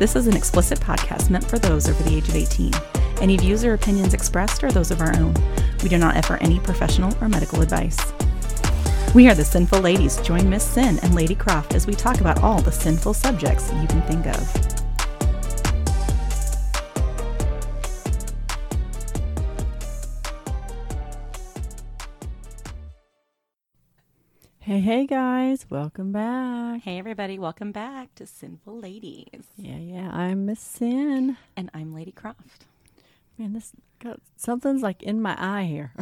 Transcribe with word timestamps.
This 0.00 0.16
is 0.16 0.26
an 0.26 0.34
explicit 0.34 0.80
podcast 0.80 1.28
meant 1.28 1.44
for 1.44 1.58
those 1.58 1.86
over 1.86 2.02
the 2.04 2.16
age 2.16 2.26
of 2.26 2.34
18. 2.34 2.72
Any 3.20 3.36
views 3.36 3.66
or 3.66 3.74
opinions 3.74 4.14
expressed 4.14 4.64
are 4.64 4.72
those 4.72 4.90
of 4.90 5.02
our 5.02 5.14
own. 5.14 5.34
We 5.82 5.90
do 5.90 5.98
not 5.98 6.16
offer 6.16 6.38
any 6.38 6.58
professional 6.58 7.14
or 7.20 7.28
medical 7.28 7.60
advice. 7.60 7.98
We 9.14 9.28
are 9.28 9.34
the 9.34 9.44
Sinful 9.44 9.80
Ladies. 9.80 10.16
Join 10.22 10.48
Miss 10.48 10.64
Sin 10.64 10.98
and 11.02 11.14
Lady 11.14 11.34
Croft 11.34 11.74
as 11.74 11.86
we 11.86 11.92
talk 11.92 12.22
about 12.22 12.42
all 12.42 12.62
the 12.62 12.72
sinful 12.72 13.12
subjects 13.12 13.70
you 13.74 13.86
can 13.88 14.00
think 14.04 14.26
of. 14.26 14.70
Hey, 24.60 24.80
hey 24.80 25.04
guys, 25.04 25.19
welcome 25.68 26.12
back. 26.12 26.82
Hey, 26.82 26.96
everybody, 26.96 27.36
welcome 27.36 27.72
back 27.72 28.14
to 28.14 28.24
Sinful 28.24 28.78
Ladies. 28.78 29.48
Yeah, 29.56 29.78
yeah, 29.78 30.08
I'm 30.12 30.46
Miss 30.46 30.60
Sin. 30.60 31.38
And 31.56 31.68
I'm 31.74 31.92
Lady 31.92 32.12
Croft. 32.12 32.66
Man, 33.36 33.52
this 33.52 33.72
got 34.00 34.20
something's 34.36 34.82
like 34.82 35.02
in 35.02 35.20
my 35.22 35.36
eye 35.38 35.64
here. 35.64 35.92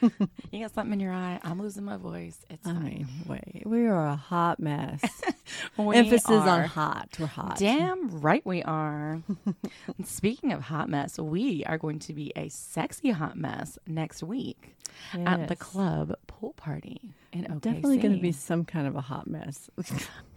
you 0.50 0.60
got 0.62 0.74
something 0.74 0.94
in 0.94 1.00
your 1.00 1.12
eye. 1.12 1.38
I'm 1.42 1.60
losing 1.60 1.84
my 1.84 1.96
voice. 1.96 2.38
It's 2.48 2.66
I 2.66 2.72
fine. 2.72 2.84
mean, 2.84 3.08
wait, 3.26 3.62
we 3.66 3.86
are 3.86 4.06
a 4.06 4.16
hot 4.16 4.60
mess. 4.60 5.00
Emphasis 5.78 6.30
on 6.30 6.64
hot. 6.64 7.08
We're 7.18 7.26
hot. 7.26 7.58
Damn 7.58 8.20
right 8.20 8.44
we 8.46 8.62
are. 8.62 9.22
Speaking 10.04 10.52
of 10.52 10.62
hot 10.62 10.88
mess, 10.88 11.18
we 11.18 11.64
are 11.64 11.78
going 11.78 11.98
to 12.00 12.12
be 12.12 12.32
a 12.36 12.48
sexy 12.48 13.10
hot 13.10 13.36
mess 13.36 13.78
next 13.86 14.22
week 14.22 14.76
at 15.14 15.48
the 15.48 15.56
club 15.56 16.14
pool 16.26 16.52
party 16.54 17.00
in 17.32 17.44
OKC. 17.44 17.60
Definitely 17.60 17.98
going 17.98 18.14
to 18.14 18.22
be 18.22 18.32
some 18.32 18.64
kind 18.64 18.86
of 18.86 18.96
a 18.96 19.00
hot 19.00 19.26
mess. 19.26 19.68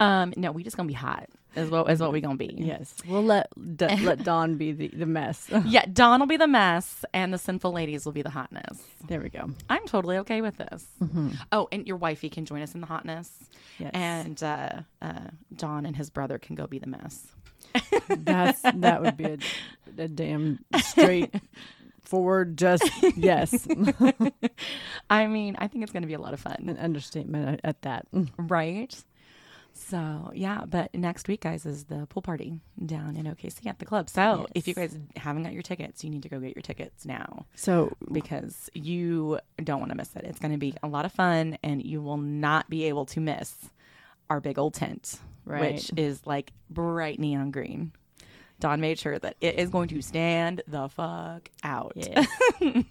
Um, 0.00 0.34
no, 0.36 0.52
we 0.52 0.62
just 0.64 0.76
gonna 0.76 0.86
be 0.88 0.92
hot. 0.92 1.28
Is 1.56 1.70
what 1.70 1.88
is 1.90 2.00
what 2.00 2.12
we 2.12 2.20
gonna 2.20 2.36
be. 2.36 2.52
yes, 2.56 2.94
we'll 3.08 3.22
let 3.22 3.48
D- 3.76 3.86
let 4.02 4.24
Dawn 4.24 4.56
be 4.56 4.72
the, 4.72 4.88
the 4.88 5.06
mess. 5.06 5.48
Yeah, 5.66 5.84
Dawn 5.92 6.18
will 6.20 6.26
be 6.26 6.36
the 6.36 6.48
mess, 6.48 7.04
and 7.14 7.32
the 7.32 7.38
sinful 7.38 7.72
ladies 7.72 8.04
will 8.04 8.12
be 8.12 8.22
the 8.22 8.30
hotness. 8.30 8.78
there 9.06 9.20
we 9.20 9.28
go. 9.28 9.50
I'm 9.70 9.86
totally 9.86 10.16
okay 10.18 10.40
with 10.42 10.56
this. 10.56 10.84
Oh, 11.52 11.68
and 11.70 11.86
your 11.86 11.96
wifey 11.96 12.28
can 12.28 12.44
join 12.44 12.62
us 12.62 12.74
in 12.74 12.80
the 12.80 12.86
hotness, 12.88 13.30
Yes, 13.78 13.90
and 13.94 14.42
uh, 14.42 14.68
uh, 15.00 15.28
Don 15.56 15.86
and 15.86 15.94
his 15.96 16.10
brother 16.10 16.38
can 16.38 16.56
go 16.56 16.66
be 16.66 16.78
the 16.80 16.88
mess. 16.88 17.26
that's 18.08 18.60
that 18.62 19.02
would 19.02 19.16
be 19.16 19.24
a, 19.24 19.38
a 19.98 20.08
damn 20.08 20.58
straight 20.78 21.34
forward. 22.02 22.56
Just 22.58 22.88
yes, 23.16 23.66
I 25.10 25.26
mean, 25.26 25.56
I 25.58 25.68
think 25.68 25.82
it's 25.82 25.92
going 25.92 26.02
to 26.02 26.06
be 26.08 26.14
a 26.14 26.20
lot 26.20 26.34
of 26.34 26.40
fun, 26.40 26.66
an 26.68 26.78
understatement 26.78 27.48
at, 27.48 27.60
at 27.64 27.82
that. 27.82 28.06
right? 28.38 28.94
So 29.76 30.30
yeah, 30.34 30.64
but 30.66 30.94
next 30.94 31.26
week, 31.28 31.40
guys, 31.42 31.66
is 31.66 31.84
the 31.84 32.06
pool 32.06 32.22
party 32.22 32.60
down 32.86 33.16
in 33.16 33.26
OKC 33.26 33.66
at 33.66 33.78
the 33.80 33.84
club. 33.84 34.08
So 34.08 34.46
if 34.54 34.68
you 34.68 34.74
guys 34.74 34.96
haven't 35.16 35.42
got 35.42 35.52
your 35.52 35.62
tickets, 35.62 36.04
you 36.04 36.10
need 36.10 36.22
to 36.22 36.28
go 36.28 36.38
get 36.38 36.54
your 36.54 36.62
tickets 36.62 37.04
now 37.04 37.46
So 37.56 37.92
because 38.12 38.70
you 38.74 39.40
don't 39.62 39.80
want 39.80 39.90
to 39.90 39.96
miss 39.96 40.14
it. 40.14 40.24
It's 40.24 40.38
going 40.38 40.52
to 40.52 40.58
be 40.58 40.74
a 40.82 40.88
lot 40.88 41.04
of 41.04 41.12
fun, 41.12 41.58
and 41.62 41.84
you 41.84 42.00
will 42.00 42.16
not 42.18 42.70
be 42.70 42.84
able 42.84 43.04
to 43.06 43.20
miss 43.20 43.52
our 44.30 44.40
big 44.40 44.58
old 44.58 44.74
tent, 44.74 45.18
Right. 45.44 45.74
which 45.74 45.90
is 45.96 46.24
like 46.26 46.52
bright 46.70 47.18
neon 47.18 47.50
green. 47.50 47.92
Don 48.60 48.80
made 48.80 48.98
sure 48.98 49.18
that 49.18 49.36
it 49.40 49.58
is 49.58 49.68
going 49.68 49.88
to 49.88 50.00
stand 50.00 50.62
the 50.68 50.88
fuck 50.88 51.50
out. 51.64 51.92
Yeah. 51.96 52.24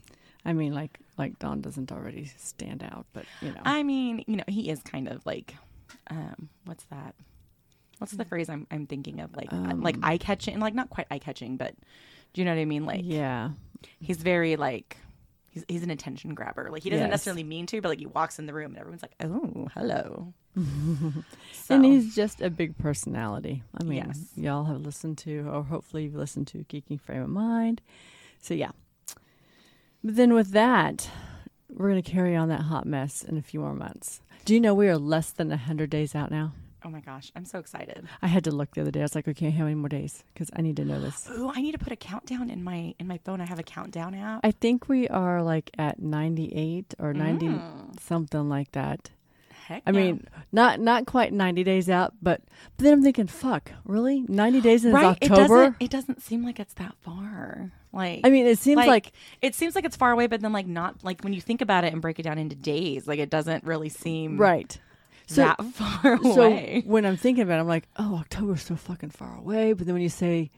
I 0.45 0.52
mean, 0.52 0.73
like 0.73 1.00
like 1.18 1.40
Dawn 1.40 1.62
doesn't 1.62 1.92
already 1.92 2.25
stand 2.38 2.84
out, 2.84 3.06
but 3.14 3.23
you 3.42 3.50
know, 3.52 3.62
I 3.64 3.84
mean, 3.84 4.23
you 4.28 4.36
know, 4.36 4.44
he 4.47 4.70
is 4.70 4.81
kind 4.84 5.08
of 5.08 5.25
like, 5.25 5.56
um, 6.09 6.49
what's 6.66 6.83
that? 6.86 7.16
What's 7.99 8.13
the 8.13 8.25
phrase 8.25 8.49
I'm 8.49 8.67
I'm 8.72 8.86
thinking 8.88 9.19
of? 9.22 9.36
Like, 9.36 9.52
uh, 9.53 9.75
like 9.75 9.95
Um, 9.95 10.03
eye 10.03 10.17
catching, 10.17 10.59
like 10.59 10.73
not 10.73 10.90
quite 10.90 11.07
eye 11.12 11.19
catching, 11.19 11.57
but 11.57 11.73
do 12.34 12.41
you 12.41 12.45
know 12.45 12.53
what 12.56 12.59
I 12.62 12.66
mean? 12.66 12.85
Like, 12.85 13.01
yeah, 13.03 13.51
he's 14.00 14.18
very 14.18 14.56
like. 14.56 14.97
He's, 15.51 15.63
he's 15.68 15.84
an 15.84 15.91
attention 15.91 16.34
grabber. 16.34 16.69
Like 16.72 16.81
he 16.81 16.90
doesn't 16.90 17.06
Yes. 17.06 17.12
necessarily 17.12 17.44
mean 17.44 17.68
to, 17.68 17.79
but 17.79 17.90
like 17.90 18.00
he 18.00 18.07
walks 18.07 18.40
in 18.40 18.47
the 18.47 18.53
room 18.56 18.72
and 18.72 18.79
everyone's 18.79 19.03
like, 19.03 19.13
"Oh, 19.23 19.68
hello." 19.75 20.34
so, 21.53 21.75
and 21.75 21.85
he's 21.85 22.16
just 22.16 22.41
a 22.41 22.50
big 22.50 22.75
personality. 22.79 23.62
I 23.79 23.84
mean, 23.84 24.03
Yes. 24.07 24.25
y'all 24.35 24.63
have 24.66 24.81
listened 24.81 25.19
to, 25.19 25.47
or 25.47 25.62
hopefully 25.63 26.06
you've 26.06 26.16
listened 26.16 26.47
to 26.47 26.63
Kinky 26.63 26.97
Frame 26.97 27.22
of 27.22 27.29
Mind. 27.29 27.81
So 28.41 28.56
yeah, 28.56 28.72
but 30.03 30.16
then 30.16 30.34
with 30.34 30.50
that, 30.51 31.07
we're 31.75 31.89
gonna 31.89 32.01
carry 32.01 32.35
on 32.35 32.50
that 32.50 32.61
hot 32.61 32.85
mess 32.85 33.23
in 33.23 33.38
a 33.38 33.41
few 33.41 33.59
more 33.59 33.73
months. 33.75 34.22
Do 34.45 34.53
you 34.53 34.59
know 34.59 34.73
we 34.73 34.88
are 34.89 34.97
less 34.97 35.31
than 35.31 35.50
hundred 35.51 35.89
days 35.89 36.16
out 36.16 36.31
now? 36.31 36.53
oh 36.85 36.89
my 36.89 37.00
gosh, 37.00 37.31
I'm 37.34 37.45
so 37.45 37.59
excited. 37.59 38.06
I 38.22 38.28
had 38.28 38.44
to 38.44 38.51
look 38.51 38.73
the 38.73 38.81
other 38.81 38.91
day. 38.91 39.00
I 39.00 39.03
was 39.03 39.16
like, 39.16 39.25
okay, 39.29 39.51
how 39.51 39.63
many 39.63 39.75
more 39.75 39.88
days? 39.88 40.25
Because 40.33 40.50
I 40.53 40.62
need 40.62 40.75
to 40.75 40.83
know 40.83 41.00
this. 41.00 41.29
Ooh, 41.31 41.50
I 41.50 41.62
need 41.62 41.72
to 41.72 41.78
put 41.78 41.94
a 41.94 41.95
countdown 41.95 42.50
in 42.50 42.62
my 42.62 42.94
in 43.00 43.07
my 43.07 43.19
phone. 43.23 43.39
I 43.39 43.45
have 43.45 43.57
a 43.57 43.63
countdown 43.63 44.13
app. 44.16 44.41
I 44.44 44.51
think 44.51 44.89
we 44.89 45.07
are 45.07 45.41
like 45.41 45.72
at 45.78 46.00
ninety-eight 46.01 46.94
or 47.00 47.13
ninety 47.13 47.47
Mm. 47.47 48.00
something 48.01 48.50
like 48.50 48.73
that. 48.73 49.12
Heck 49.67 49.83
I 49.88 49.94
mean, 49.94 50.28
not 50.51 50.81
not 50.81 51.06
quite 51.06 51.31
90 51.31 51.63
days 51.63 51.89
out, 51.89 52.13
but, 52.22 52.41
but 52.75 52.83
then 52.83 52.91
I'm 52.95 53.01
thinking, 53.01 53.28
fuck, 53.28 53.72
really? 53.85 54.25
90 54.28 54.59
days 54.59 54.83
in 54.83 54.91
right? 54.91 55.17
It 55.22 55.31
October? 55.31 55.47
doesn't. 55.47 55.75
It 55.79 55.89
doesn't 55.89 56.22
seem 56.22 56.44
like 56.44 56.59
it's 56.59 56.73
that 56.73 56.95
far. 57.00 57.72
Like 57.94 58.22
I 58.24 58.30
mean, 58.30 58.48
it 58.48 58.58
seems 58.58 58.78
like, 58.78 59.12
it 59.42 59.54
seems 59.54 59.76
like 59.76 59.86
it's 59.86 59.96
far 59.96 60.12
away, 60.12 60.26
but 60.28 60.42
then 60.42 60.52
like 60.52 60.66
not 60.66 61.04
like 61.04 61.22
when 61.22 61.31
you 61.31 61.40
think 61.40 61.62
about 61.62 61.84
it 61.84 61.94
and 61.94 62.02
break 62.02 62.20
it 62.20 62.24
down 62.24 62.40
into 62.40 62.56
days, 62.56 63.08
like 63.08 63.20
it 63.20 63.30
doesn't 63.30 63.64
really 63.64 63.90
seem 63.90 64.38
right. 64.38 64.78
So, 65.28 65.42
that 65.42 65.64
far 65.74 66.16
away. 66.16 66.81
so 66.84 66.90
when 66.90 67.06
I'm 67.06 67.18
thinking 67.18 67.44
about 67.44 67.58
it, 67.58 67.62
I'm 67.62 67.68
like, 67.68 67.88
oh, 67.98 68.16
October's 68.16 68.64
so 68.64 68.76
fucking 68.76 69.12
far 69.12 69.38
away. 69.38 69.74
But 69.74 69.86
then 69.86 69.94
when 69.94 70.02
you 70.02 70.09
say 70.09 70.52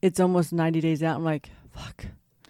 it's 0.00 0.20
almost 0.20 0.52
90 0.52 0.80
days 0.80 1.02
out, 1.02 1.16
I'm 1.16 1.24
like, 1.24 1.50
fuck. 1.72 2.06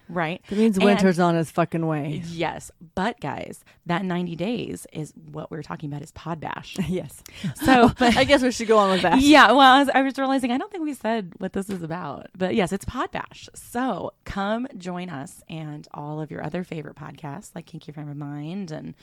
Right? 0.09 0.43
That 0.49 0.59
means 0.59 0.77
And- 0.77 0.85
winter's 0.85 1.19
on 1.19 1.37
its 1.37 1.51
fucking 1.51 1.87
way. 1.87 2.23
Yes, 2.27 2.71
but 2.95 3.21
guys, 3.21 3.65
that 3.87 4.05
ninety 4.05 4.37
days 4.37 4.87
is 4.93 5.13
what 5.33 5.51
we 5.51 5.59
are 5.59 5.63
talking 5.63 5.91
about 5.91 6.03
is 6.03 6.11
Pod 6.13 6.41
Bash. 6.41 6.77
yes. 6.89 7.23
So, 7.57 7.91
but 7.99 8.17
I 8.17 8.25
guess 8.25 8.43
we 8.43 8.51
should 8.51 8.69
go 8.69 8.79
on 8.79 8.91
with 8.91 9.03
that. 9.03 9.21
yeah, 9.21 9.49
well, 9.49 9.61
I 9.61 9.79
was, 9.81 9.89
I 9.89 10.03
was 10.03 10.19
realizing 10.19 10.53
I 10.53 10.59
don't 10.59 10.71
think 10.71 10.85
we 10.85 10.95
said 10.95 11.33
what 11.39 11.53
this 11.53 11.71
is 11.71 11.83
about, 11.83 12.29
but 12.37 12.55
yes, 12.55 12.73
it's 12.73 12.85
Pod 12.85 13.11
Bash. 13.13 13.49
So 13.55 14.13
come 14.25 14.67
join 14.77 15.09
us 15.11 15.43
and 15.49 15.87
all 15.95 16.21
of 16.21 16.31
your 16.31 16.43
other 16.45 16.65
favorite 16.65 16.97
podcasts 16.97 17.55
like 17.55 17.67
Kinky 17.67 17.93
Frame 17.93 18.09
of 18.09 18.17
Mind 18.17 18.71
and 18.71 18.95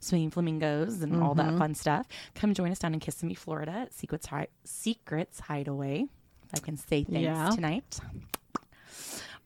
Swinging 0.00 0.30
Flamingos 0.30 1.02
and 1.02 1.22
all 1.22 1.34
that 1.34 1.48
mm-hmm. 1.48 1.58
fun 1.58 1.74
stuff. 1.74 2.06
Come 2.34 2.54
join 2.54 2.70
us 2.70 2.78
down 2.78 2.94
in 2.94 3.00
Kissimmee, 3.00 3.34
Florida 3.34 3.72
at 3.72 3.94
Secrets, 3.94 4.26
Hi- 4.26 4.48
Secrets 4.64 5.40
Hideaway. 5.40 6.06
I 6.54 6.58
can 6.58 6.76
say 6.76 7.04
thanks 7.04 7.20
Yeah. 7.20 7.50
tonight. 7.50 8.00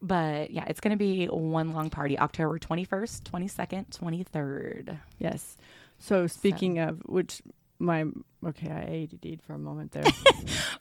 But 0.06 0.50
yeah, 0.50 0.64
it's 0.68 0.80
going 0.80 0.90
to 0.90 0.96
be 0.98 1.26
one 1.26 1.72
long 1.72 1.88
party, 1.88 2.18
October 2.18 2.58
21st, 2.58 3.22
22nd, 3.22 3.88
23rd. 3.98 4.98
Yes. 5.18 5.56
So 5.98 6.26
speaking 6.26 6.78
of 6.78 7.00
which, 7.06 7.40
my, 7.78 8.04
okay, 8.46 8.70
I 8.70 9.08
ADD'd 9.14 9.40
for 9.42 9.54
a 9.54 9.58
moment 9.58 9.92
there. 9.92 10.04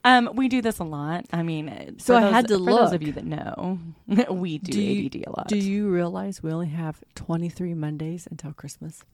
Um, 0.06 0.32
we 0.34 0.50
do 0.50 0.62
this 0.62 0.80
a 0.80 0.84
lot. 0.84 1.28
I 1.32 1.44
mean, 1.44 1.70
uh, 1.70 1.92
So 1.98 2.18
I 2.18 2.22
those- 2.24 2.34
had 2.34 2.48
to 2.50 2.58
for 2.58 2.66
those 2.66 2.92
of 2.92 3.02
you 3.02 3.14
that 3.14 3.24
know, 3.24 3.80
we 4.30 4.58
do, 4.58 4.72
Do 4.74 4.82
you- 4.82 5.06
ADD 5.06 5.16
a 5.28 5.30
lot. 5.30 5.48
Do 5.48 5.58
you 5.58 5.88
realize 5.90 6.44
we 6.44 6.52
only 6.52 6.68
have 6.68 7.02
23 7.16 7.74
Mondays 7.74 8.28
until 8.30 8.52
Christmas? 8.52 9.06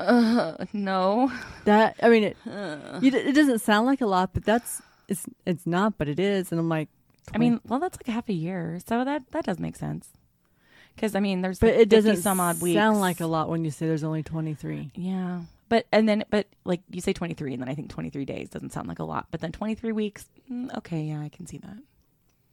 Uh, 0.00 0.64
no. 0.72 1.30
That 1.64 1.94
I 2.02 2.08
mean, 2.08 2.24
it 2.24 2.36
you, 2.44 3.12
it 3.16 3.34
doesn't 3.36 3.60
sound 3.60 3.86
like 3.86 4.00
a 4.00 4.06
lot, 4.06 4.30
but 4.34 4.44
that's 4.44 4.82
it's 5.06 5.26
it's 5.46 5.64
not, 5.66 5.96
but 5.96 6.08
it 6.08 6.18
is. 6.18 6.50
And 6.50 6.58
I'm 6.58 6.68
like, 6.68 6.88
I 7.34 7.38
mean, 7.38 7.60
well, 7.66 7.78
that's 7.78 7.96
like 7.98 8.06
half 8.12 8.28
a 8.28 8.32
year, 8.32 8.78
so 8.86 9.04
that 9.04 9.22
that 9.30 9.44
does 9.44 9.58
make 9.58 9.76
sense. 9.76 10.08
Because 10.94 11.14
I 11.14 11.20
mean, 11.20 11.40
there's 11.40 11.58
but 11.58 11.70
like 11.70 11.80
it 11.80 11.88
doesn't 11.88 12.18
some 12.18 12.40
odd 12.40 12.60
weeks. 12.60 12.76
sound 12.76 13.00
like 13.00 13.20
a 13.20 13.26
lot 13.26 13.48
when 13.48 13.64
you 13.64 13.70
say 13.70 13.86
there's 13.86 14.04
only 14.04 14.22
23. 14.22 14.90
Yeah, 14.94 15.42
but 15.68 15.86
and 15.92 16.08
then 16.08 16.24
but 16.30 16.46
like 16.64 16.80
you 16.90 17.00
say 17.00 17.12
23, 17.12 17.54
and 17.54 17.62
then 17.62 17.68
I 17.68 17.74
think 17.74 17.90
23 17.90 18.24
days 18.24 18.48
doesn't 18.50 18.72
sound 18.72 18.88
like 18.88 18.98
a 18.98 19.04
lot, 19.04 19.26
but 19.30 19.40
then 19.40 19.52
23 19.52 19.92
weeks, 19.92 20.26
mm, 20.50 20.76
okay, 20.78 21.02
yeah, 21.02 21.20
I 21.20 21.28
can 21.28 21.46
see 21.46 21.58
that. 21.58 21.78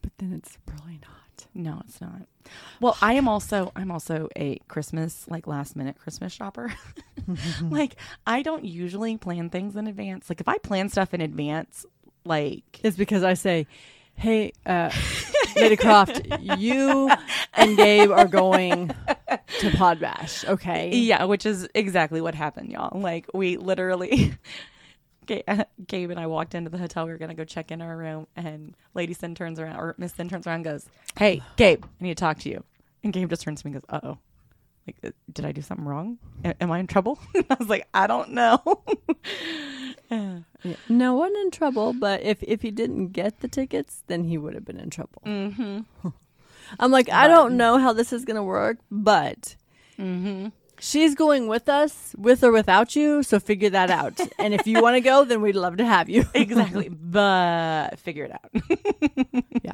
But 0.02 0.12
then 0.20 0.34
it's 0.34 0.58
really 0.68 1.00
not. 1.02 1.48
No, 1.54 1.82
it's 1.88 2.02
not. 2.02 2.22
Well, 2.82 2.98
I 3.02 3.14
am 3.14 3.28
also 3.28 3.72
I'm 3.76 3.92
also 3.92 4.30
a 4.36 4.60
Christmas 4.68 5.26
like 5.30 5.48
last 5.48 5.76
minute 5.76 5.98
Christmas 5.98 6.32
shopper. 6.34 6.74
like 7.64 7.96
I 8.26 8.42
don't 8.42 8.66
usually 8.66 9.18
plan 9.18 9.50
things 9.50 9.76
in 9.76 9.88
advance. 9.88 10.30
Like 10.30 10.42
if 10.42 10.48
I 10.48 10.58
plan 10.58 10.90
stuff 10.90 11.14
in 11.14 11.22
advance, 11.22 11.86
like 12.26 12.80
It's 12.84 12.98
because 12.98 13.24
I 13.24 13.34
say, 13.34 13.68
hey, 14.20 14.52
uh, 14.66 14.92
Lady 15.56 15.76
Croft, 15.78 16.22
you 16.42 17.10
and 17.54 17.78
Gabe 17.78 18.12
are 18.12 18.28
going 18.28 18.94
to 19.60 19.72
Pod 19.72 20.00
Bash, 20.00 20.46
okay? 20.46 20.92
yeah, 20.94 21.24
which 21.24 21.46
is 21.46 21.68
exactly 21.74 22.22
what 22.22 22.36
happened, 22.36 22.72
y'all. 22.72 23.00
Like 23.00 23.28
we 23.34 23.58
literally 23.58 24.34
Gabe 25.26 26.10
and 26.10 26.20
I 26.20 26.28
walked 26.28 26.54
into 26.56 26.70
the 26.70 26.78
hotel. 26.78 27.06
We 27.06 27.12
were 27.12 27.18
gonna 27.18 27.34
go 27.34 27.46
check 27.46 27.72
in 27.72 27.82
our 27.82 27.96
room, 27.96 28.28
and 28.36 28.76
Lady 28.94 29.14
Sin 29.14 29.36
turns 29.36 29.60
around, 29.60 29.78
or 29.78 29.96
Miss 29.98 30.14
Sin 30.14 30.28
turns 30.30 30.48
around, 30.48 30.56
and 30.56 30.66
goes, 30.66 30.86
"Hey, 31.18 31.42
Gabe, 31.56 31.84
I 31.84 32.04
need 32.04 32.18
to 32.18 32.22
talk 32.22 32.40
to 32.40 32.50
you." 32.50 32.64
And 33.04 33.14
Gabe 33.14 33.30
just 33.30 33.44
turns 33.44 33.62
to 33.62 33.68
me 33.68 33.74
and 33.74 33.82
goes, 33.82 33.90
"Uh 33.90 34.08
oh, 34.08 34.18
like, 34.88 35.14
did 35.32 35.46
I 35.46 35.52
do 35.52 35.62
something 35.62 35.86
wrong? 35.86 36.18
Am 36.44 36.72
I 36.72 36.80
in 36.80 36.88
trouble?" 36.88 37.20
I 37.50 37.56
was 37.60 37.70
like, 37.70 37.88
"I 37.94 38.08
don't 38.08 38.32
know." 38.32 38.62
Yeah. 40.64 40.76
No 40.90 41.14
one 41.14 41.34
in 41.38 41.52
trouble, 41.52 41.94
but 41.94 42.22
if 42.22 42.44
if 42.44 42.62
he 42.62 42.72
didn't 42.72 43.10
get 43.10 43.40
the 43.40 43.48
tickets, 43.48 44.04
then 44.08 44.26
he 44.26 44.38
would 44.38 44.56
have 44.56 44.66
been 44.66 44.80
in 44.80 44.90
trouble. 44.90 45.22
mm-hmm. 45.26 46.10
I'm 46.80 46.92
like, 46.92 47.10
I 47.10 47.28
don't 47.28 47.56
know 47.58 47.78
how 47.80 47.94
this 47.94 48.12
is 48.12 48.26
gonna 48.26 48.44
work, 48.44 48.78
but 48.92 49.56
Mm-hmm. 49.98 50.48
She's 50.80 51.16
going 51.16 51.48
with 51.48 51.68
us, 51.70 52.16
with 52.18 52.44
or 52.44 52.52
without 52.52 52.96
you. 52.96 53.24
So 53.24 53.40
figure 53.40 53.70
that 53.72 53.90
out. 53.90 54.20
and 54.40 54.54
if 54.54 54.66
you 54.68 54.82
want 54.82 54.96
to 54.96 55.02
go, 55.02 55.24
then 55.26 55.42
we'd 55.42 55.56
love 55.56 55.78
to 55.78 55.86
have 55.86 56.10
you. 56.10 56.26
exactly. 56.34 56.90
But 56.90 58.00
figure 58.00 58.26
it 58.26 58.32
out. 58.32 59.44
Yeah. 59.62 59.74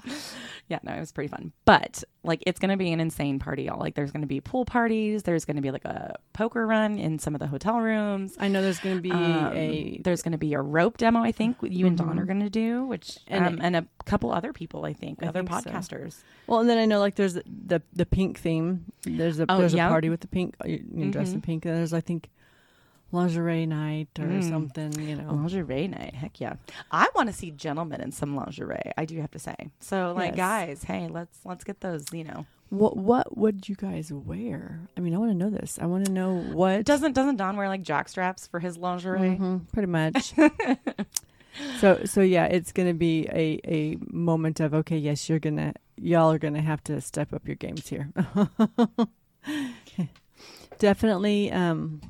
Yeah, 0.68 0.80
no, 0.82 0.94
it 0.94 1.00
was 1.00 1.12
pretty 1.12 1.28
fun. 1.28 1.52
But 1.64 2.04
like 2.24 2.44
it's 2.48 2.60
gonna 2.60 2.76
be 2.76 2.92
an 2.92 3.00
insane 3.00 3.38
party, 3.38 3.64
y'all. 3.64 3.80
Like 3.80 3.94
there's 3.94 4.12
gonna 4.12 4.26
be 4.26 4.42
pool 4.42 4.66
parties, 4.66 5.22
there's 5.22 5.46
gonna 5.46 5.62
be 5.62 5.70
like 5.70 5.86
a 5.86 6.16
poker 6.34 6.66
run 6.66 6.98
in 6.98 7.20
some 7.20 7.36
of 7.36 7.40
the 7.40 7.46
hotel 7.46 7.80
rooms. 7.80 8.36
I 8.40 8.48
know 8.48 8.64
there's 8.64 8.80
gonna 8.80 9.00
be 9.00 9.12
Um, 9.12 9.54
a 9.54 10.02
there's 10.04 10.24
going 10.24 10.32
to 10.32 10.38
be 10.40 10.54
a 10.56 10.62
rope 10.62 10.98
demo, 10.98 11.22
I 11.22 11.32
think, 11.32 11.58
you 11.62 11.86
and 11.86 11.96
Dawn 11.98 12.16
Mhm. 12.18 12.22
are 12.22 12.26
going 12.26 12.40
to 12.40 12.50
do, 12.50 12.84
which 12.86 13.20
And 13.28 13.46
um, 13.46 13.60
and 13.62 13.76
a 13.76 13.86
couple 14.06 14.32
other 14.32 14.54
people, 14.54 14.86
I 14.86 14.94
think, 14.94 15.22
I 15.24 15.28
other 15.28 15.44
think 15.44 15.62
so. 15.62 15.70
podcasters. 15.70 16.24
well, 16.48 16.60
and 16.62 16.70
then 16.70 16.80
I 16.80 16.86
know 16.86 17.00
like 17.00 17.14
there's 17.16 17.36
the 17.36 17.82
the 17.94 18.06
pink 18.08 18.40
theme. 18.40 18.86
There's 19.04 19.40
a 19.40 19.46
Oh, 19.48 19.60
there's 19.60 19.74
yeah. 19.76 19.86
a 19.86 19.90
party 19.90 20.10
with 20.10 20.22
the 20.22 20.28
pink. 20.28 20.56
You, 20.96 21.06
you 21.06 21.12
dress 21.12 21.34
in 21.34 21.42
pink. 21.42 21.64
There's 21.64 21.94
I 21.94 22.02
think 22.02 22.30
lingerie 23.12 23.66
night 23.66 24.10
or 24.20 24.26
Mm. 24.26 24.50
something. 24.50 25.08
You 25.08 25.16
know. 25.16 25.32
Lingerie 25.34 25.88
night, 25.88 26.16
heck 26.16 26.40
yeah! 26.42 26.56
I 26.92 27.08
want 27.16 27.28
to 27.30 27.34
see 27.34 27.52
gentlemen 27.52 28.02
in 28.02 28.12
some 28.12 28.36
lingerie. 28.36 28.92
I 28.98 29.06
do 29.06 29.20
have 29.22 29.32
to 29.32 29.40
say. 29.40 29.56
So, 29.80 30.14
like, 30.16 30.32
Yes. 30.32 30.38
guys, 30.38 30.84
hey, 30.84 31.08
let's 31.08 31.40
let's 31.46 31.64
get 31.64 31.82
those. 31.82 32.06
You 32.12 32.24
know, 32.26 32.46
What 32.70 32.98
what 32.98 33.38
would 33.38 33.70
you 33.70 33.76
guys 33.76 34.12
wear? 34.12 34.82
I 34.98 35.00
mean, 35.02 35.14
I 35.16 35.18
want 35.18 35.32
to 35.32 35.38
know 35.38 35.50
this. 35.50 35.78
I 35.82 35.86
want 35.86 36.06
to 36.06 36.12
know 36.12 36.34
what 36.36 36.84
doesn't 36.86 37.14
doesn't 37.14 37.38
Don 37.38 37.56
wear 37.58 37.70
like 37.70 37.84
jock 37.84 38.10
straps 38.10 38.48
for 38.48 38.60
his 38.60 38.78
lingerie? 38.78 39.38
Mhm, 39.40 39.72
pretty 39.72 39.88
much. 39.88 40.34
so 41.80 42.02
so 42.06 42.22
yeah, 42.22 42.46
it's 42.46 42.72
gonna 42.74 42.94
be 42.94 43.28
a 43.32 43.60
a 43.66 43.98
moment 44.12 44.60
of 44.60 44.74
okay, 44.74 44.98
yes, 44.98 45.30
you're 45.30 45.40
gonna 45.40 45.74
y'all 45.98 46.32
are 46.32 46.40
gonna 46.40 46.62
have 46.62 46.84
to 46.86 47.00
step 47.02 47.32
up 47.34 47.48
your 47.48 47.56
games 47.56 47.88
here. 47.88 48.10
Definitely. 50.80 51.52
Um. 51.52 52.02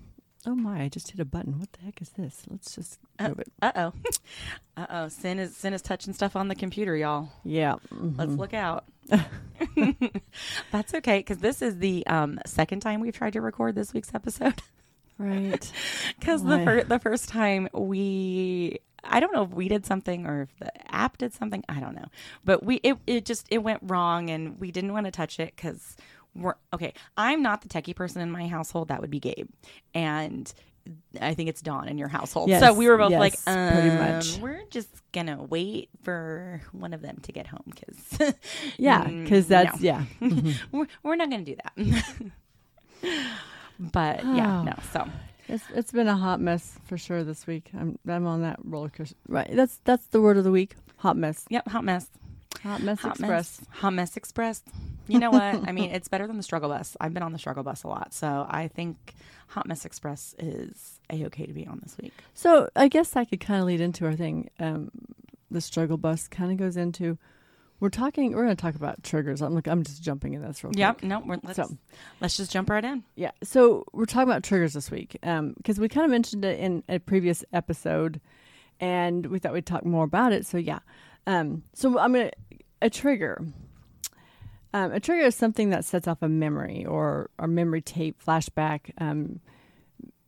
Oh 0.47 0.53
my! 0.55 0.83
I 0.83 0.89
just 0.89 1.09
hit 1.09 1.19
a 1.19 1.25
button. 1.25 1.59
What 1.59 1.71
the 1.73 1.81
heck 1.81 2.01
is 2.01 2.09
this? 2.09 2.43
Let's 2.49 2.75
just 2.75 2.99
Uh, 3.17 3.29
move 3.29 3.39
it. 3.39 3.51
Uh 3.61 3.71
oh, 3.75 3.93
uh 4.77 4.85
oh. 4.89 5.07
Sin 5.07 5.39
is 5.39 5.55
Sin 5.57 5.73
is 5.73 5.81
touching 5.81 6.13
stuff 6.13 6.35
on 6.35 6.47
the 6.47 6.55
computer, 6.55 6.95
y'all. 6.95 7.29
Yeah. 7.43 7.75
Let's 7.91 8.33
mhm. 8.33 8.37
look 8.37 8.53
out. 8.53 8.85
That's 10.71 10.93
okay, 10.93 11.19
because 11.19 11.37
this 11.39 11.61
is 11.61 11.77
the 11.77 12.05
um, 12.07 12.39
second 12.45 12.81
time 12.81 12.99
we've 12.99 13.15
tried 13.15 13.33
to 13.33 13.41
record 13.41 13.75
this 13.75 13.93
week's 13.93 14.13
episode. 14.13 14.61
Right. 15.17 15.71
Because 16.19 16.43
the 16.43 16.59
fir- 16.59 16.83
the 16.83 16.99
first 16.99 17.29
time 17.29 17.69
we, 17.73 18.79
I 19.03 19.21
don't 19.21 19.33
know 19.33 19.43
if 19.43 19.51
we 19.51 19.69
did 19.69 19.85
something 19.85 20.25
or 20.25 20.41
if 20.41 20.59
the 20.59 20.93
app 20.93 21.17
did 21.17 21.33
something. 21.33 21.63
I 21.69 21.79
don't 21.79 21.95
know, 21.95 22.07
but 22.43 22.63
we 22.63 22.75
it 22.83 22.97
it 23.07 23.25
just 23.25 23.47
it 23.49 23.59
went 23.59 23.79
wrong 23.83 24.29
and 24.29 24.59
we 24.59 24.71
didn't 24.71 24.91
want 24.91 25.05
to 25.05 25.11
touch 25.11 25.39
it 25.39 25.53
because 25.55 25.95
we're 26.35 26.55
okay. 26.73 26.93
I'm 27.17 27.41
not 27.41 27.61
the 27.61 27.69
techie 27.69 27.95
person 27.95 28.21
in 28.21 28.29
my 28.31 28.47
household. 28.47 28.89
That 28.89 29.01
would 29.01 29.11
be 29.11 29.19
Gabe, 29.19 29.47
and 29.93 30.51
I 31.19 31.33
think 31.33 31.49
it's 31.49 31.61
Dawn 31.61 31.87
in 31.87 31.97
your 31.97 32.09
household. 32.09 32.49
so 32.51 32.73
we 32.73 32.87
were 32.87 32.97
both 32.97 33.09
yes, 33.11 33.19
like, 33.19 33.33
um, 33.47 33.71
pretty 33.73 33.89
much. 33.97 34.37
we're 34.37 34.63
just 34.69 34.89
gonna 35.13 35.41
wait 35.41 35.89
for 36.03 36.61
one 36.73 36.93
of 36.93 37.01
them 37.01 37.17
to 37.23 37.31
get 37.31 37.47
home 37.47 37.63
because 37.65 38.33
Yeah, 38.77 39.05
Mm, 39.05 39.23
because 39.23 39.47
that's 39.47 39.79
no. 39.81 39.83
yeah. 39.83 40.03
we're, 40.71 40.87
we're 41.03 41.15
not 41.15 41.31
to 41.31 41.37
do 41.41 41.55
that. 41.55 42.31
but 43.79 44.23
yeah, 44.25 44.59
Oh. 44.59 44.63
no. 44.69 44.73
So 44.93 45.07
It's 45.47 45.63
it's 45.73 45.91
been 45.91 46.07
a 46.07 46.17
hot 46.17 46.39
mess 46.39 46.77
for 46.85 46.97
sure 46.97 47.23
this 47.23 47.47
week. 47.47 47.69
I'm 47.77 47.97
I'm 48.07 48.25
on 48.27 48.41
that 48.41 48.59
roller 48.63 48.89
coaster. 48.89 49.15
Right. 49.27 49.49
That's 49.51 49.79
that's 49.85 50.05
the 50.07 50.21
word 50.21 50.37
of 50.37 50.43
the 50.43 50.51
week. 50.51 50.75
Hot 50.97 51.17
mess. 51.17 51.45
yep, 51.49 51.67
hot 51.67 51.83
mess. 51.83 52.09
Hot 52.65 52.81
mess 52.81 52.99
Hot 53.01 53.11
express. 53.11 53.61
mess. 53.61 53.67
Hot 53.79 53.93
mess 53.93 54.17
express. 54.17 54.63
You 55.07 55.19
know 55.19 55.29
what? 55.31 55.67
I 55.67 55.71
mean, 55.71 55.91
it's 55.91 56.07
better 56.07 56.25
than 56.27 56.37
the 56.37 56.43
struggle 56.43 56.69
bus. 56.69 56.97
I've 56.99 57.13
been 57.13 57.21
on 57.23 57.31
the 57.31 57.37
struggle 57.39 57.63
bus 57.63 57.83
a 57.83 57.87
lot, 57.87 58.13
so 58.13 58.45
I 58.49 58.67
think 58.67 59.13
hot 59.47 59.67
mess 59.67 59.85
express 59.85 60.33
is 60.39 60.99
a 61.11 61.25
okay 61.25 61.45
to 61.45 61.53
be 61.53 61.67
on 61.67 61.79
this 61.83 61.95
week. 62.01 62.13
So 62.33 62.67
I 62.75 62.87
guess 62.87 63.15
I 63.15 63.23
could 63.25 63.39
kind 63.39 63.59
of 63.61 63.67
lead 63.67 63.81
into 63.81 64.05
our 64.05 64.15
thing. 64.15 64.49
Um, 64.59 64.89
the 65.51 65.61
struggle 65.61 65.97
bus 65.97 66.27
kind 66.27 66.51
of 66.51 66.57
goes 66.57 66.75
into. 66.75 67.17
We're 67.79 67.89
talking. 67.89 68.31
We're 68.31 68.45
going 68.45 68.55
to 68.55 68.61
talk 68.61 68.73
about 68.75 69.03
triggers. 69.03 69.41
I'm 69.43 69.53
like 69.53 69.67
I'm 69.67 69.83
just 69.83 70.01
jumping 70.01 70.33
in 70.33 70.41
this 70.41 70.63
real 70.63 70.73
Yep. 70.75 70.99
quick. 70.99 71.07
No, 71.09 71.19
we're, 71.19 71.37
let's 71.43 71.57
So- 71.57 71.77
let's 72.19 72.35
just 72.37 72.51
jump 72.51 72.69
right 72.71 72.83
in. 72.83 73.03
Yeah. 73.15 73.31
So 73.43 73.83
we're 73.93 74.05
talking 74.05 74.27
about 74.29 74.43
triggers 74.43 74.73
this 74.73 74.89
week 74.89 75.17
because 75.21 75.79
we 75.79 75.87
kind 75.87 76.05
of 76.05 76.09
mentioned 76.11 76.43
it 76.45 76.59
in 76.59 76.83
a 76.89 76.97
previous 76.99 77.43
episode, 77.53 78.21
and 78.79 79.25
we 79.27 79.37
thought 79.39 79.53
we'd 79.53 79.65
talk 79.67 79.85
more 79.85 80.05
about 80.05 80.33
it. 80.33 80.45
So 80.47 80.57
yeah. 80.57 80.79
Um, 81.27 81.63
so 81.73 81.97
I'm 81.99 82.13
gonna 82.13 82.31
a 82.81 82.89
trigger. 82.89 83.41
Um, 84.73 84.91
a 84.91 84.99
trigger 84.99 85.23
is 85.25 85.35
something 85.35 85.69
that 85.69 85.85
sets 85.85 86.07
off 86.07 86.21
a 86.21 86.27
memory 86.29 86.85
or 86.85 87.29
a 87.39 87.47
memory 87.47 87.81
tape 87.81 88.21
flashback, 88.25 88.91
um, 88.97 89.39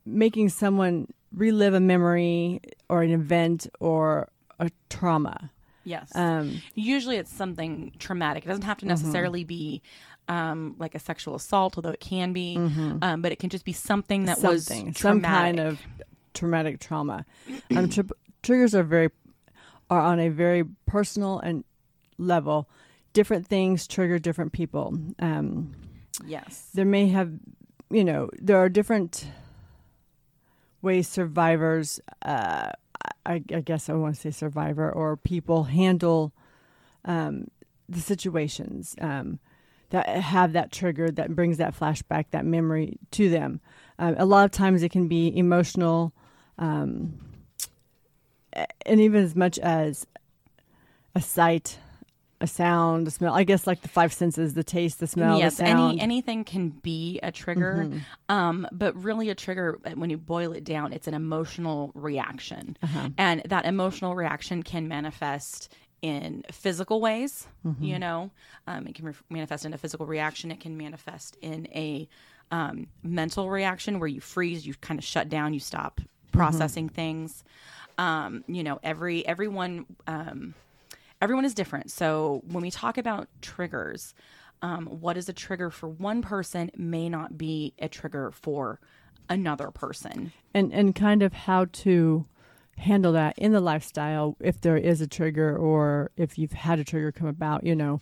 making 0.06 0.48
someone 0.48 1.08
relive 1.34 1.74
a 1.74 1.80
memory 1.80 2.60
or 2.88 3.02
an 3.02 3.10
event 3.10 3.66
or 3.78 4.28
a 4.58 4.70
trauma. 4.88 5.50
Yes. 5.84 6.10
Um, 6.14 6.62
Usually, 6.74 7.16
it's 7.16 7.32
something 7.32 7.92
traumatic. 7.98 8.44
It 8.44 8.48
doesn't 8.48 8.62
have 8.64 8.78
to 8.78 8.86
Mm-hmm. 8.86 8.90
necessarily 8.90 9.44
be 9.44 9.82
um, 10.28 10.76
like 10.78 10.94
a 10.94 10.98
sexual 10.98 11.34
assault, 11.34 11.76
although 11.76 11.90
it 11.90 12.00
can 12.00 12.32
be. 12.32 12.56
mhm. 12.58 13.02
Um, 13.02 13.22
but 13.22 13.32
it 13.32 13.38
can 13.38 13.48
just 13.50 13.64
be 13.64 13.72
something 13.72 14.24
that 14.26 14.40
was 14.42 14.66
something, 14.66 14.94
some 14.94 15.20
kind 15.22 15.56
traumatic. 15.58 15.72
of 15.72 16.04
traumatic 16.34 16.80
trauma. 16.80 17.24
um, 17.76 17.88
tri- 17.90 18.04
triggers 18.42 18.74
are 18.74 18.82
very 18.82 19.10
are 19.90 20.00
on 20.02 20.20
a 20.20 20.28
very 20.28 20.64
personal 20.86 21.38
and 21.38 21.64
level. 22.18 22.68
Different 23.12 23.46
things 23.46 23.86
trigger 23.86 24.18
different 24.18 24.52
people. 24.52 24.94
Um, 25.18 25.74
Yes. 26.26 26.68
there 26.74 26.84
may 26.84 27.08
have, 27.08 27.32
you 27.90 28.04
know, 28.04 28.28
there 28.38 28.58
are 28.58 28.68
different 28.68 29.26
ways 30.82 31.08
survivors. 31.08 32.00
Uh, 32.22 32.70
I, 33.24 33.42
I 33.54 33.60
guess 33.60 33.88
I 33.88 33.94
want 33.94 34.14
to 34.16 34.20
say 34.20 34.30
survivor 34.30 34.90
or 34.90 35.16
people 35.16 35.64
handle 35.64 36.32
um, 37.04 37.48
the 37.88 38.00
situations 38.00 38.94
um, 39.00 39.38
that 39.90 40.08
have 40.08 40.52
that 40.52 40.72
trigger 40.72 41.10
that 41.10 41.34
brings 41.34 41.56
that 41.58 41.78
flashback, 41.78 42.26
that 42.30 42.44
memory 42.44 42.98
to 43.12 43.30
them. 43.30 43.60
Um, 43.98 44.14
a 44.18 44.26
lot 44.26 44.44
of 44.44 44.50
times 44.50 44.82
it 44.82 44.90
can 44.90 45.08
be 45.08 45.36
emotional, 45.36 46.12
um, 46.58 47.18
and 48.84 49.00
even 49.00 49.22
as 49.22 49.34
much 49.34 49.58
as 49.58 50.06
a 51.14 51.20
sight, 51.20 51.78
a 52.40 52.46
sound, 52.46 53.08
a 53.08 53.10
smell. 53.10 53.34
I 53.34 53.42
guess 53.44 53.66
like 53.66 53.82
the 53.82 53.88
five 53.88 54.12
senses: 54.12 54.54
the 54.54 54.62
taste, 54.64 55.00
the 55.00 55.06
smell, 55.06 55.38
yes, 55.38 55.56
the 55.56 55.66
sound. 55.66 55.92
any 55.92 56.00
anything 56.00 56.44
can 56.44 56.68
be 56.70 57.18
a 57.22 57.32
trigger, 57.32 57.86
Mhm. 57.88 58.00
um, 58.28 58.66
but 58.72 58.94
really 59.02 59.28
a 59.28 59.34
trigger 59.34 59.78
uh, 59.84 59.90
when 59.90 60.08
you 60.10 60.16
boil 60.18 60.52
it 60.52 60.62
down, 60.64 60.92
it's 60.92 61.06
an 61.08 61.14
emotional 61.14 61.90
reaction, 61.94 62.76
Uh-huh. 62.82 63.08
and 63.18 63.42
that 63.46 63.64
emotional 63.66 64.14
reaction 64.14 64.62
can 64.62 64.86
manifest 64.88 65.72
in 66.00 66.44
physical 66.52 67.00
ways. 67.00 67.48
Mm-hmm. 67.66 67.82
You 67.84 67.98
know, 67.98 68.30
um, 68.68 68.86
it 68.86 68.94
can 68.94 69.06
re- 69.06 69.14
manifest 69.30 69.64
in 69.64 69.74
a 69.74 69.78
physical 69.78 70.06
reaction. 70.06 70.52
It 70.52 70.60
can 70.60 70.76
manifest 70.76 71.36
in 71.42 71.66
a 71.74 72.08
um, 72.52 72.86
mental 73.02 73.50
reaction 73.50 73.98
where 73.98 74.06
you 74.08 74.20
freeze, 74.20 74.64
you 74.66 74.74
kind 74.80 74.96
of 74.98 75.04
shut 75.04 75.28
down, 75.28 75.54
you 75.54 75.60
stop 75.60 76.00
processing 76.30 76.88
things. 76.88 77.42
Um, 77.98 78.44
you 78.46 78.62
know, 78.62 78.78
every 78.84 79.26
everyone. 79.26 79.86
Everyone 81.20 81.44
is 81.44 81.54
different. 81.54 81.90
So 81.90 82.42
when 82.46 82.62
we 82.62 82.70
talk 82.70 82.98
about 82.98 83.28
triggers, 83.42 84.14
um, 84.62 84.86
what 84.86 85.16
is 85.16 85.28
a 85.28 85.32
trigger 85.32 85.70
for 85.70 85.88
one 85.88 86.22
person 86.22 86.70
may 86.76 87.08
not 87.08 87.36
be 87.36 87.74
a 87.78 87.88
trigger 87.88 88.30
for 88.30 88.80
another 89.28 89.70
person. 89.70 90.32
and 90.54 90.72
and 90.72 90.94
kind 90.94 91.22
of 91.22 91.32
how 91.32 91.66
to 91.66 92.24
handle 92.78 93.12
that 93.12 93.36
in 93.38 93.52
the 93.52 93.60
lifestyle 93.60 94.36
if 94.40 94.60
there 94.60 94.76
is 94.76 95.00
a 95.00 95.06
trigger 95.06 95.56
or 95.56 96.10
if 96.16 96.38
you've 96.38 96.52
had 96.52 96.78
a 96.78 96.84
trigger 96.84 97.10
come 97.10 97.26
about 97.26 97.64
you 97.64 97.74
know 97.74 98.00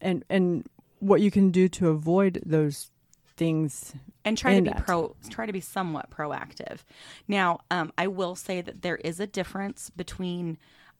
and 0.00 0.24
and 0.30 0.66
what 1.00 1.20
you 1.20 1.30
can 1.30 1.50
do 1.50 1.68
to 1.68 1.88
avoid 1.90 2.42
those 2.44 2.90
things 3.36 3.94
and 4.24 4.38
try 4.38 4.56
to 4.56 4.62
be 4.62 4.70
that. 4.70 4.86
pro 4.86 5.14
try 5.28 5.44
to 5.44 5.52
be 5.52 5.60
somewhat 5.60 6.10
proactive 6.10 6.78
now 7.28 7.60
um, 7.70 7.92
i 7.98 8.06
will 8.06 8.34
say 8.34 8.62
that 8.62 8.80
there 8.80 8.96
is 8.96 9.20
a 9.20 9.26
difference 9.26 9.90
between 9.90 10.56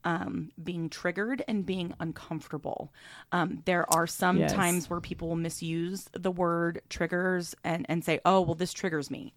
um, 0.06 0.50
being 0.64 0.88
triggered 0.88 1.44
and 1.48 1.66
being 1.66 1.94
uncomfortable 2.00 2.94
um, 3.32 3.62
there 3.66 3.90
are 3.90 4.06
some 4.06 4.38
Yes. 4.38 4.48
times 4.48 4.90
where 4.90 5.00
people 5.00 5.28
will 5.28 5.36
misuse 5.36 6.08
the 6.14 6.32
word 6.32 6.80
triggers 6.90 7.54
and, 7.64 7.86
and 7.90 8.04
say 8.04 8.20
oh 8.24 8.40
well 8.40 8.54
this 8.56 8.72
triggers 8.72 9.10
me 9.10 9.34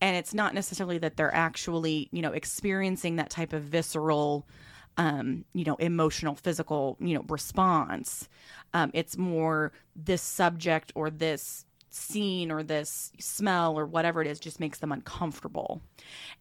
and 0.00 0.16
it's 0.16 0.34
not 0.34 0.54
necessarily 0.54 0.98
that 0.98 1.16
they're 1.16 1.34
actually 1.34 2.08
you 2.12 2.22
know 2.22 2.32
experiencing 2.32 3.16
that 3.16 3.30
type 3.30 3.52
of 3.52 3.62
visceral 3.62 4.46
um, 4.98 5.44
you 5.52 5.64
know, 5.64 5.76
emotional, 5.76 6.34
physical, 6.34 6.96
you 7.00 7.14
know, 7.14 7.24
response. 7.28 8.28
Um, 8.74 8.90
it's 8.94 9.18
more 9.18 9.72
this 9.94 10.22
subject 10.22 10.92
or 10.94 11.10
this 11.10 11.66
scene 11.96 12.50
or 12.50 12.62
this 12.62 13.12
smell 13.18 13.78
or 13.78 13.86
whatever 13.86 14.20
it 14.20 14.26
is 14.26 14.38
just 14.38 14.60
makes 14.60 14.78
them 14.78 14.92
uncomfortable. 14.92 15.80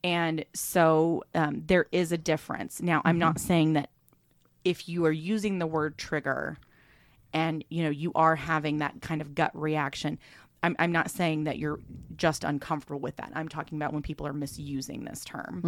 And 0.03 0.45
so 0.53 1.23
um, 1.33 1.63
there 1.65 1.87
is 1.91 2.11
a 2.11 2.17
difference. 2.17 2.81
Now, 2.81 3.01
I'm 3.05 3.17
not 3.17 3.39
saying 3.39 3.73
that 3.73 3.89
if 4.63 4.89
you 4.89 5.05
are 5.05 5.11
using 5.11 5.59
the 5.59 5.67
word 5.67 5.97
trigger 5.97 6.57
and 7.33 7.63
you 7.69 7.83
know 7.83 7.89
you 7.89 8.11
are 8.15 8.35
having 8.35 8.79
that 8.79 9.01
kind 9.01 9.21
of 9.21 9.35
gut 9.35 9.51
reaction 9.53 10.17
I'm, 10.63 10.75
I'm 10.79 10.91
not 10.91 11.11
saying 11.11 11.43
that 11.43 11.59
you're 11.59 11.79
just 12.15 12.43
uncomfortable 12.43 12.99
with 12.99 13.17
that 13.17 13.31
i'm 13.35 13.47
talking 13.47 13.77
about 13.77 13.93
when 13.93 14.01
people 14.01 14.25
are 14.25 14.33
misusing 14.33 15.03
this 15.05 15.23
term 15.23 15.61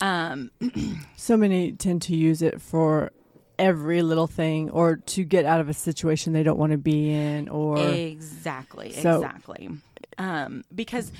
um, 0.00 0.50
So 1.16 1.36
many 1.36 1.72
tend 1.72 2.02
to 2.02 2.16
use 2.16 2.42
it 2.42 2.60
for 2.60 3.12
every 3.58 4.02
little 4.02 4.26
thing 4.26 4.70
or 4.70 4.96
to 4.96 5.24
get 5.24 5.44
out 5.44 5.60
of 5.60 5.68
a 5.68 5.74
situation 5.74 6.32
they 6.32 6.42
don't 6.42 6.58
want 6.58 6.72
to 6.72 6.78
be 6.78 7.10
in 7.10 7.48
or 7.48 7.78
exactly 7.78 8.92
So- 8.92 9.16
exactly. 9.22 9.70
Um, 10.18 10.62
because 10.74 11.10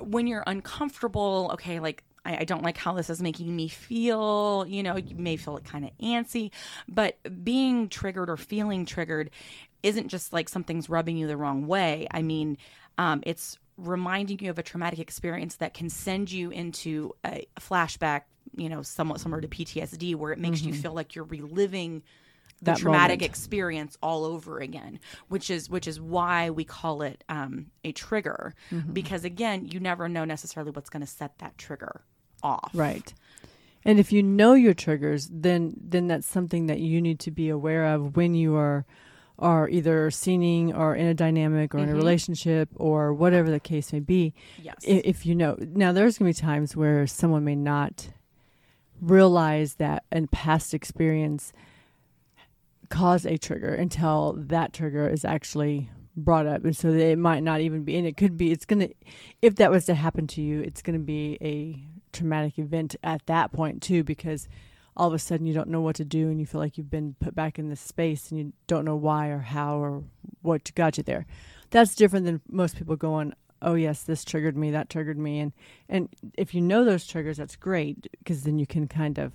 when 0.00 0.26
you're 0.26 0.44
uncomfortable 0.46 1.50
okay 1.54 1.80
like 1.80 2.04
I, 2.24 2.38
I 2.38 2.44
don't 2.44 2.62
like 2.62 2.76
how 2.76 2.92
this 2.92 3.10
is 3.10 3.20
making 3.20 3.54
me 3.54 3.68
feel 3.68 4.64
you 4.68 4.82
know 4.82 4.96
you 4.96 5.16
may 5.16 5.36
feel 5.36 5.56
it 5.56 5.64
kind 5.64 5.84
of 5.84 5.90
antsy 6.00 6.50
but 6.88 7.16
being 7.44 7.88
triggered 7.88 8.30
or 8.30 8.36
feeling 8.36 8.86
triggered 8.86 9.30
isn't 9.82 10.08
just 10.08 10.32
like 10.32 10.48
something's 10.48 10.88
rubbing 10.88 11.16
you 11.16 11.26
the 11.28 11.36
wrong 11.36 11.66
way. 11.66 12.06
I 12.10 12.22
mean 12.22 12.58
um, 12.96 13.22
it's 13.24 13.58
reminding 13.76 14.40
you 14.40 14.50
of 14.50 14.58
a 14.58 14.62
traumatic 14.62 14.98
experience 14.98 15.56
that 15.56 15.72
can 15.72 15.88
send 15.88 16.30
you 16.32 16.50
into 16.50 17.12
a 17.24 17.46
flashback 17.60 18.22
you 18.56 18.68
know 18.68 18.82
somewhat 18.82 19.20
similar 19.20 19.40
to 19.40 19.48
ptsd 19.48 20.14
where 20.14 20.32
it 20.32 20.38
makes 20.38 20.62
you 20.62 20.72
mm-hmm. 20.72 20.82
feel 20.82 20.92
like 20.92 21.14
you're 21.14 21.24
reliving 21.24 22.02
the 22.60 22.72
That 22.72 22.78
traumatic 22.78 23.20
moment. 23.20 23.30
experience 23.30 23.98
all 24.02 24.24
over 24.24 24.58
again 24.58 24.98
which 25.28 25.50
is 25.50 25.70
which 25.70 25.86
is 25.86 26.00
why 26.00 26.50
we 26.50 26.64
call 26.64 27.02
it 27.02 27.22
um, 27.28 27.66
a 27.84 27.92
trigger. 27.92 28.54
Mm-hmm. 28.70 28.92
Because 28.92 29.24
again 29.24 29.66
you 29.66 29.80
never 29.80 30.08
know 30.08 30.24
necessarily 30.24 30.72
what's 30.72 30.90
going 30.90 31.02
to 31.02 31.06
set 31.06 31.38
that 31.38 31.56
trigger 31.56 32.02
off. 32.42 32.70
Right. 32.74 33.12
And 33.84 34.00
if 34.00 34.12
you 34.12 34.22
know 34.22 34.54
your 34.54 34.74
triggers 34.74 35.28
then 35.30 35.74
then 35.80 36.08
that's 36.08 36.26
something 36.26 36.66
that 36.66 36.80
you 36.80 37.00
need 37.00 37.20
to 37.20 37.30
be 37.30 37.48
aware 37.48 37.86
of 37.86 38.16
when 38.16 38.34
you 38.34 38.56
are 38.56 38.84
are 39.38 39.68
either 39.68 40.10
seeing 40.10 40.74
or 40.74 40.96
in 40.96 41.06
a 41.06 41.14
dynamic 41.14 41.72
or 41.72 41.78
in 41.78 41.84
a 41.84 41.86
mm-hmm. 41.86 41.96
relationship 41.96 42.68
or 42.74 43.14
whatever 43.14 43.52
the 43.52 43.60
case 43.60 43.92
may 43.92 44.00
be. 44.00 44.34
Yes. 44.60 44.74
I- 44.82 45.02
if 45.04 45.24
you 45.24 45.36
know 45.36 45.56
now 45.60 45.92
there's 45.92 46.18
going 46.18 46.32
to 46.32 46.36
be 46.36 46.46
times 46.46 46.74
where 46.74 47.06
someone 47.06 47.44
may 47.44 47.54
not 47.54 48.08
realize 49.00 49.74
that 49.74 50.04
a 50.12 50.26
past 50.28 50.74
experience 50.74 51.52
caused 52.88 53.26
a 53.26 53.38
trigger 53.38 53.74
until 53.74 54.34
that 54.36 54.72
trigger 54.72 55.08
is 55.08 55.24
actually 55.24 55.90
brought 56.16 56.46
up. 56.46 56.64
And 56.64 56.76
so 56.76 56.88
it 56.88 57.18
might 57.18 57.42
not 57.42 57.60
even 57.60 57.84
be 57.84 57.96
and 57.96 58.06
it 58.06 58.16
could 58.16 58.36
be 58.36 58.50
it's 58.50 58.66
to 58.80 58.94
if 59.40 59.56
that 59.56 59.70
was 59.70 59.86
to 59.86 59.94
happen 59.94 60.26
to 60.28 60.42
you 60.42 60.60
it's 60.60 60.82
to 60.98 61.04
be 61.04 61.38
a 61.40 61.80
traumatic 62.12 62.58
event 62.58 62.96
at 63.04 63.24
that 63.26 63.52
point 63.52 63.82
too 63.82 64.02
because 64.02 64.48
all 64.96 65.08
of 65.08 65.14
a 65.14 65.18
sudden 65.18 65.46
you 65.46 65.54
don't 65.54 65.68
know 65.68 65.80
what 65.80 65.96
to 65.96 66.04
do 66.04 66.28
and 66.28 66.40
you 66.40 66.46
feel 66.46 66.60
like 66.60 66.76
you've 66.76 66.90
been 66.90 67.14
put 67.20 67.34
back 67.34 67.58
in 67.58 67.68
this 67.68 67.80
space 67.80 68.30
and 68.30 68.40
you 68.40 68.52
don't 68.66 68.84
know 68.84 68.96
why 68.96 69.28
or 69.28 69.38
how 69.38 69.78
or 69.78 70.02
what 70.42 70.74
got 70.74 70.96
you 70.96 71.04
there. 71.04 71.24
That's 71.70 71.94
different 71.94 72.26
than 72.26 72.40
most 72.48 72.76
people 72.76 72.96
going 72.96 73.32
oh 73.62 73.74
yes 73.74 74.02
this 74.02 74.24
triggered 74.24 74.56
me 74.56 74.70
that 74.70 74.88
triggered 74.88 75.18
me 75.18 75.40
and 75.40 75.52
and 75.88 76.08
if 76.36 76.54
you 76.54 76.60
know 76.60 76.84
those 76.84 77.06
triggers 77.06 77.36
that's 77.36 77.56
great 77.56 78.06
because 78.18 78.42
then 78.44 78.58
you 78.58 78.66
can 78.66 78.86
kind 78.88 79.18
of 79.18 79.32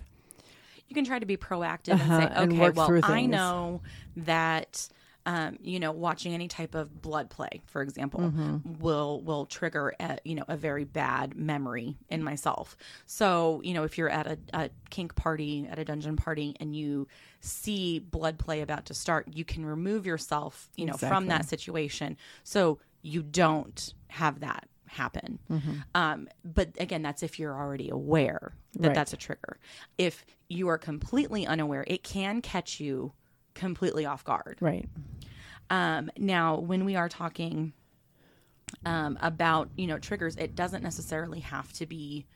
you 0.88 0.94
can 0.94 1.04
try 1.04 1.18
to 1.18 1.26
be 1.26 1.36
proactive 1.36 1.94
Uh-huh, 1.94 2.12
and 2.14 2.30
say, 2.32 2.42
okay, 2.44 2.58
work 2.60 2.76
well, 2.76 2.86
I 3.02 3.26
know 3.26 3.80
that. 4.16 4.88
Um, 5.26 5.56
you 5.62 5.80
know, 5.80 5.90
watching 5.90 6.34
any 6.34 6.48
type 6.48 6.74
of 6.74 7.00
blood 7.00 7.30
play, 7.30 7.62
for 7.64 7.80
example, 7.80 8.20
Mm-hmm. 8.20 8.58
will 8.78 9.22
will 9.22 9.46
trigger 9.46 9.94
a, 9.98 10.18
you 10.22 10.34
know 10.34 10.44
a 10.48 10.56
very 10.58 10.84
bad 10.84 11.34
memory 11.34 11.96
in 12.10 12.22
myself. 12.22 12.76
So 13.06 13.62
you 13.64 13.72
know, 13.72 13.84
if 13.84 13.96
you're 13.96 14.10
at 14.10 14.26
a, 14.26 14.38
a 14.52 14.68
kink 14.90 15.14
party, 15.14 15.66
at 15.70 15.78
a 15.78 15.84
dungeon 15.86 16.16
party, 16.16 16.54
and 16.60 16.76
you 16.76 17.08
see 17.40 18.00
blood 18.00 18.38
play 18.38 18.60
about 18.60 18.84
to 18.84 18.92
start, 18.92 19.28
you 19.34 19.46
can 19.46 19.64
remove 19.64 20.04
yourself, 20.04 20.68
you 20.76 20.84
know, 20.84 20.92
from 21.08 21.28
that 21.28 21.46
situation, 21.48 22.18
so 22.42 22.78
you 23.06 23.22
don't 23.22 23.92
have 24.08 24.40
that 24.40 24.66
happen. 24.86 25.38
Um, 25.94 26.28
but 26.44 26.70
again, 26.80 27.02
that's 27.02 27.22
if 27.22 27.38
you're 27.38 27.54
already 27.54 27.90
aware 27.90 28.54
that 28.74 28.88
Right. 28.88 28.94
that's 28.94 29.12
a 29.12 29.16
trigger. 29.16 29.58
If 29.98 30.24
you 30.48 30.68
are 30.68 30.78
completely 30.78 31.46
unaware, 31.46 31.84
it 31.86 32.02
can 32.02 32.40
catch 32.42 32.80
you 32.80 33.12
completely 33.54 34.06
off 34.06 34.24
guard. 34.24 34.56
right 34.60 34.88
Um, 35.70 36.10
now, 36.16 36.58
when 36.58 36.84
we 36.84 36.96
are 36.96 37.08
talking 37.08 37.72
um, 38.86 39.18
about 39.20 39.68
you 39.76 39.86
know 39.86 39.98
triggers, 39.98 40.36
it 40.36 40.54
doesn't 40.54 40.82
necessarily 40.82 41.40
have 41.40 41.72
to 41.74 41.86
be 41.86 42.26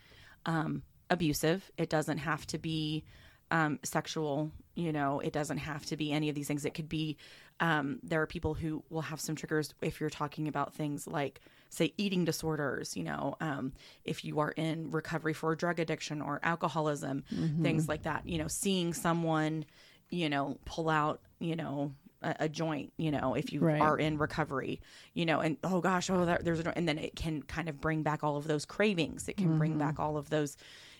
um, 0.46 0.82
abusive. 1.10 1.70
It 1.76 1.88
doesn't 1.88 2.18
have 2.18 2.46
to 2.48 2.58
be 2.58 3.04
um, 3.50 3.78
sexual. 3.82 4.52
You 4.74 4.92
know, 4.92 5.20
it 5.20 5.32
doesn't 5.32 5.58
have 5.58 5.84
to 5.86 5.96
be 5.96 6.12
any 6.12 6.28
of 6.28 6.34
these 6.34 6.46
things. 6.48 6.64
It 6.64 6.74
could 6.74 6.88
be. 6.88 7.16
Um, 7.60 7.98
there 8.02 8.22
are 8.22 8.26
people 8.26 8.54
who 8.54 8.82
will 8.90 9.02
have 9.02 9.20
some 9.20 9.34
triggers 9.34 9.74
if 9.82 10.00
you're 10.00 10.10
talking 10.10 10.46
about 10.48 10.74
things 10.74 11.06
like, 11.06 11.40
say, 11.70 11.92
eating 11.96 12.24
disorders. 12.24 12.96
You 12.96 13.04
know, 13.04 13.36
um, 13.40 13.72
if 14.04 14.24
you 14.24 14.38
are 14.40 14.52
in 14.52 14.90
recovery 14.90 15.32
for 15.34 15.54
drug 15.56 15.80
addiction 15.80 16.22
or 16.22 16.40
alcoholism, 16.42 17.24
things 17.62 17.88
like 17.88 18.02
that. 18.02 18.26
You 18.26 18.38
know, 18.38 18.48
seeing 18.48 18.94
someone, 18.94 19.64
you 20.10 20.28
know, 20.28 20.58
pull 20.64 20.88
out, 20.88 21.20
you 21.40 21.56
know, 21.56 21.92
a, 22.22 22.34
a 22.40 22.48
joint. 22.48 22.92
You 22.96 23.10
know, 23.10 23.34
if 23.34 23.52
you 23.52 23.60
Right. 23.60 23.80
are 23.80 23.98
in 23.98 24.18
recovery, 24.18 24.80
you 25.14 25.26
know, 25.26 25.40
and 25.40 25.56
oh 25.64 25.80
gosh, 25.80 26.10
oh 26.10 26.24
that, 26.24 26.44
there's 26.44 26.60
a, 26.60 26.76
and 26.78 26.88
then 26.88 26.98
it 26.98 27.16
can 27.16 27.42
kind 27.42 27.68
of 27.68 27.80
bring 27.80 28.02
back 28.02 28.22
all 28.24 28.36
of 28.36 28.46
those 28.46 28.64
cravings. 28.64 29.28
It 29.28 29.36
can 29.36 29.58
bring 29.58 29.78
back 29.78 29.98
all 29.98 30.16
of 30.16 30.30
those, 30.30 30.56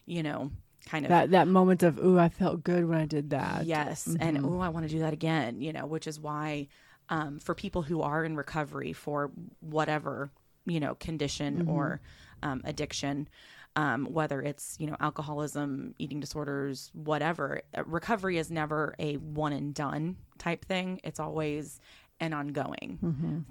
you 0.07 0.23
know, 0.23 0.51
kind 0.87 1.05
of 1.05 1.11
that 1.11 1.31
that 1.31 1.49
moment 1.49 1.83
of 1.83 1.99
ooh 1.99 2.19
i 2.19 2.29
felt 2.29 2.63
good 2.65 2.87
when 2.89 2.99
i 2.99 3.05
did 3.07 3.31
that 3.31 3.67
yes, 3.67 4.07
and 4.21 4.39
oh 4.45 4.61
I 4.61 4.69
want 4.71 4.87
to 4.87 4.93
do 4.93 5.01
that 5.01 5.13
again. 5.13 5.61
You 5.61 5.73
know, 5.73 5.87
which 5.87 6.07
is 6.07 6.19
why 6.19 6.69
um, 7.09 7.39
for 7.41 7.55
people 7.55 7.83
who 7.83 8.03
are 8.03 8.25
in 8.25 8.37
recovery 8.37 8.93
for 8.93 9.31
whatever 9.61 10.31
you 10.67 10.81
know 10.81 10.95
condition 10.95 11.69
or 11.69 12.01
um, 12.43 12.63
addiction. 12.65 13.29
Um, 13.77 14.07
whether 14.07 14.43
it's 14.43 14.77
you 14.81 14.89
know 14.89 14.97
alcoholism, 14.99 15.95
eating 15.99 16.19
disorders, 16.19 16.91
whatever, 16.95 17.61
uh, 17.77 17.85
recovery 17.85 18.37
is 18.39 18.51
never 18.51 18.97
a 18.99 19.19
one 19.19 19.53
and 19.53 19.73
done 19.73 20.17
type 20.39 20.65
thing. 20.65 21.01
It's 21.05 21.21
always 21.21 21.79
an 22.19 22.33
ongoing 22.33 22.99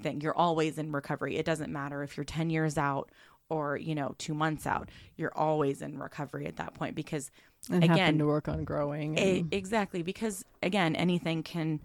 thing. 0.02 0.20
You're 0.20 0.36
always 0.36 0.78
in 0.78 0.92
recovery. 0.92 1.38
It 1.38 1.46
doesn't 1.46 1.72
matter 1.72 2.04
if 2.04 2.18
you're 2.18 2.26
10 2.26 2.50
years 2.50 2.78
out 2.78 3.10
or, 3.50 3.78
you 3.78 3.96
know, 3.96 4.16
two 4.18 4.34
months 4.34 4.68
out. 4.68 4.90
You're 5.16 5.36
always 5.36 5.82
in 5.82 5.98
recovery 5.98 6.48
at 6.48 6.58
that 6.58 6.74
point 6.74 6.96
because, 6.96 7.32
and 7.70 7.84
again, 7.84 8.18
to 8.18 8.26
work 8.26 8.48
on 8.48 8.64
growing 8.64 9.18
and- 9.18 9.54
exactly. 9.54 10.04
Because, 10.04 10.44
again, 10.62 10.96
anything 10.96 11.44
can, 11.44 11.82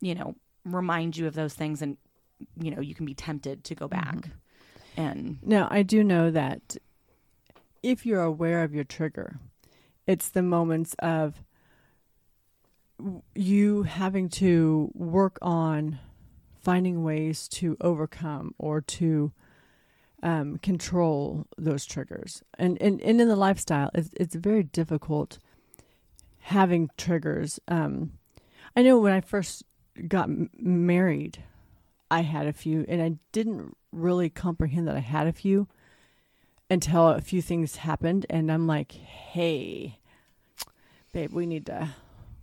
you 0.00 0.14
know, 0.14 0.34
remind 0.64 1.16
you 1.16 1.26
of 1.26 1.34
those 1.34 1.54
things 1.54 1.82
and, 1.82 1.96
you 2.60 2.70
know, 2.70 2.80
you 2.80 2.94
can 2.94 3.06
be 3.06 3.14
tempted 3.14 3.64
to 3.64 3.74
go 3.74 3.88
mm-hmm. 3.88 4.00
back. 4.00 4.30
And 4.96 5.38
Now, 5.42 5.68
I 5.70 5.82
do 5.82 6.02
know 6.02 6.30
that 6.30 6.76
if 7.82 8.04
you're 8.04 8.22
aware 8.22 8.64
of 8.64 8.74
your 8.74 8.84
trigger, 8.84 9.38
it's 10.06 10.28
the 10.28 10.42
moments 10.42 10.94
of 10.98 11.44
you 13.34 13.84
having 13.84 14.28
to 14.28 14.90
work 14.94 15.38
on 15.40 16.00
finding 16.60 17.04
ways 17.04 17.46
to 17.48 17.76
overcome 17.80 18.54
or 18.58 18.80
to 18.80 19.32
um, 20.22 20.58
control 20.58 21.46
those 21.56 21.86
triggers. 21.86 22.42
And, 22.58 22.80
and, 22.80 23.00
and 23.00 23.20
in 23.20 23.28
the 23.28 23.36
lifestyle, 23.36 23.90
it's, 23.94 24.10
it's 24.18 24.34
very 24.34 24.62
difficult 24.62 25.38
having 26.40 26.90
triggers. 26.96 27.60
Um, 27.68 28.12
I 28.74 28.82
know 28.82 28.98
when 28.98 29.12
I 29.12 29.20
first 29.20 29.64
got 30.06 30.24
m- 30.24 30.50
married, 30.58 31.42
I 32.10 32.22
had 32.22 32.46
a 32.46 32.52
few, 32.52 32.84
and 32.88 33.02
I 33.02 33.16
didn't 33.32 33.76
really 33.92 34.30
comprehend 34.30 34.88
that 34.88 34.96
I 34.96 35.00
had 35.00 35.26
a 35.26 35.32
few 35.32 35.68
until 36.70 37.08
a 37.08 37.20
few 37.20 37.42
things 37.42 37.76
happened, 37.76 38.24
and 38.30 38.50
I'm 38.50 38.66
like, 38.66 38.92
"Hey, 38.92 39.98
babe, 41.12 41.32
we 41.32 41.46
need 41.46 41.66
to, 41.66 41.90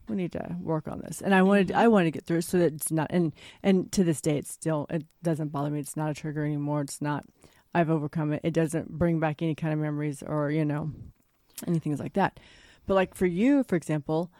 we 0.08 0.16
need 0.16 0.32
to 0.34 0.56
work 0.62 0.88
on 0.88 1.00
this." 1.00 1.22
And 1.22 1.34
I 1.34 1.42
wanted, 1.42 1.72
I 1.72 1.88
wanted 1.88 2.06
to 2.06 2.12
get 2.12 2.26
through 2.26 2.40
it 2.40 2.46
so 2.46 2.60
that 2.60 2.74
it's 2.74 2.92
not, 2.92 3.08
and 3.10 3.34
and 3.64 3.92
to 3.92 4.04
this 4.04 4.22
day, 4.22 4.38
it's 4.38 4.52
still, 4.52 4.86
it 4.90 5.06
doesn't 5.24 5.52
bother 5.52 5.70
me. 5.70 5.80
It's 5.80 5.98
not 5.98 6.12
a 6.12 6.14
trigger 6.14 6.46
anymore. 6.46 6.82
It's 6.82 7.02
not. 7.02 7.26
I've 7.76 7.90
overcome 7.90 8.34
it. 8.34 8.42
It 8.44 8.54
doesn't 8.54 8.90
bring 8.90 9.20
back 9.20 9.42
any 9.42 9.54
kind 9.56 9.74
of 9.74 9.80
memories 9.80 10.24
or 10.24 10.50
you 10.50 10.64
know, 10.66 10.92
anything 11.68 11.96
like 11.98 12.14
that. 12.14 12.40
But 12.88 12.94
like 12.96 13.14
for 13.16 13.26
you, 13.26 13.64
for 13.64 13.76
example, 13.76 14.32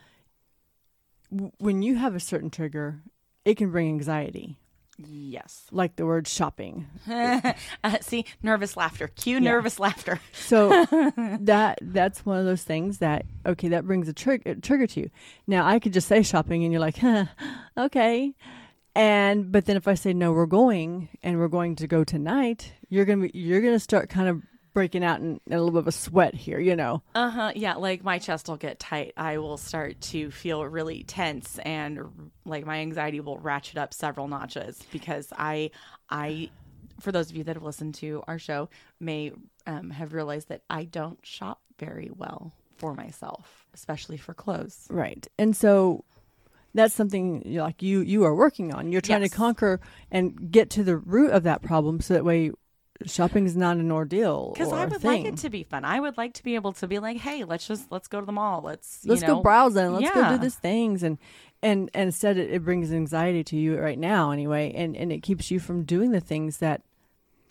w- 1.32 1.52
when 1.58 1.82
you 1.82 1.96
have 1.96 2.16
a 2.16 2.20
certain 2.20 2.50
trigger, 2.50 3.02
it 3.44 3.58
can 3.58 3.72
bring 3.72 3.88
anxiety, 3.90 4.58
yes. 4.98 5.66
like 5.72 5.96
the 5.98 6.06
word 6.06 6.28
shopping. 6.28 6.88
uh, 7.12 7.54
see, 8.02 8.26
nervous 8.42 8.78
laughter. 8.78 9.08
Cue 9.10 9.36
Yeah. 9.36 9.40
nervous 9.52 9.80
laughter. 9.80 10.20
So 10.34 10.86
that 11.42 11.80
that's 11.82 12.26
one 12.26 12.40
of 12.40 12.46
those 12.46 12.64
things 12.64 13.00
that 13.00 13.26
okay, 13.46 13.68
that 13.70 13.86
brings 13.86 14.08
a 14.08 14.14
trigger 14.14 14.56
trigger 14.56 14.88
to 14.88 15.00
you. 15.02 15.10
Now 15.48 15.66
I 15.68 15.80
could 15.80 15.94
just 15.94 16.08
say 16.08 16.24
shopping, 16.24 16.64
and 16.64 16.72
you're 16.72 16.82
like, 16.82 16.98
huh, 16.98 17.26
okay. 17.78 18.34
And 18.96 19.52
but 19.52 19.66
then 19.66 19.76
if 19.76 19.88
I 19.88 19.96
say 19.96 20.14
no, 20.14 20.32
we're 20.32 20.46
going 20.46 21.10
and 21.22 21.38
we're 21.38 21.50
going 21.50 21.76
to 21.78 21.88
go 21.88 22.04
tonight, 22.04 22.72
you're 22.90 23.06
gonna 23.06 23.28
be 23.28 23.38
you're 23.38 23.62
gonna 23.62 23.80
start 23.80 24.10
kind 24.10 24.30
of 24.30 24.42
breaking 24.76 25.04
out 25.04 25.22
in, 25.22 25.40
in 25.48 25.54
a 25.54 25.58
little 25.58 25.72
bit 25.72 25.80
of 25.80 25.88
a 25.88 25.92
sweat 25.92 26.36
here, 26.36 26.60
you 26.60 26.76
know. 26.76 27.02
Uh 27.16 27.30
huh. 27.30 27.52
Yeah, 27.56 27.76
like 27.76 28.04
my 28.04 28.20
chest 28.20 28.48
will 28.48 28.58
get 28.58 28.80
tight. 28.80 29.14
I 29.18 29.38
will 29.38 29.58
start 29.58 30.00
to 30.02 30.32
feel 30.32 30.64
really 30.66 31.04
tense, 31.04 31.58
and 31.60 32.32
like 32.46 32.66
my 32.66 32.78
anxiety 32.78 33.20
will 33.20 33.40
ratchet 33.40 33.78
up 33.78 33.94
several 33.94 34.28
notches 34.28 34.82
because 34.92 35.32
I, 35.36 35.72
I, 36.10 36.50
for 37.00 37.12
those 37.12 37.30
of 37.30 37.36
you 37.36 37.44
that 37.46 37.56
have 37.56 37.64
listened 37.64 37.96
to 37.96 38.24
our 38.28 38.38
show, 38.38 38.70
may 39.00 39.32
um, 39.66 39.90
have 39.90 40.14
realized 40.14 40.50
that 40.50 40.62
I 40.70 40.84
don't 40.84 41.20
shop 41.26 41.62
very 41.80 42.12
well 42.16 42.54
for 42.78 42.94
myself, 42.94 43.66
especially 43.74 44.18
for 44.18 44.34
clothes. 44.34 44.88
Right. 44.90 45.26
And 45.40 45.56
so 45.56 46.04
that's 46.76 46.94
something 46.94 47.42
you 47.46 47.58
know, 47.58 47.64
like 47.64 47.82
you 47.82 48.02
you 48.02 48.24
are 48.26 48.36
working 48.36 48.74
on. 48.74 48.92
You're 48.92 49.02
trying 49.02 49.22
Yes. 49.22 49.32
to 49.32 49.38
conquer 49.38 49.80
and 50.12 50.52
get 50.52 50.70
to 50.72 50.84
the 50.84 50.98
root 50.98 51.32
of 51.32 51.44
that 51.44 51.62
problem 51.64 52.02
so 52.02 52.14
that 52.14 52.24
way 52.26 52.52
shopping 53.06 53.46
is 53.46 53.58
not 53.58 53.78
an 53.78 53.92
ordeal. 53.92 54.52
Because 54.54 54.72
I 54.72 54.86
would 54.86 55.04
like 55.04 55.26
it 55.26 55.38
to 55.38 55.50
be 55.50 55.64
fun. 55.64 55.84
I 55.84 56.00
would 56.00 56.16
like 56.18 56.34
to 56.36 56.44
be 56.44 56.56
able 56.56 56.72
to 56.74 56.88
be 56.88 57.00
like, 57.00 57.18
hey, 57.18 57.44
let's 57.44 57.68
just 57.68 57.92
let's 57.92 58.08
go 58.08 58.20
to 58.20 58.26
the 58.26 58.32
mall. 58.32 58.62
Let's 58.64 59.02
you 59.04 59.12
let's 59.12 59.22
know, 59.24 59.36
go 59.38 59.42
browsing. 59.42 59.94
Let's 59.94 60.12
go 60.14 60.30
do 60.30 60.38
these 60.38 60.56
things 60.56 61.02
and 61.04 61.18
and, 61.64 61.90
and 61.94 62.08
instead 62.08 62.38
it, 62.38 62.52
it 62.52 62.64
brings 62.64 62.92
anxiety 62.94 63.44
to 63.46 63.58
you 63.58 63.80
right 63.80 63.98
now 63.98 64.32
anyway 64.32 64.72
and, 64.76 64.96
and 64.96 65.12
it 65.12 65.24
keeps 65.24 65.50
you 65.50 65.60
from 65.60 65.84
doing 65.84 66.12
the 66.12 66.20
things 66.20 66.58
that 66.58 66.82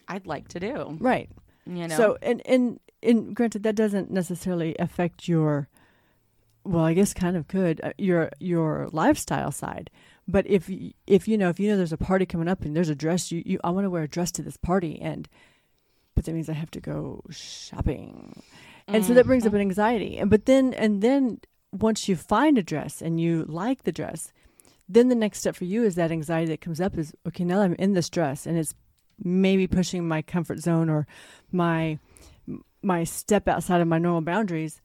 I'd 0.07 0.27
like 0.27 0.49
to 0.49 0.61
do. 0.61 0.97
right. 1.01 1.29
You 1.67 1.89
know. 1.89 1.97
So 1.97 2.19
and, 2.23 2.41
and 2.47 2.79
and 3.03 3.35
granted 3.35 3.63
that 3.65 3.75
doesn't 3.75 4.11
necessarily 4.11 4.77
affect 4.79 5.29
your 5.29 5.69
well, 6.65 6.85
I 6.85 6.95
guess 6.95 7.13
kind 7.15 7.37
of 7.37 7.49
could 7.49 7.81
uh, 7.83 7.93
your 7.99 8.31
your 8.41 8.89
lifestyle 8.93 9.53
side. 9.53 9.91
But 10.27 10.47
if 10.47 10.71
if 11.07 11.29
you 11.29 11.37
know 11.37 11.51
if 11.51 11.61
you 11.61 11.69
know 11.69 11.77
there's 11.77 11.93
a 11.93 11.99
party 11.99 12.27
coming 12.27 12.49
up 12.49 12.63
and 12.63 12.75
there's 12.75 12.89
a 12.89 12.95
dress 12.95 13.31
you, 13.31 13.43
you 13.45 13.61
I 13.63 13.71
want 13.71 13.85
to 13.85 13.91
wear 13.91 14.05
a 14.05 14.09
dress 14.09 14.33
to 14.33 14.43
this 14.43 14.57
party 14.57 14.99
and 15.01 15.29
but 16.15 16.25
that 16.25 16.33
means 16.33 16.49
I 16.49 16.55
have 16.55 16.71
to 16.73 16.81
go 16.81 17.23
shopping. 17.31 18.43
And 18.87 19.05
so 19.05 19.15
that 19.15 19.27
brings 19.27 19.47
up 19.47 19.55
an 19.55 19.61
anxiety. 19.61 20.19
And 20.19 20.31
but 20.31 20.47
then 20.47 20.75
and 20.75 21.03
then 21.03 21.41
once 21.73 22.09
you 22.09 22.17
find 22.17 22.57
a 22.57 22.63
dress 22.63 23.03
and 23.03 23.21
you 23.21 23.45
like 23.49 23.83
the 23.83 23.93
dress, 23.93 24.33
then 24.89 25.09
the 25.09 25.15
next 25.15 25.41
step 25.41 25.57
for 25.57 25.65
you 25.65 25.85
is 25.85 25.95
that 25.97 26.13
anxiety 26.13 26.51
that 26.51 26.61
comes 26.61 26.81
up 26.81 26.97
is 26.97 27.15
okay, 27.27 27.45
now 27.45 27.61
I'm 27.61 27.75
in 27.75 27.93
this 27.93 28.09
dress 28.09 28.47
and 28.47 28.57
it's 28.57 28.75
maybe 29.23 29.67
pushing 29.67 30.07
my 30.07 30.23
comfort 30.23 30.61
zone 30.61 30.89
or 30.89 31.07
my 31.53 31.99
my 32.83 33.05
step 33.05 33.49
outside 33.49 33.81
of 33.81 33.89
my 33.89 33.99
normal 33.99 34.21
boundaries 34.21 34.81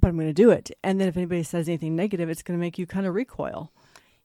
but 0.00 0.08
I'm 0.08 0.16
going 0.16 0.28
to 0.28 0.32
do 0.32 0.50
it. 0.50 0.70
And 0.82 1.00
then 1.00 1.08
if 1.08 1.16
anybody 1.16 1.42
says 1.42 1.68
anything 1.68 1.96
negative, 1.96 2.28
it's 2.30 2.42
going 2.42 2.58
to 2.58 2.60
make 2.60 2.78
you 2.78 2.86
kind 2.86 3.06
of 3.06 3.14
recoil. 3.14 3.70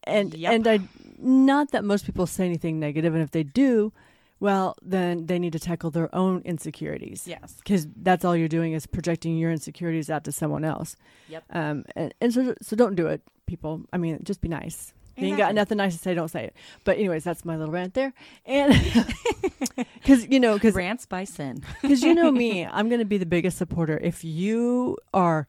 And 0.04 0.34
Yep. 0.34 0.52
and 0.54 0.68
I 0.68 0.80
not 1.20 1.72
that 1.72 1.84
most 1.84 2.06
people 2.06 2.26
say 2.26 2.46
anything 2.46 2.80
negative 2.80 3.14
and 3.14 3.22
if 3.24 3.30
they 3.32 3.44
do, 3.44 3.94
well, 4.40 4.76
then 4.82 5.28
they 5.28 5.38
need 5.38 5.54
to 5.54 5.60
tackle 5.60 5.92
their 5.92 6.14
own 6.16 6.42
insecurities. 6.44 7.28
yes. 7.28 7.54
Because 7.60 7.88
that's 7.96 8.26
all 8.26 8.36
you're 8.36 8.48
doing 8.48 8.74
is 8.74 8.88
projecting 8.88 9.38
your 9.38 9.52
insecurities 9.52 10.10
out 10.10 10.24
to 10.24 10.32
someone 10.32 10.64
else. 10.66 10.96
Yep. 11.30 11.44
Um, 11.52 11.86
and, 11.96 12.14
and 12.20 12.34
so, 12.34 12.56
so 12.62 12.76
don't 12.76 12.96
do 12.96 13.06
it, 13.06 13.22
people. 13.46 13.84
I 13.94 13.98
mean, 13.98 14.20
just 14.24 14.42
be 14.42 14.50
nice. 14.50 14.94
If 15.16 15.22
you 15.24 15.28
ain't 15.30 15.38
got 15.38 15.54
nothing 15.54 15.78
nice 15.78 15.94
to 15.96 16.02
say, 16.02 16.16
don't 16.16 16.30
say 16.32 16.46
it. 16.46 16.56
But 16.86 16.98
anyways, 16.98 17.24
that's 17.24 17.46
my 17.46 17.56
little 17.56 17.72
rant 17.72 17.94
there. 17.94 18.14
And 18.48 18.74
because 19.76 20.28
you 20.28 20.40
know, 20.40 20.54
because 20.56 20.74
Rants 20.74 21.06
by 21.06 21.26
sin. 21.26 21.64
because 21.84 22.02
you 22.02 22.16
know 22.16 22.32
me, 22.44 22.66
I'm 22.66 22.90
going 22.90 23.00
to 23.00 23.06
be 23.06 23.18
the 23.20 23.26
biggest 23.28 23.58
supporter. 23.60 24.00
If 24.02 24.24
you 24.24 24.98
are 25.14 25.48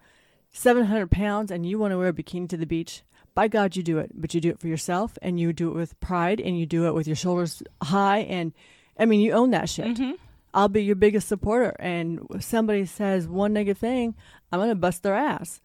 700 0.53 1.11
pounds 1.11 1.51
and 1.51 1.65
you 1.67 1.79
want 1.79 1.93
to 1.93 1.99
wear 1.99 2.09
a 2.09 2.13
bikini 2.13 2.49
to 2.51 2.57
the 2.57 2.67
beach, 2.67 3.03
by 3.35 3.49
God, 3.49 3.75
you 3.77 3.83
do 3.83 3.99
it. 3.99 4.11
But 4.15 4.35
you 4.35 4.41
do 4.41 4.51
it 4.51 4.61
for 4.61 4.69
yourself, 4.69 5.17
and 5.23 5.41
you 5.41 5.53
do 5.55 5.71
it 5.71 5.75
with 5.75 5.99
pride, 6.01 6.39
and 6.41 6.59
you 6.59 6.67
do 6.67 6.87
it 6.87 6.95
with 6.95 7.07
your 7.07 7.17
shoulders 7.17 7.63
high, 7.83 8.19
and 8.19 8.53
I 8.99 9.07
mean, 9.07 9.21
you 9.21 9.33
own 9.33 9.51
that 9.53 9.71
shit. 9.71 9.87
Mhm. 9.97 10.15
I'll 10.53 10.69
be 10.69 10.85
your 10.85 10.97
biggest 10.97 11.29
supporter. 11.29 11.75
And 11.79 12.27
if 12.35 12.43
somebody 12.45 12.85
says 12.85 13.27
one 13.27 13.55
negative 13.55 13.79
thing, 13.79 14.15
I'm 14.53 14.59
going 14.61 14.69
to 14.69 14.75
bust 14.75 15.03
their 15.03 15.15
ass. 15.15 15.63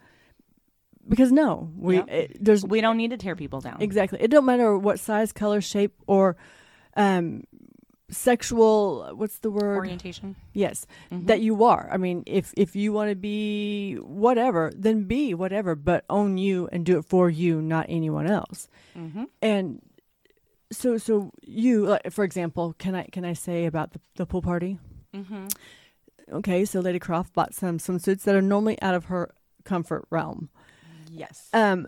Because 1.10 1.30
no, 1.32 1.70
we 1.78 2.00
it, 2.00 2.38
there's 2.40 2.66
We 2.66 2.80
don't 2.80 2.96
need 2.96 3.12
to 3.12 3.18
tear 3.18 3.36
people 3.36 3.60
down. 3.60 3.82
exactly. 3.82 4.20
It 4.22 4.32
don't 4.32 4.46
matter 4.46 4.78
what 4.78 5.00
size, 5.00 5.34
color, 5.34 5.60
shape, 5.60 5.94
or 6.08 6.38
um, 6.96 7.44
sexual. 8.10 9.10
What's 9.16 9.40
the 9.40 9.52
word? 9.52 9.76
Orientation. 9.78 10.36
Yes, 10.54 10.86
Mhm. 11.12 11.28
that 11.28 11.42
you 11.42 11.64
are. 11.64 11.90
I 11.92 11.98
mean, 11.98 12.24
if 12.26 12.54
if 12.58 12.76
you 12.76 12.94
want 12.94 13.10
to 13.10 13.16
be 13.16 13.96
whatever, 13.96 14.72
then 14.76 15.04
be 15.04 15.34
whatever, 15.34 15.76
but 15.76 16.06
own 16.10 16.38
you 16.38 16.68
and 16.72 16.86
do 16.86 16.98
it 17.00 17.06
for 17.06 17.30
you, 17.30 17.62
not 17.62 17.86
anyone 17.90 18.28
else. 18.28 18.68
Mm-hmm. 18.98 19.24
And 19.42 19.82
so, 20.72 20.98
so 20.98 21.32
you, 21.44 21.86
like, 21.86 22.12
for 22.12 22.24
example, 22.24 22.76
can 22.78 22.96
I 22.96 23.04
can 23.12 23.26
I 23.26 23.34
say 23.34 23.66
about 23.66 23.92
the, 23.94 24.00
the 24.16 24.26
pool 24.26 24.42
party? 24.42 24.80
Mm-hmm. 25.14 25.48
Okay, 26.34 26.66
so 26.66 26.80
Lady 26.82 27.00
Croft 27.00 27.34
bought 27.34 27.54
some 27.54 27.78
swimsuits 27.78 28.24
that 28.24 28.36
are 28.36 28.42
normally 28.42 28.82
out 28.82 28.94
of 28.96 29.06
her 29.06 29.34
comfort 29.64 30.06
realm. 30.10 30.50
Yes. 31.10 31.50
Um, 31.54 31.88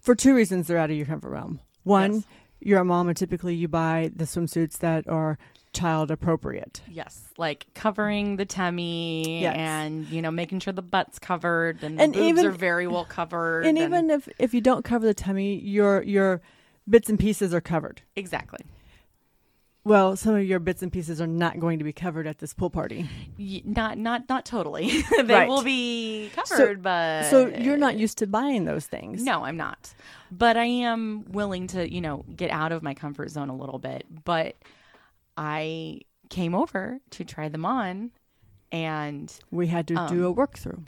for 0.00 0.16
two 0.16 0.34
reasons, 0.34 0.66
they're 0.66 0.78
out 0.78 0.90
of 0.90 0.96
your 0.96 1.06
comfort 1.06 1.30
realm. 1.30 1.60
One, 1.84 2.14
Yes. 2.14 2.24
You're 2.64 2.80
a 2.80 2.84
mom, 2.84 3.08
and 3.08 3.16
typically 3.16 3.54
you 3.54 3.68
buy 3.68 4.10
the 4.14 4.24
swimsuits 4.24 4.78
that 4.78 5.08
are 5.08 5.38
child 5.72 6.10
appropriate. 6.10 6.82
Yes, 6.88 7.28
like 7.38 7.66
covering 7.74 8.36
the 8.36 8.44
tummy 8.44 9.40
Yes. 9.40 9.54
and 9.56 10.06
you 10.08 10.20
know 10.20 10.30
making 10.30 10.60
sure 10.60 10.72
the 10.72 10.82
butt's 10.82 11.18
covered 11.18 11.82
and, 11.82 11.98
And 12.00 12.12
the 12.14 12.18
boobs 12.18 12.28
even- 12.28 12.46
are 12.46 12.50
very 12.50 12.86
well 12.86 13.06
covered. 13.06 13.64
And 13.66 13.78
even 13.78 14.10
if 14.10 14.28
if 14.38 14.52
you 14.54 14.60
don't 14.60 14.84
cover 14.84 15.06
the 15.06 15.14
tummy, 15.14 15.58
your 15.60 16.02
your 16.02 16.42
bits 16.88 17.08
and 17.08 17.18
pieces 17.18 17.54
are 17.54 17.60
covered. 17.62 18.02
exactly, 18.16 18.60
Well, 19.84 20.14
some 20.16 20.36
of 20.36 20.44
your 20.44 20.60
bits 20.60 20.80
and 20.82 20.92
pieces 20.92 21.20
are 21.20 21.26
not 21.26 21.58
going 21.58 21.78
to 21.80 21.84
be 21.84 21.92
covered 21.92 22.28
at 22.28 22.38
this 22.38 22.54
pool 22.54 22.70
party. 22.70 23.08
Y- 23.38 23.62
not 23.64 23.98
not 23.98 24.28
not 24.28 24.44
totally. 24.44 25.02
they 25.10 25.22
Right. 25.34 25.48
will 25.48 25.62
be 25.64 26.30
covered, 26.36 26.82
but 26.82 27.24
So 27.26 27.48
you're 27.48 27.76
not 27.76 27.96
used 27.96 28.18
to 28.18 28.26
buying 28.28 28.64
those 28.64 28.86
things. 28.86 29.24
No, 29.24 29.44
I'm 29.44 29.56
not. 29.56 29.92
But 30.30 30.56
I 30.56 30.66
am 30.66 31.24
willing 31.28 31.66
to, 31.68 31.92
you 31.92 32.00
know, 32.00 32.24
get 32.36 32.50
out 32.52 32.70
of 32.70 32.82
my 32.84 32.94
comfort 32.94 33.30
zone 33.30 33.48
a 33.48 33.56
little 33.56 33.80
bit. 33.80 34.06
But 34.24 34.54
I 35.36 36.02
came 36.30 36.54
over 36.54 37.00
to 37.10 37.24
try 37.24 37.48
them 37.48 37.64
on 37.64 38.12
and 38.70 39.32
We 39.50 39.66
had 39.66 39.88
to 39.88 39.94
do 39.94 40.00
Um, 40.20 40.24
a 40.24 40.30
work 40.30 40.56
through. 40.58 40.84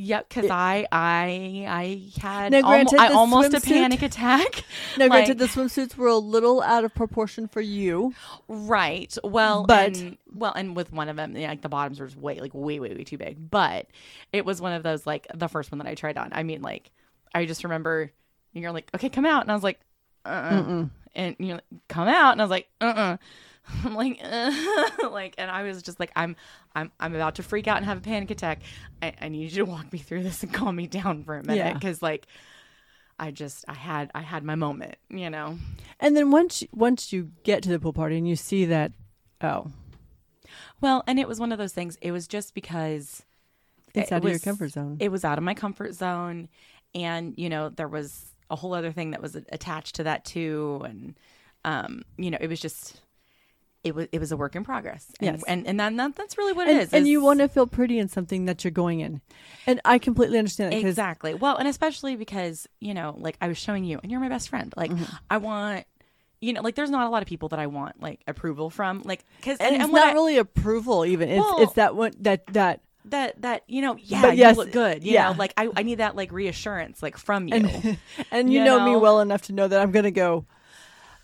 Yep, 0.00 0.28
because 0.28 0.50
I 0.50 0.86
I 0.90 1.66
I 1.68 2.20
had 2.20 2.52
Now, 2.52 2.62
almo- 2.62 2.90
I 2.98 3.12
almost 3.12 3.54
a 3.54 3.60
panic 3.60 4.02
attack. 4.02 4.64
Now, 4.96 5.06
Like- 5.06 5.26
granted, 5.26 5.38
the 5.38 5.46
swimsuits 5.46 5.96
were 5.96 6.08
a 6.08 6.16
little 6.16 6.62
out 6.62 6.84
of 6.84 6.94
proportion 6.94 7.46
for 7.48 7.60
you. 7.60 8.14
Right. 8.48 9.16
Well, 9.22 9.64
But- 9.66 9.96
and, 9.98 10.16
well, 10.34 10.52
and 10.54 10.74
with 10.74 10.92
one 10.92 11.08
of 11.08 11.16
them, 11.16 11.36
yeah, 11.36 11.48
like 11.48 11.62
the 11.62 11.68
bottoms 11.68 12.00
were 12.00 12.06
just 12.06 12.18
way, 12.18 12.40
like 12.40 12.54
way, 12.54 12.80
way, 12.80 12.94
way 12.94 13.04
too 13.04 13.18
big. 13.18 13.50
But 13.50 13.86
it 14.32 14.44
was 14.44 14.60
one 14.60 14.72
of 14.72 14.82
those, 14.82 15.06
like 15.06 15.26
the 15.34 15.48
first 15.48 15.70
one 15.70 15.78
that 15.78 15.86
I 15.86 15.94
tried 15.94 16.16
on. 16.18 16.30
I 16.32 16.42
mean, 16.42 16.62
like 16.62 16.90
I 17.34 17.46
just 17.46 17.62
remember 17.64 18.10
you're 18.52 18.72
like, 18.72 18.90
okay, 18.94 19.08
come 19.08 19.26
out, 19.26 19.42
and 19.42 19.50
I 19.50 19.54
was 19.54 19.62
like, 19.62 19.78
uh, 20.24 20.28
uh 20.28 20.84
and 21.14 21.36
you're 21.38 21.56
like, 21.56 21.64
come 21.88 22.08
out, 22.08 22.32
and 22.32 22.40
I 22.40 22.44
was 22.44 22.50
like, 22.50 22.68
uh, 22.80 22.84
uh 22.84 23.16
I'm 23.84 23.94
like, 23.94 24.20
uh, 24.22 24.52
like, 25.10 25.34
and 25.38 25.50
I 25.50 25.62
was 25.62 25.82
just 25.82 25.98
like, 26.00 26.12
I'm, 26.16 26.36
I'm, 26.74 26.90
I'm 27.00 27.14
about 27.14 27.36
to 27.36 27.42
freak 27.42 27.66
out 27.68 27.76
and 27.78 27.86
have 27.86 27.98
a 27.98 28.00
panic 28.02 28.30
attack. 28.30 28.60
I, 29.02 29.12
I 29.20 29.28
need 29.28 29.50
you 29.52 29.64
to 29.64 29.70
walk 29.70 29.92
me 29.92 29.98
through 29.98 30.22
this 30.22 30.42
and 30.42 30.52
calm 30.52 30.76
me 30.76 30.86
down 30.86 31.24
for 31.24 31.36
a 31.36 31.42
minute, 31.42 31.56
Yeah. 31.56 31.72
because 31.74 32.02
like. 32.02 32.26
I 33.22 33.30
just 33.30 33.66
I 33.68 33.74
had 33.74 34.10
I 34.14 34.22
had 34.22 34.44
my 34.44 34.54
moment, 34.54 34.96
you 35.10 35.28
know. 35.28 35.58
And 36.00 36.16
then 36.16 36.30
once 36.30 36.64
once 36.72 37.12
you 37.12 37.32
get 37.42 37.62
to 37.64 37.68
the 37.68 37.78
pool 37.78 37.92
party 37.92 38.16
and 38.16 38.26
you 38.26 38.34
see 38.34 38.64
that, 38.64 38.92
oh, 39.42 39.70
Well, 40.80 41.04
and 41.06 41.20
it 41.20 41.28
was 41.28 41.38
one 41.38 41.52
of 41.52 41.58
those 41.58 41.74
things. 41.74 41.98
It 42.00 42.12
was 42.12 42.26
just 42.26 42.54
because 42.54 43.22
it's 43.94 44.10
It 44.10 44.14
out 44.14 44.24
of 44.24 44.30
your 44.30 44.38
comfort 44.38 44.70
zone. 44.70 44.96
it 45.00 45.10
was 45.10 45.22
out 45.22 45.36
of 45.36 45.44
my 45.44 45.52
comfort 45.52 45.92
zone, 45.92 46.48
and 46.94 47.34
you 47.36 47.50
know 47.50 47.68
there 47.68 47.88
was 47.88 48.32
a 48.48 48.56
whole 48.56 48.72
other 48.72 48.90
thing 48.90 49.10
that 49.10 49.20
was 49.20 49.34
attached 49.36 49.96
to 49.96 50.04
that 50.04 50.24
too, 50.24 50.80
and 50.86 51.14
um, 51.66 52.02
you 52.16 52.30
know 52.30 52.38
it 52.40 52.48
was 52.48 52.58
just 52.58 53.02
it 53.82 53.94
was 53.94 54.08
it 54.12 54.18
was 54.18 54.30
a 54.32 54.36
work 54.36 54.54
in 54.56 54.64
progress. 54.64 55.06
And, 55.20 55.36
Yes. 55.36 55.44
and 55.48 55.66
and 55.66 55.80
that, 55.80 55.96
that 55.96 56.14
that's 56.16 56.36
really 56.38 56.52
what 56.52 56.68
and, 56.68 56.78
it 56.78 56.82
is. 56.82 56.92
and 56.92 57.08
you 57.08 57.22
want 57.22 57.40
to 57.40 57.48
feel 57.48 57.66
pretty 57.66 57.98
in 57.98 58.08
something 58.08 58.44
that 58.44 58.62
you're 58.64 58.70
going 58.70 59.00
in, 59.00 59.20
and 59.66 59.80
I 59.84 59.98
completely 59.98 60.38
understand 60.38 60.72
it 60.74 60.76
because 60.78 60.90
exactly 60.90 61.34
well, 61.34 61.56
and 61.56 61.66
especially 61.66 62.16
because 62.16 62.66
you 62.80 62.92
know 62.94 63.14
like 63.18 63.36
I 63.40 63.48
was 63.48 63.56
showing 63.58 63.84
you, 63.84 63.98
and 64.02 64.10
you're 64.12 64.20
my 64.20 64.28
best 64.28 64.48
friend. 64.48 64.72
Like 64.76 64.90
Mm-hmm. 64.90 65.14
I 65.30 65.36
want. 65.38 65.86
You 66.42 66.54
know, 66.54 66.62
like 66.62 66.74
there's 66.74 66.88
not 66.88 67.06
a 67.06 67.10
lot 67.10 67.20
of 67.20 67.28
people 67.28 67.50
that 67.50 67.58
I 67.58 67.66
want 67.66 68.00
like 68.00 68.20
approval 68.26 68.70
from, 68.70 69.02
like 69.04 69.26
because 69.36 69.58
and, 69.58 69.74
and, 69.74 69.82
it's 69.82 69.92
not 69.92 70.08
I- 70.08 70.12
really 70.14 70.38
approval 70.38 71.04
even. 71.04 71.28
It's 71.28 71.38
Well- 71.38 71.62
it's 71.62 71.74
that 71.74 71.94
one 71.94 72.12
that 72.20 72.46
that 72.54 72.80
that 73.06 73.42
that 73.42 73.62
you 73.66 73.82
know, 73.82 73.96
yeah, 73.98 74.22
But 74.22 74.36
yes, 74.38 74.56
you 74.56 74.62
look 74.62 74.72
good. 74.72 75.04
You 75.04 75.12
yeah. 75.12 75.32
know, 75.32 75.38
like 75.38 75.52
I, 75.58 75.68
I 75.76 75.82
need 75.82 75.96
that 75.96 76.16
like 76.16 76.32
reassurance, 76.32 77.02
like 77.02 77.18
from 77.18 77.46
you. 77.48 77.56
and 77.56 77.98
and 78.30 78.50
you, 78.50 78.60
You 78.60 78.64
know, 78.64 78.82
me 78.86 78.96
well 78.96 79.20
enough 79.20 79.42
to 79.42 79.52
know 79.52 79.68
that 79.68 79.80
I'm 79.82 79.90
going 79.90 80.04
to 80.06 80.10
go. 80.10 80.46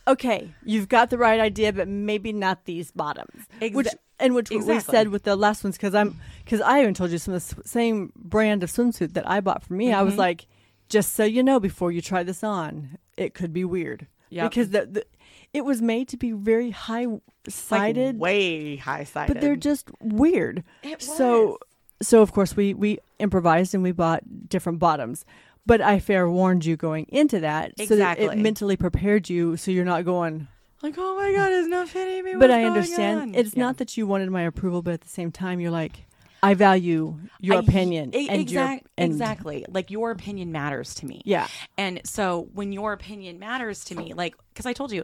Okay, 0.08 0.52
you've 0.64 0.88
got 0.88 1.10
the 1.10 1.18
right 1.18 1.40
idea, 1.40 1.72
but 1.72 1.88
maybe 1.88 2.32
not 2.32 2.64
these 2.64 2.90
bottoms. 2.92 3.44
Exa- 3.60 3.74
which 3.74 3.88
and 4.18 4.34
which 4.34 4.50
we 4.50 4.56
Exactly. 4.56 4.92
said 4.92 5.08
with 5.08 5.24
the 5.24 5.36
last 5.36 5.64
ones 5.64 5.76
because 5.76 5.94
I'm 5.94 6.16
because 6.44 6.60
I 6.60 6.80
even 6.80 6.94
told 6.94 7.10
you 7.10 7.18
some 7.18 7.34
of 7.34 7.46
the 7.46 7.62
same 7.68 8.12
brand 8.16 8.62
of 8.62 8.70
swimsuit 8.70 9.12
that 9.14 9.28
I 9.28 9.40
bought 9.40 9.62
for 9.64 9.74
me. 9.74 9.92
I 9.92 10.02
was 10.02 10.14
Mhm. 10.14 10.18
like, 10.18 10.46
just 10.88 11.14
so 11.14 11.24
you 11.24 11.42
know, 11.42 11.58
before 11.60 11.90
you 11.92 12.00
try 12.00 12.22
this 12.22 12.44
on, 12.44 12.98
it 13.16 13.34
could 13.34 13.52
be 13.52 13.64
weird. 13.64 14.06
Yep. 14.30 14.50
Because 14.50 14.70
the, 14.70 14.86
the 14.86 15.04
it 15.52 15.64
was 15.64 15.82
made 15.82 16.08
to 16.08 16.16
be 16.16 16.32
very 16.32 16.70
high 16.70 17.06
sided, 17.48 18.16
like 18.16 18.22
way 18.22 18.76
high 18.76 19.04
sided. 19.04 19.32
but 19.32 19.40
they're 19.40 19.56
just 19.56 19.90
weird. 20.00 20.62
So 20.98 21.58
so 22.02 22.22
of 22.22 22.32
course 22.32 22.56
we 22.56 22.74
we 22.74 22.98
improvised 23.18 23.74
and 23.74 23.82
we 23.82 23.92
bought 23.92 24.22
different 24.48 24.78
bottoms. 24.78 25.24
But 25.66 25.80
I 25.80 25.98
fair 25.98 26.30
warned 26.30 26.64
you 26.64 26.76
going 26.76 27.06
into 27.08 27.40
that 27.40 27.72
so 27.86 27.96
that 27.96 28.18
it 28.20 28.38
mentally 28.38 28.76
prepared 28.76 29.28
you 29.28 29.56
so 29.56 29.70
you're 29.72 29.84
not 29.84 30.04
going 30.04 30.46
like, 30.82 30.94
oh 30.98 31.16
my 31.16 31.32
god, 31.32 31.50
it's 31.52 31.66
not 31.68 31.88
fitting 31.88 32.22
me. 32.24 32.34
but 32.36 32.50
I 32.50 32.64
understand 32.64 33.34
it's 33.34 33.54
Yeah. 33.56 33.62
not 33.64 33.78
that 33.78 33.96
you 33.96 34.06
wanted 34.06 34.30
my 34.30 34.42
approval, 34.42 34.82
but 34.82 34.94
at 34.94 35.00
the 35.00 35.08
same 35.08 35.32
time 35.32 35.58
you're 35.58 35.70
like, 35.72 36.04
I 36.42 36.54
value 36.54 37.18
your 37.40 37.56
I- 37.56 37.58
opinion 37.60 38.14
e- 38.14 38.28
and 38.28 38.48
your 38.48 38.62
and- 38.62 38.80
exactly. 39.12 39.64
Like 39.68 39.90
your 39.90 40.12
opinion 40.12 40.52
matters 40.52 40.94
to 40.96 41.06
me. 41.06 41.22
Yeah, 41.24 41.48
And 41.76 42.00
so 42.04 42.48
when 42.52 42.72
your 42.72 42.92
opinion 42.92 43.38
matters 43.40 43.82
to 43.86 43.96
me, 43.96 44.12
like, 44.14 44.36
because 44.52 44.66
I 44.66 44.72
told 44.74 44.92
you, 44.92 45.02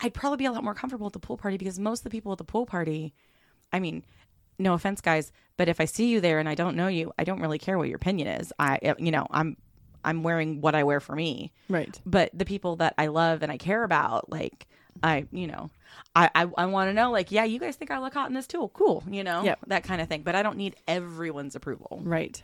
I'd 0.00 0.12
probably 0.12 0.36
be 0.38 0.44
a 0.44 0.52
lot 0.52 0.62
more 0.64 0.74
comfortable 0.74 1.06
at 1.06 1.14
the 1.14 1.18
pool 1.20 1.38
party 1.38 1.56
because 1.56 1.78
most 1.78 2.00
of 2.00 2.04
the 2.04 2.10
people 2.10 2.32
at 2.32 2.38
the 2.38 2.44
pool 2.44 2.66
party, 2.66 3.14
I 3.72 3.80
mean, 3.80 4.02
no 4.58 4.74
offense, 4.74 5.00
guys, 5.00 5.32
but 5.56 5.68
if 5.68 5.80
I 5.80 5.86
see 5.86 6.08
you 6.08 6.20
there 6.20 6.38
and 6.40 6.48
I 6.48 6.54
don't 6.54 6.76
know 6.76 6.88
you, 6.88 7.12
I 7.16 7.24
don't 7.24 7.40
really 7.40 7.58
care 7.58 7.78
what 7.78 7.88
your 7.88 7.96
opinion 7.96 8.28
is. 8.28 8.52
I, 8.58 8.78
you 8.98 9.10
know, 9.12 9.26
I'm, 9.30 9.56
I'm 10.06 10.22
wearing 10.22 10.60
what 10.62 10.74
I 10.74 10.84
wear 10.84 11.00
for 11.00 11.14
me. 11.14 11.52
right. 11.68 12.00
But 12.06 12.30
the 12.32 12.44
people 12.46 12.76
that 12.76 12.94
I 12.96 13.08
love 13.08 13.42
and 13.42 13.52
I 13.52 13.58
care 13.58 13.84
about, 13.84 14.30
like, 14.30 14.66
I, 15.02 15.26
you 15.30 15.46
know, 15.46 15.68
I, 16.14 16.30
I, 16.34 16.46
I 16.56 16.66
want 16.66 16.88
to 16.88 16.94
know, 16.94 17.10
like, 17.10 17.30
yeah, 17.30 17.44
you 17.44 17.58
guys 17.58 17.76
think 17.76 17.90
I 17.90 17.98
look 17.98 18.14
hot 18.14 18.28
in 18.28 18.34
this 18.34 18.46
too? 18.46 18.70
Cool, 18.72 19.04
you 19.10 19.22
know, 19.24 19.42
Yep. 19.44 19.58
that 19.66 19.84
kind 19.84 20.00
of 20.00 20.08
thing. 20.08 20.22
But 20.22 20.34
I 20.34 20.42
don't 20.42 20.56
need 20.56 20.76
everyone's 20.88 21.54
approval. 21.54 22.00
Right. 22.02 22.42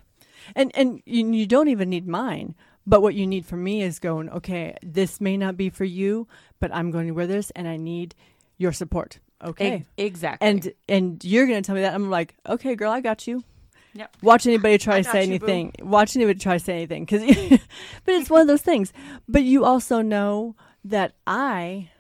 And 0.57 0.70
and 0.75 1.01
you, 1.07 1.33
you 1.33 1.46
don't 1.46 1.68
even 1.68 1.88
need 1.88 2.07
mine. 2.07 2.55
But 2.85 3.01
what 3.01 3.14
you 3.14 3.27
need 3.29 3.46
from 3.46 3.62
me 3.62 3.81
is 3.81 4.01
going, 4.01 4.29
okay, 4.31 4.77
this 4.83 5.20
may 5.20 5.37
not 5.37 5.57
be 5.57 5.70
for 5.70 5.85
you, 5.85 6.27
but 6.59 6.75
I'm 6.75 6.90
going 6.90 7.07
to 7.07 7.12
wear 7.12 7.29
this 7.29 7.51
and 7.53 7.68
I 7.68 7.77
need 7.77 8.14
your 8.59 8.72
support. 8.72 9.20
Okay. 9.42 9.72
Ex- 9.72 9.88
exactly. 9.96 10.48
And 10.48 10.72
and 10.88 11.25
you're 11.25 11.46
going 11.46 11.62
to 11.62 11.66
tell 11.66 11.77
me 11.77 11.83
that 11.83 11.94
I'm 11.94 12.11
like, 12.11 12.35
okay, 12.46 12.75
girl, 12.75 12.90
I 12.90 13.01
got 13.01 13.27
you. 13.29 13.44
Yep. 13.94 14.16
Watch 14.22 14.46
anybody 14.46 14.78
try 14.78 14.96
I 14.96 15.02
to 15.02 15.11
say 15.11 15.24
you, 15.24 15.38
boo. 15.38 15.46
anything. 15.46 15.72
Watch 15.81 16.16
anybody 16.16 16.38
try 16.38 16.59
to 16.59 16.64
say 16.64 16.74
anything 16.76 17.07
cuz 17.07 17.20
but 18.05 18.14
it's 18.14 18.31
one 18.31 18.40
of 18.40 18.46
those 18.46 18.62
things. 18.62 18.92
But 19.28 19.42
you 19.42 19.64
also 19.64 20.00
know 20.00 20.57
that 20.85 21.14
I 21.26 21.90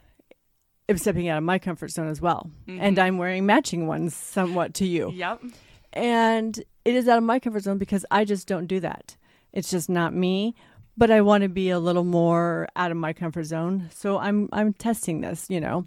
am 0.88 0.98
stepping 0.98 1.28
out 1.28 1.38
of 1.38 1.44
my 1.44 1.58
comfort 1.58 1.90
zone 1.90 2.08
as 2.08 2.20
well. 2.20 2.50
And 2.66 2.98
I'm 2.98 3.18
wearing 3.18 3.46
matching 3.46 3.86
ones 3.86 4.14
somewhat 4.14 4.74
to 4.74 4.86
you 4.86 5.10
yep. 5.12 5.40
and 5.92 6.58
it 6.84 6.94
is 6.94 7.08
out 7.08 7.18
of 7.18 7.24
my 7.24 7.38
comfort 7.38 7.62
zone 7.62 7.78
because 7.78 8.04
I 8.10 8.24
just 8.24 8.48
don't 8.48 8.66
do 8.66 8.80
that. 8.80 9.16
It's 9.52 9.70
just 9.70 9.88
not 9.88 10.14
me. 10.14 10.54
But 10.96 11.10
I 11.10 11.22
want 11.22 11.42
to 11.42 11.48
be 11.48 11.70
a 11.70 11.78
little 11.78 12.04
more 12.04 12.68
out 12.76 12.90
of 12.90 12.98
my 12.98 13.14
comfort 13.14 13.44
zone, 13.44 13.88
so 13.94 14.18
I'm 14.18 14.50
I'm 14.52 14.74
testing 14.74 15.22
this, 15.22 15.46
you 15.48 15.58
know. 15.58 15.86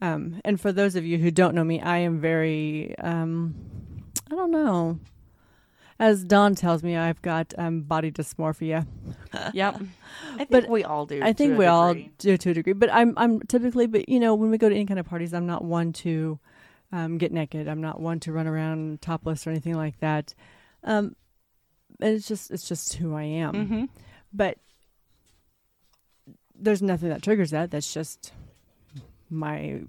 Um, 0.00 0.40
and 0.44 0.60
for 0.60 0.70
those 0.70 0.94
of 0.94 1.04
you 1.04 1.18
who 1.18 1.32
don't 1.32 1.54
know 1.54 1.64
me, 1.64 1.80
I 1.80 1.98
am 1.98 2.20
very 2.20 2.96
um, 2.98 3.56
I 4.30 4.36
don't 4.36 4.52
know. 4.52 5.00
As 5.98 6.24
Dawn 6.24 6.54
tells 6.54 6.82
me, 6.82 6.96
I've 6.96 7.22
got 7.22 7.54
um, 7.56 7.82
body 7.82 8.10
dysmorphia. 8.10 8.86
Yep. 9.52 9.82
I 10.32 10.36
think 10.38 10.50
But 10.50 10.68
we 10.70 10.82
all 10.82 11.04
do. 11.04 11.20
I 11.22 11.34
think 11.34 11.58
we 11.58 11.66
all 11.66 11.94
do 12.16 12.38
to 12.38 12.50
a 12.50 12.54
degree, 12.54 12.72
but 12.72 12.90
I'm 12.90 13.12
I'm 13.18 13.40
typically, 13.40 13.86
but 13.86 14.08
you 14.08 14.18
know, 14.18 14.34
when 14.34 14.50
we 14.50 14.56
go 14.56 14.70
to 14.70 14.74
any 14.74 14.86
kind 14.86 14.98
of 14.98 15.04
parties, 15.04 15.34
I'm 15.34 15.46
not 15.46 15.62
one 15.62 15.92
to 15.94 16.38
um, 16.90 17.18
get 17.18 17.32
naked. 17.32 17.68
I'm 17.68 17.82
not 17.82 18.00
one 18.00 18.18
to 18.20 18.32
run 18.32 18.46
around 18.46 19.02
topless 19.02 19.46
or 19.46 19.50
anything 19.50 19.74
like 19.74 20.00
that. 20.00 20.34
Um, 20.84 21.16
and 22.00 22.14
it's 22.14 22.26
just 22.26 22.50
it's 22.50 22.66
just 22.66 22.94
who 22.94 23.14
I 23.14 23.24
am. 23.24 23.54
Mm-hmm. 23.54 23.84
But 24.32 24.58
there's 26.54 26.82
nothing 26.82 27.10
that 27.10 27.22
triggers 27.22 27.50
that. 27.50 27.70
That's 27.70 27.92
just 27.92 28.32
my. 29.28 29.82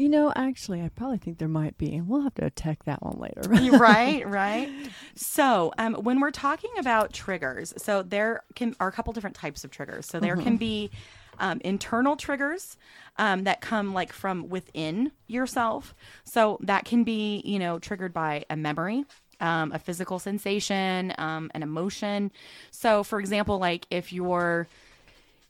You 0.00 0.08
know, 0.08 0.32
actually, 0.34 0.80
I 0.80 0.88
probably 0.88 1.18
think 1.18 1.36
there 1.36 1.46
might 1.46 1.76
be. 1.76 2.00
We'll 2.00 2.22
have 2.22 2.34
to 2.36 2.46
attack 2.46 2.84
that 2.84 3.02
one 3.02 3.18
later. 3.18 3.42
right, 3.76 4.26
right. 4.26 4.70
So, 5.14 5.74
um, 5.76 5.92
when 5.92 6.20
we're 6.20 6.30
talking 6.30 6.70
about 6.78 7.12
triggers, 7.12 7.74
so 7.76 8.02
there 8.02 8.42
can 8.54 8.74
are 8.80 8.88
a 8.88 8.92
couple 8.92 9.12
different 9.12 9.36
types 9.36 9.62
of 9.62 9.70
triggers. 9.70 10.06
So 10.06 10.18
there 10.18 10.36
can 10.36 10.56
be 10.56 10.90
um, 11.38 11.60
internal 11.62 12.16
triggers 12.16 12.78
um, 13.18 13.44
that 13.44 13.60
come 13.60 13.92
like 13.92 14.10
from 14.10 14.48
within 14.48 15.12
yourself. 15.26 15.94
So 16.24 16.56
that 16.62 16.86
can 16.86 17.04
be, 17.04 17.42
you 17.44 17.58
know, 17.58 17.78
triggered 17.78 18.14
by 18.14 18.46
a 18.48 18.56
memory. 18.56 19.04
Um, 19.42 19.72
a 19.72 19.78
physical 19.78 20.18
sensation, 20.18 21.14
um, 21.16 21.50
an 21.54 21.62
emotion. 21.62 22.30
So, 22.70 23.02
for 23.02 23.18
example, 23.18 23.58
like 23.58 23.86
if 23.90 24.12
you're 24.12 24.68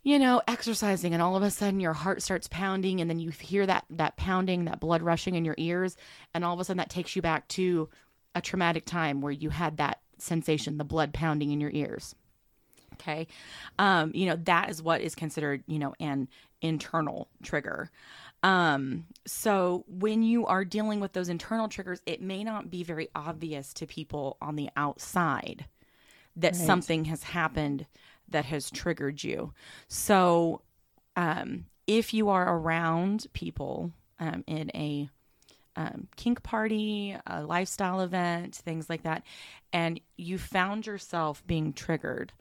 you 0.03 0.19
know, 0.19 0.41
exercising 0.49 1.13
and 1.13 1.23
all 1.23 1.37
of 1.37 1.43
a 1.43 1.51
sudden 1.51 1.81
your 1.81 1.93
heart 1.93 2.23
starts 2.23 2.49
pounding 2.49 3.01
and 3.01 3.11
then 3.11 3.19
you 3.19 3.31
hear 3.31 3.67
that 3.67 3.85
that 3.91 4.17
pounding, 4.17 4.65
that 4.65 4.81
blood 4.81 5.03
rushing 5.03 5.35
in 5.35 5.45
your 5.45 5.55
ears 5.59 5.97
and 6.35 6.45
all 6.45 6.55
of 6.55 6.61
a 6.61 6.65
sudden 6.65 6.79
that 6.79 6.91
takes 6.91 7.15
you 7.15 7.23
back 7.23 7.47
to 7.49 7.89
a 8.35 8.41
traumatic 8.41 8.85
time 8.87 9.21
where 9.21 9.33
you 9.33 9.51
had 9.51 9.77
that 9.77 10.01
sensation, 10.19 10.79
the 10.79 10.85
blood 10.85 11.13
pounding 11.13 11.51
in 11.51 11.61
your 11.61 11.71
ears. 11.73 12.15
Okay. 12.95 13.27
Um, 13.79 14.13
you 14.15 14.27
know, 14.27 14.37
that 14.45 14.69
is 14.71 14.83
what 14.83 15.01
is 15.01 15.15
considered, 15.15 15.65
you 15.67 15.79
know, 15.79 15.95
an 16.01 16.29
internal 16.61 17.29
trigger. 17.43 17.91
Um, 18.43 19.07
so 19.27 19.85
when 19.87 20.23
you 20.23 20.47
are 20.47 20.65
dealing 20.65 21.01
with 21.01 21.13
those 21.13 21.29
internal 21.29 21.69
triggers, 21.69 22.01
it 22.07 22.21
may 22.21 22.45
not 22.45 22.71
be 22.71 22.85
very 22.85 23.09
obvious 23.15 23.73
to 23.75 23.87
people 23.87 24.37
on 24.41 24.57
the 24.57 24.71
outside 24.77 25.67
that 26.37 26.55
Right. 26.55 26.67
something 26.67 27.07
has 27.07 27.23
happened 27.23 27.87
that 28.31 28.47
has 28.47 28.71
triggered 28.71 29.23
you. 29.23 29.53
So, 29.89 30.63
um, 31.17 31.67
if 31.87 32.15
you 32.15 32.29
are 32.29 32.57
around 32.57 33.27
people 33.33 33.93
um, 34.19 34.45
in 34.47 34.71
a 34.75 35.09
um, 35.77 36.09
kink 36.17 36.43
party, 36.43 37.17
a 37.27 37.43
lifestyle 37.43 38.01
event, 38.01 38.55
things 38.55 38.89
like 38.89 39.03
that, 39.03 39.23
and 39.73 40.01
you 40.17 40.39
found 40.39 40.87
yourself 40.87 41.45
being 41.47 41.73
triggered, 41.73 42.33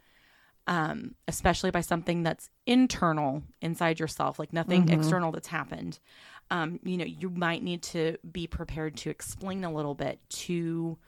um, 0.66 1.14
especially 1.26 1.70
by 1.70 1.80
something 1.80 2.22
that's 2.22 2.50
internal 2.66 3.42
inside 3.60 3.98
yourself, 3.98 4.38
like 4.38 4.52
nothing 4.52 4.88
external 4.88 5.32
that's 5.32 5.48
happened, 5.48 5.98
um, 6.50 6.80
you 6.82 6.96
know, 6.96 7.04
you 7.04 7.30
might 7.30 7.62
need 7.62 7.82
to 7.82 8.16
be 8.30 8.46
prepared 8.46 8.96
to 8.98 9.10
explain 9.10 9.64
a 9.64 9.72
little 9.72 9.94
bit 9.94 10.18
to 10.28 10.98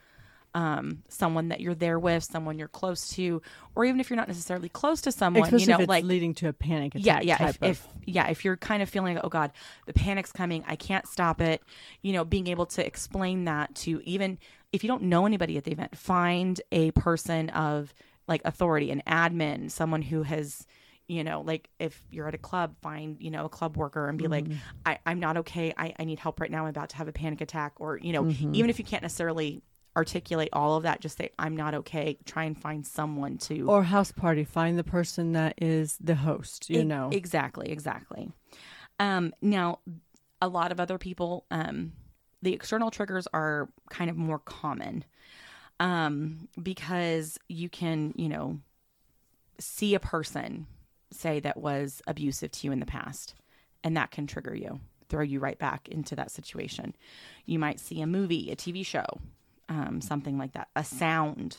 um, 0.53 1.03
someone 1.09 1.49
that 1.49 1.61
you're 1.61 1.75
there 1.75 1.97
with, 1.97 2.23
someone 2.23 2.59
you're 2.59 2.67
close 2.67 3.09
to, 3.11 3.41
or 3.75 3.85
even 3.85 3.99
if 3.99 4.09
you're 4.09 4.17
not 4.17 4.27
necessarily 4.27 4.69
close 4.69 5.01
to 5.01 5.11
someone, 5.11 5.43
Especially 5.43 5.63
you 5.63 5.67
know, 5.69 5.75
if 5.75 5.81
it's 5.81 5.89
like 5.89 6.03
leading 6.03 6.33
to 6.35 6.47
a 6.47 6.53
panic 6.53 6.93
yeah, 6.95 7.15
attack. 7.17 7.25
yeah. 7.25 7.37
type 7.37 7.49
If, 7.49 7.61
of- 7.61 7.69
if 7.69 7.87
yeah, 8.05 8.27
if 8.29 8.45
you're 8.45 8.57
kind 8.57 8.83
of 8.83 8.89
feeling 8.89 9.15
like, 9.15 9.23
oh 9.23 9.29
God, 9.29 9.51
the 9.85 9.93
panic's 9.93 10.31
coming, 10.31 10.63
I 10.67 10.75
can't 10.75 11.07
stop 11.07 11.41
it. 11.41 11.63
You 12.01 12.13
know, 12.13 12.23
being 12.25 12.47
able 12.47 12.65
to 12.67 12.85
explain 12.85 13.45
that 13.45 13.73
to 13.75 14.01
even 14.05 14.37
if 14.71 14.83
you 14.83 14.87
don't 14.87 15.03
know 15.03 15.25
anybody 15.25 15.57
at 15.57 15.63
the 15.63 15.71
event, 15.71 15.97
find 15.97 16.59
a 16.71 16.91
person 16.91 17.49
of 17.49 17.93
like 18.27 18.41
authority, 18.45 18.91
an 18.91 19.01
admin, 19.07 19.69
someone 19.71 20.01
who 20.01 20.23
has 20.23 20.65
you 21.07 21.21
know 21.21 21.41
like 21.41 21.69
if 21.79 22.01
you're 22.11 22.29
at 22.29 22.33
a 22.33 22.37
club 22.37 22.75
find 22.81 23.17
you 23.19 23.29
know 23.29 23.43
a 23.43 23.49
club 23.49 23.75
worker 23.75 24.07
and 24.07 24.17
be 24.17 24.27
like 24.29 24.45
I, 24.85 24.99
i'm 25.05 25.19
not 25.19 25.35
okay 25.35 25.73
I, 25.77 25.93
I 25.99 26.05
need 26.05 26.17
help 26.17 26.39
right 26.39 26.49
now 26.49 26.63
i'm 26.63 26.69
about 26.69 26.91
to 26.91 26.95
have 26.95 27.09
a 27.09 27.11
panic 27.11 27.41
attack 27.41 27.73
or 27.77 27.97
you 27.97 28.13
know 28.13 28.29
even 28.53 28.69
if 28.69 28.79
you 28.79 28.85
can't 28.85 29.01
necessarily 29.01 29.61
articulate 29.95 30.49
all 30.53 30.75
of 30.75 30.83
that 30.83 30.99
just 31.01 31.17
say 31.17 31.29
i'm 31.37 31.55
not 31.55 31.73
okay. 31.75 32.17
Try 32.25 32.45
and 32.45 32.59
find 32.59 32.85
someone 32.85 33.37
to 33.39 33.69
or 33.69 33.83
house 33.83 34.11
party, 34.11 34.43
find 34.43 34.77
the 34.77 34.83
person 34.83 35.33
that 35.33 35.53
is 35.61 35.97
the 36.01 36.15
host. 36.15 36.69
You 36.69 36.81
E- 36.81 36.83
know, 36.85 37.09
exactly 37.11 37.69
exactly. 37.71 38.31
Um 38.99 39.33
now 39.41 39.79
a 40.41 40.47
lot 40.47 40.71
of 40.71 40.79
other 40.79 40.97
people 40.97 41.45
um 41.51 41.93
the 42.41 42.53
external 42.53 42.91
triggers 42.91 43.27
are 43.33 43.69
kind 43.89 44.09
of 44.09 44.17
more 44.17 44.39
common 44.39 45.05
um 45.79 46.47
because 46.61 47.37
you 47.47 47.69
can 47.69 48.13
you 48.15 48.29
know 48.29 48.59
see 49.59 49.93
a 49.95 49.99
person 49.99 50.67
say 51.11 51.39
that 51.39 51.57
was 51.57 52.01
abusive 52.07 52.51
to 52.51 52.67
you 52.67 52.71
in 52.73 52.79
the 52.79 52.85
past 52.85 53.35
and 53.83 53.95
that 53.95 54.11
can 54.11 54.25
trigger 54.27 54.55
you 54.55 54.79
throw 55.09 55.21
you 55.21 55.39
right 55.39 55.59
back 55.59 55.87
into 55.89 56.15
that 56.15 56.31
situation. 56.31 56.95
You 57.45 57.59
might 57.59 57.79
see 57.79 58.01
a 58.01 58.07
movie 58.07 58.49
a 58.51 58.55
tv 58.55 58.83
show 58.85 59.05
um, 59.73 60.01
something 60.01 60.37
like 60.37 60.53
that 60.53 60.67
a 60.75 60.83
sound 60.83 61.57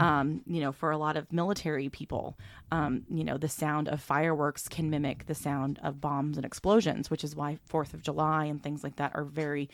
um, 0.00 0.42
you 0.46 0.60
know 0.60 0.70
for 0.80 0.90
a 0.92 0.98
lot 1.06 1.16
of 1.16 1.24
military 1.32 1.88
people 1.88 2.24
um, 2.70 2.92
you 3.18 3.24
know 3.24 3.36
the 3.36 3.48
sound 3.48 3.88
of 3.88 4.00
fireworks 4.00 4.68
can 4.68 4.90
mimic 4.90 5.26
the 5.26 5.34
sound 5.34 5.78
of 5.82 6.00
bombs 6.00 6.36
and 6.38 6.46
explosions 6.46 7.10
which 7.10 7.24
is 7.24 7.34
why 7.34 7.58
fourth 7.72 7.92
of 7.94 8.00
july 8.08 8.44
and 8.50 8.62
things 8.62 8.84
like 8.84 8.96
that 8.96 9.10
are 9.18 9.24
very 9.24 9.68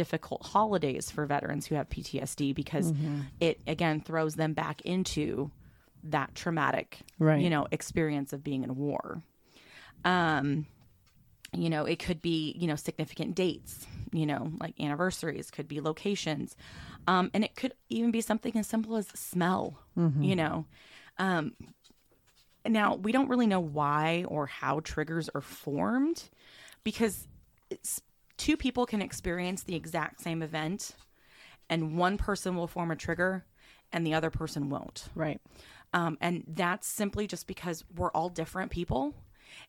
difficult 0.00 0.40
holidays 0.54 1.10
for 1.10 1.24
veterans 1.26 1.64
who 1.66 1.74
have 1.76 1.88
ptsd 1.88 2.54
because 2.54 2.92
it 3.40 3.56
again 3.66 4.00
throws 4.08 4.34
them 4.34 4.52
back 4.52 4.82
into 4.82 5.50
that 6.04 6.34
traumatic 6.34 6.98
Right. 7.18 7.40
you 7.44 7.50
know 7.54 7.66
experience 7.78 8.32
of 8.34 8.44
being 8.44 8.62
in 8.64 8.76
war. 8.76 9.22
Um 10.04 10.66
you 11.52 11.70
know 11.70 11.84
it 11.84 11.98
could 11.98 12.20
be 12.20 12.54
you 12.58 12.66
know 12.66 12.76
significant 12.76 13.34
dates 13.34 13.86
you 14.12 14.26
know 14.26 14.50
like 14.60 14.74
anniversaries 14.80 15.50
could 15.50 15.66
be 15.68 15.80
locations 15.80 16.56
um 17.06 17.30
and 17.32 17.44
it 17.44 17.54
could 17.56 17.72
even 17.88 18.10
be 18.10 18.20
something 18.20 18.56
as 18.56 18.66
simple 18.66 18.96
as 18.96 19.08
smell 19.08 19.78
you 20.22 20.36
know 20.36 20.66
Um, 21.18 21.54
now, 22.66 22.94
we 22.96 23.12
don't 23.12 23.28
really 23.28 23.46
know 23.46 23.60
why 23.60 24.24
or 24.28 24.46
how 24.46 24.80
triggers 24.80 25.28
are 25.34 25.40
formed 25.40 26.28
because 26.84 27.26
it's, 27.70 28.02
two 28.36 28.56
people 28.56 28.86
can 28.86 29.00
experience 29.02 29.62
the 29.64 29.74
exact 29.74 30.20
same 30.20 30.42
event 30.42 30.92
and 31.68 31.96
one 31.96 32.16
person 32.18 32.56
will 32.56 32.66
form 32.68 32.90
a 32.90 32.96
trigger 32.96 33.44
and 33.92 34.06
the 34.06 34.14
other 34.14 34.30
person 34.30 34.68
won't. 34.70 35.08
Right. 35.14 35.40
Um, 35.92 36.18
and 36.20 36.44
that's 36.46 36.86
simply 36.86 37.26
just 37.26 37.46
because 37.46 37.84
we're 37.96 38.10
all 38.12 38.28
different 38.28 38.70
people 38.70 39.14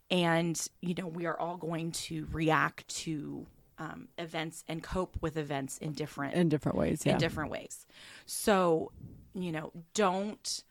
and, 0.10 0.68
you 0.82 0.94
know, 0.96 1.08
we 1.08 1.26
are 1.26 1.40
all 1.40 1.58
going 1.58 1.92
to 1.92 2.28
react 2.32 2.88
to 2.90 3.46
um, 3.78 4.10
events 4.18 4.64
and 4.68 4.84
cope 4.84 5.18
with 5.22 5.38
events 5.38 5.78
in 5.78 5.94
different 5.94 6.34
In 6.36 6.50
different 6.50 6.78
ways. 6.78 7.04
Yeah. 7.06 7.14
in 7.14 7.20
different 7.20 7.50
ways. 7.52 7.86
So, 8.26 8.92
you 9.34 9.52
know, 9.52 9.72
don't 9.94 10.64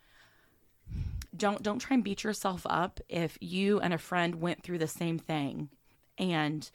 don't 1.36 1.62
don't 1.62 1.78
try 1.78 1.94
and 1.94 2.04
beat 2.04 2.24
yourself 2.24 2.66
up 2.68 3.00
if 3.08 3.38
you 3.40 3.80
and 3.80 3.94
a 3.94 3.98
friend 3.98 4.36
went 4.36 4.62
through 4.62 4.78
the 4.78 4.88
same 4.88 5.18
thing 5.18 5.68
and 6.18 6.70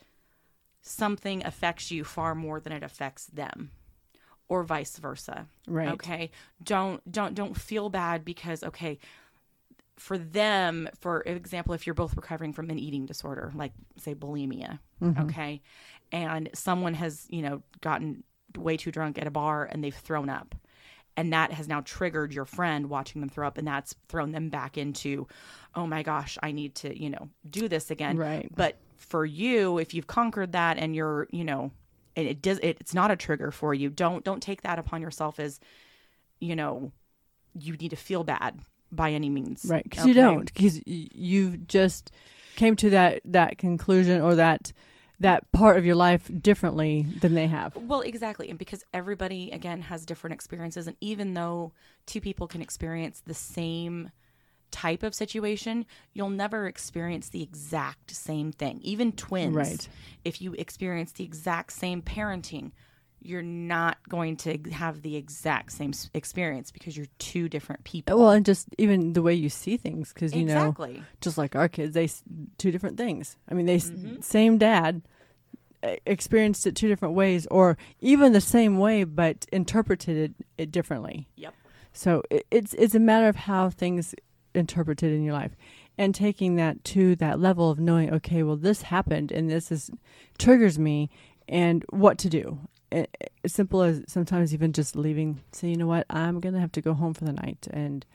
something 0.82 1.46
affects 1.46 1.92
you 1.92 2.04
far 2.04 2.36
more 2.36 2.60
than 2.60 2.72
it 2.74 2.84
affects 2.84 3.26
them 3.28 3.72
or 4.48 4.64
vice 4.64 4.98
versa. 4.98 5.48
Right. 5.68 5.90
Okay? 5.90 6.32
Don't 6.62 7.10
don't 7.12 7.36
don't 7.36 7.56
feel 7.56 7.90
bad 7.90 8.26
because 8.26 8.64
okay, 8.64 9.00
for 9.98 10.18
them, 10.18 10.90
for 11.00 11.22
example, 11.22 11.74
if 11.74 11.86
you're 11.86 11.94
both 11.94 12.16
recovering 12.16 12.54
from 12.54 12.70
an 12.70 12.80
eating 12.80 13.06
disorder, 13.06 13.52
like 13.56 13.74
say 13.98 14.16
bulimia, 14.16 14.80
mm-hmm. 15.02 15.22
okay, 15.24 15.62
and 16.12 16.50
someone 16.54 16.94
has, 16.94 17.28
you 17.30 17.42
know, 17.42 17.62
gotten 17.82 18.24
way 18.58 18.78
too 18.78 18.92
drunk 18.92 19.18
at 19.18 19.28
a 19.28 19.32
bar 19.32 19.66
and 19.72 19.84
they've 19.84 19.96
thrown 19.96 20.30
up, 20.30 20.56
and 21.16 21.32
that 21.32 21.52
has 21.52 21.68
now 21.68 21.82
triggered 21.82 22.34
your 22.34 22.46
friend 22.46 22.90
watching 22.90 23.22
them 23.22 23.30
throw 23.30 23.48
up, 23.48 23.58
and 23.58 23.68
that's 23.68 23.96
thrown 24.10 24.32
them 24.32 24.50
back 24.50 24.78
into, 24.78 25.28
oh 25.76 25.86
my 25.86 26.02
gosh, 26.02 26.38
I 26.42 26.52
need 26.52 26.76
to, 26.76 27.00
you 27.00 27.10
know, 27.10 27.30
do 27.50 27.68
this 27.68 27.92
again. 27.92 28.18
Right. 28.18 28.50
But 28.56 28.78
for 28.98 29.26
you, 29.26 29.78
if 29.78 29.94
you've 29.94 30.08
conquered 30.08 30.54
that 30.54 30.78
and 30.78 30.96
you're, 30.96 31.28
you 31.32 31.44
know, 31.44 31.72
and 32.16 32.28
it 32.28 32.42
does, 32.42 32.58
it, 32.60 32.78
it's 32.80 32.94
not 32.94 33.12
a 33.12 33.16
trigger 33.16 33.52
for 33.52 33.74
you. 33.74 33.90
Don't 33.90 34.24
don't 34.24 34.42
take 34.42 34.62
that 34.64 34.80
upon 34.80 35.02
yourself 35.02 35.40
as, 35.40 35.60
you 36.40 36.56
know, 36.56 36.92
you 37.54 37.74
need 37.74 37.90
to 37.90 37.96
feel 37.96 38.24
bad 38.24 38.60
by 38.96 39.12
any 39.12 39.30
means. 39.30 39.66
Right, 39.68 39.84
because 39.84 40.06
you 40.06 40.14
don't, 40.14 40.46
because 40.54 40.82
you 40.86 41.58
just 41.58 42.12
came 42.56 42.76
to 42.78 42.90
that 42.92 43.22
that 43.26 43.58
conclusion 43.58 44.22
or 44.22 44.36
that 44.36 44.72
that 45.20 45.50
part 45.52 45.78
of 45.78 45.86
your 45.86 45.96
life 45.96 46.30
differently 46.42 47.06
than 47.22 47.34
they 47.34 47.48
have. 47.48 47.76
Well, 47.76 48.02
exactly. 48.02 48.50
And 48.50 48.60
because 48.60 48.84
everybody, 48.94 49.52
again, 49.52 49.82
has 49.82 50.06
different 50.06 50.34
experiences. 50.34 50.88
And 50.88 50.98
even 51.02 51.34
though 51.34 51.72
two 52.06 52.20
people 52.20 52.48
can 52.48 52.62
experience 52.62 53.22
the 53.26 53.34
same 53.34 54.12
type 54.72 55.04
of 55.04 55.14
situation, 55.16 55.86
you'll 56.14 56.30
never 56.30 56.68
experience 56.68 57.30
the 57.30 57.44
exact 57.44 58.12
same 58.12 58.52
thing. 58.52 58.80
Even 58.82 59.12
twins, 59.12 59.56
Right. 59.56 59.88
if 60.26 60.42
you 60.42 60.54
experience 60.54 61.14
the 61.14 61.24
exact 61.24 61.72
same 61.72 62.02
parenting, 62.02 62.72
you're 63.26 63.42
not 63.42 63.98
going 64.10 64.38
to 64.38 64.58
have 64.72 65.02
the 65.02 65.16
exact 65.16 65.72
same 65.72 65.94
experience 66.14 66.72
because 66.72 66.96
you're 66.98 67.08
two 67.20 67.50
different 67.50 67.84
people. 67.84 68.20
Well, 68.20 68.32
and 68.32 68.46
just 68.46 68.68
even 68.78 69.14
the 69.14 69.22
way 69.22 69.34
you 69.34 69.50
see 69.50 69.78
things, 69.78 70.14
because 70.14 70.34
you 70.36 70.46
know, 70.46 70.70
exactly. 70.70 71.02
just 71.22 71.38
like 71.38 71.56
our 71.56 71.68
kids, 71.68 71.94
they 71.94 72.10
two 72.58 72.72
different 72.72 72.98
things. 72.98 73.38
I 73.50 73.54
mean, 73.54 73.66
they 73.66 73.78
Mm-hmm. 73.78 74.22
same 74.22 74.58
dad 74.58 75.02
experienced 76.06 76.66
it 76.66 76.76
two 76.76 76.88
different 76.88 77.14
ways, 77.14 77.48
or 77.52 77.78
even 78.00 78.32
the 78.34 78.42
same 78.42 78.78
way 78.78 79.04
but 79.04 79.46
interpreted 79.52 80.18
it, 80.18 80.32
it 80.58 80.72
differently. 80.72 81.28
Yep. 81.36 81.54
So 81.92 82.24
it, 82.30 82.46
it's 82.52 82.74
it's 82.76 82.96
a 82.96 83.00
matter 83.00 83.28
of 83.28 83.36
how 83.36 83.70
things 83.70 84.16
interpreted 84.54 85.12
in 85.12 85.24
your 85.24 85.34
life, 85.34 85.56
and 85.98 86.16
taking 86.16 86.56
that 86.56 86.84
to 86.86 87.16
that 87.18 87.40
level 87.40 87.70
of 87.70 87.80
knowing, 87.80 88.14
okay, 88.14 88.44
well, 88.44 88.56
this 88.56 88.84
happened, 88.84 89.32
and 89.32 89.50
this 89.50 89.72
is 89.72 89.92
triggers 90.38 90.80
me, 90.80 91.10
and 91.48 91.84
what 91.90 92.18
to 92.20 92.30
do. 92.30 92.60
As 92.94 93.54
simple 93.54 93.82
as 93.82 94.04
sometimes 94.08 94.54
even 94.54 94.74
just 94.74 94.96
leaving. 94.96 95.42
Say, 95.52 95.70
you 95.70 95.78
know 95.78 95.88
what, 95.88 96.06
I'm 96.10 96.40
gonna 96.40 96.60
have 96.60 96.72
to 96.74 96.82
go 96.82 96.94
home 96.94 97.14
for 97.14 97.26
the 97.26 97.34
night, 97.34 97.68
and 97.72 98.06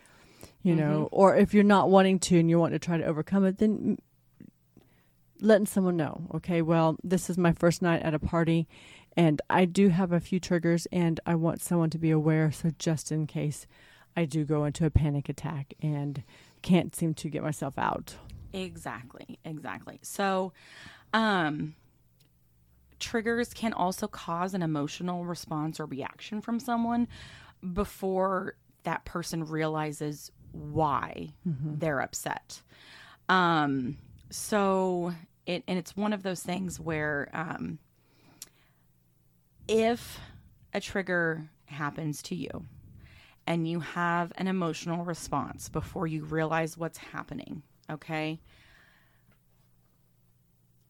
you 0.63 0.75
know, 0.75 1.09
or 1.13 1.37
if 1.37 1.55
you're 1.55 1.65
not 1.65 1.91
wanting 1.91 2.19
to 2.19 2.39
and 2.39 2.51
you 2.51 2.59
want 2.59 2.73
to 2.73 2.79
try 2.79 2.99
to 2.99 3.05
overcome 3.05 3.45
it, 3.45 3.59
then 3.59 3.99
letting 5.41 5.67
someone 5.67 5.97
know, 5.97 6.23
okay, 6.35 6.63
well, 6.63 6.97
this 7.03 7.31
is 7.31 7.39
my 7.39 7.53
first 7.53 7.81
night 7.81 8.03
at 8.03 8.15
a 8.15 8.19
party 8.19 8.67
and 9.17 9.41
I 9.49 9.65
do 9.65 9.89
have 9.89 10.13
a 10.13 10.21
few 10.21 10.41
triggers 10.41 10.87
and 10.93 11.21
I 11.27 11.35
want 11.35 11.61
someone 11.61 11.91
to 11.91 11.99
be 11.99 12.11
aware 12.11 12.51
so 12.53 12.71
just 12.79 13.11
in 13.11 13.27
case 13.27 13.67
I 14.17 14.25
do 14.25 14.45
go 14.45 14.65
into 14.65 14.85
a 14.85 14.91
panic 14.91 15.29
attack 15.29 15.75
and 15.81 16.23
can't 16.63 16.95
seem 16.95 17.15
to 17.15 17.29
get 17.29 17.43
myself 17.43 17.79
out. 17.79 18.17
Exactly, 18.53 19.39
exactly. 19.45 20.01
So, 20.03 20.53
um, 21.13 21.75
triggers 22.99 23.53
can 23.55 23.73
also 23.73 24.07
cause 24.07 24.55
an 24.55 24.63
emotional 24.63 25.25
response 25.25 25.81
or 25.81 25.87
reaction 25.87 26.41
from 26.41 26.61
someone 26.61 27.09
before 27.73 28.57
that 28.85 29.05
person 29.05 29.45
realizes 29.45 30.31
why 30.53 31.33
they're 31.79 32.01
upset. 32.01 32.63
Um, 33.29 33.99
so 34.31 35.13
it 35.47 35.65
and 35.67 35.79
it's 35.79 35.97
one 35.97 36.13
of 36.13 36.23
those 36.23 36.43
things 36.43 36.79
where 36.79 37.29
um, 37.33 37.79
if 39.67 40.19
a 40.73 40.81
trigger 40.81 41.49
happens 41.67 42.23
to 42.23 42.35
you 42.35 42.65
and 43.47 43.69
you 43.69 43.81
have 43.81 44.33
an 44.37 44.47
emotional 44.47 45.05
response 45.05 45.69
before 45.69 46.07
you 46.07 46.25
realize 46.25 46.77
what's 46.77 46.99
happening, 46.99 47.63
okay? 47.91 48.41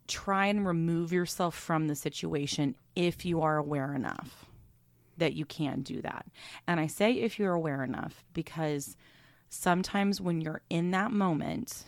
Try 0.09 0.47
and 0.47 0.67
remove 0.67 1.13
yourself 1.13 1.55
from 1.55 1.87
the 1.87 1.95
situation 1.95 2.75
if 2.97 3.25
you 3.25 3.43
are 3.43 3.57
aware 3.57 3.95
enough 3.95 4.47
that 5.19 5.35
you 5.35 5.45
can 5.45 5.83
do 5.83 6.01
that. 6.03 6.27
And 6.67 6.81
I 6.81 6.87
say 6.87 7.13
if 7.13 7.39
you're 7.39 7.53
aware 7.55 7.85
enough 7.85 8.25
because 8.33 8.97
sometimes 9.49 10.21
when 10.21 10.41
you're 10.41 10.63
in 10.71 10.91
that 10.93 11.13
moment, 11.13 11.85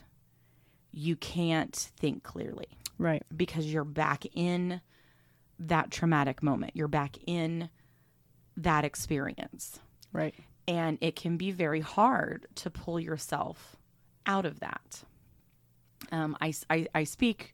you 0.93 1.17
can't 1.17 1.75
think 1.75 2.23
clearly 2.23 2.67
Right. 2.99 3.23
because 3.35 3.73
you're 3.73 3.85
back 3.85 4.25
in 4.35 4.81
that 5.59 5.91
traumatic 5.91 6.43
moment. 6.43 6.73
You're 6.75 6.89
back 6.89 7.17
in 7.27 7.71
that 8.57 8.85
experience. 8.85 9.79
Right. 10.13 10.35
And 10.67 10.99
it 11.01 11.17
can 11.17 11.37
be 11.37 11.51
very 11.53 11.81
hard 11.81 12.47
to 12.57 12.71
pull 12.71 12.99
yourself 13.01 13.77
out 14.27 14.45
of 14.45 14.61
that. 14.61 15.03
Um, 16.13 16.37
I, 16.41 16.53
I, 16.69 16.87
I 16.95 17.05
speak 17.05 17.53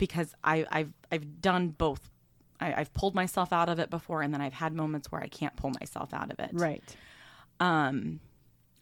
because 0.00 0.34
I, 0.42 0.66
I've, 0.72 0.92
I've 1.12 1.40
done 1.40 1.68
both. 1.68 2.10
I, 2.58 2.74
I've 2.74 2.92
pulled 2.92 3.14
myself 3.14 3.52
out 3.52 3.68
of 3.68 3.78
it 3.78 3.88
before, 3.90 4.22
and 4.22 4.34
then 4.34 4.40
I've 4.40 4.52
had 4.54 4.74
moments 4.74 5.12
where 5.12 5.22
I 5.22 5.28
can't 5.28 5.54
pull 5.54 5.70
myself 5.78 6.12
out 6.12 6.32
of 6.32 6.40
it 6.40 6.50
Right. 6.52 6.82
um 7.60 8.18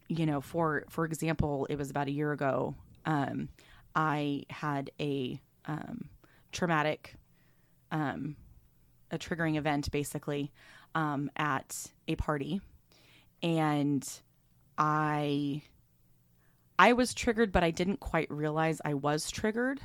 you 0.08 0.24
know 0.24 0.40
for 0.40 0.84
for 0.88 1.04
example 1.04 1.66
it 1.68 1.76
was 1.76 1.90
about 1.90 2.06
a 2.08 2.10
year 2.10 2.32
ago 2.32 2.74
um 3.04 3.48
i 3.94 4.44
had 4.48 4.90
a 4.98 5.38
um 5.66 6.08
traumatic 6.50 7.14
um 7.92 8.36
a 9.10 9.18
triggering 9.18 9.56
event 9.58 9.90
basically 9.90 10.50
um 10.94 11.30
at 11.36 11.90
a 12.06 12.14
party 12.16 12.60
and 13.42 14.08
i 14.78 15.60
i 16.78 16.92
was 16.94 17.12
triggered 17.12 17.52
but 17.52 17.62
i 17.62 17.70
didn't 17.70 18.00
quite 18.00 18.30
realize 18.30 18.80
i 18.84 18.94
was 18.94 19.30
triggered 19.30 19.80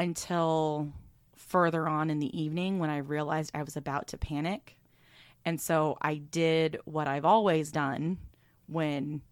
until 0.00 0.92
further 1.36 1.88
on 1.88 2.10
in 2.10 2.18
the 2.18 2.40
evening 2.40 2.78
when 2.78 2.90
i 2.90 2.98
realized 2.98 3.50
i 3.54 3.62
was 3.62 3.76
about 3.76 4.08
to 4.08 4.18
panic 4.18 4.76
and 5.44 5.60
so 5.60 5.96
I 6.00 6.16
did 6.16 6.78
what 6.84 7.08
I've 7.08 7.24
always 7.24 7.70
done 7.70 8.18
when 8.66 9.22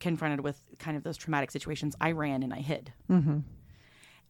confronted 0.00 0.40
with 0.40 0.60
kind 0.78 0.96
of 0.96 1.02
those 1.02 1.16
traumatic 1.16 1.50
situations. 1.50 1.96
I 2.00 2.12
ran 2.12 2.42
and 2.42 2.52
I 2.52 2.58
hid. 2.58 2.92
Mm-hmm. 3.10 3.38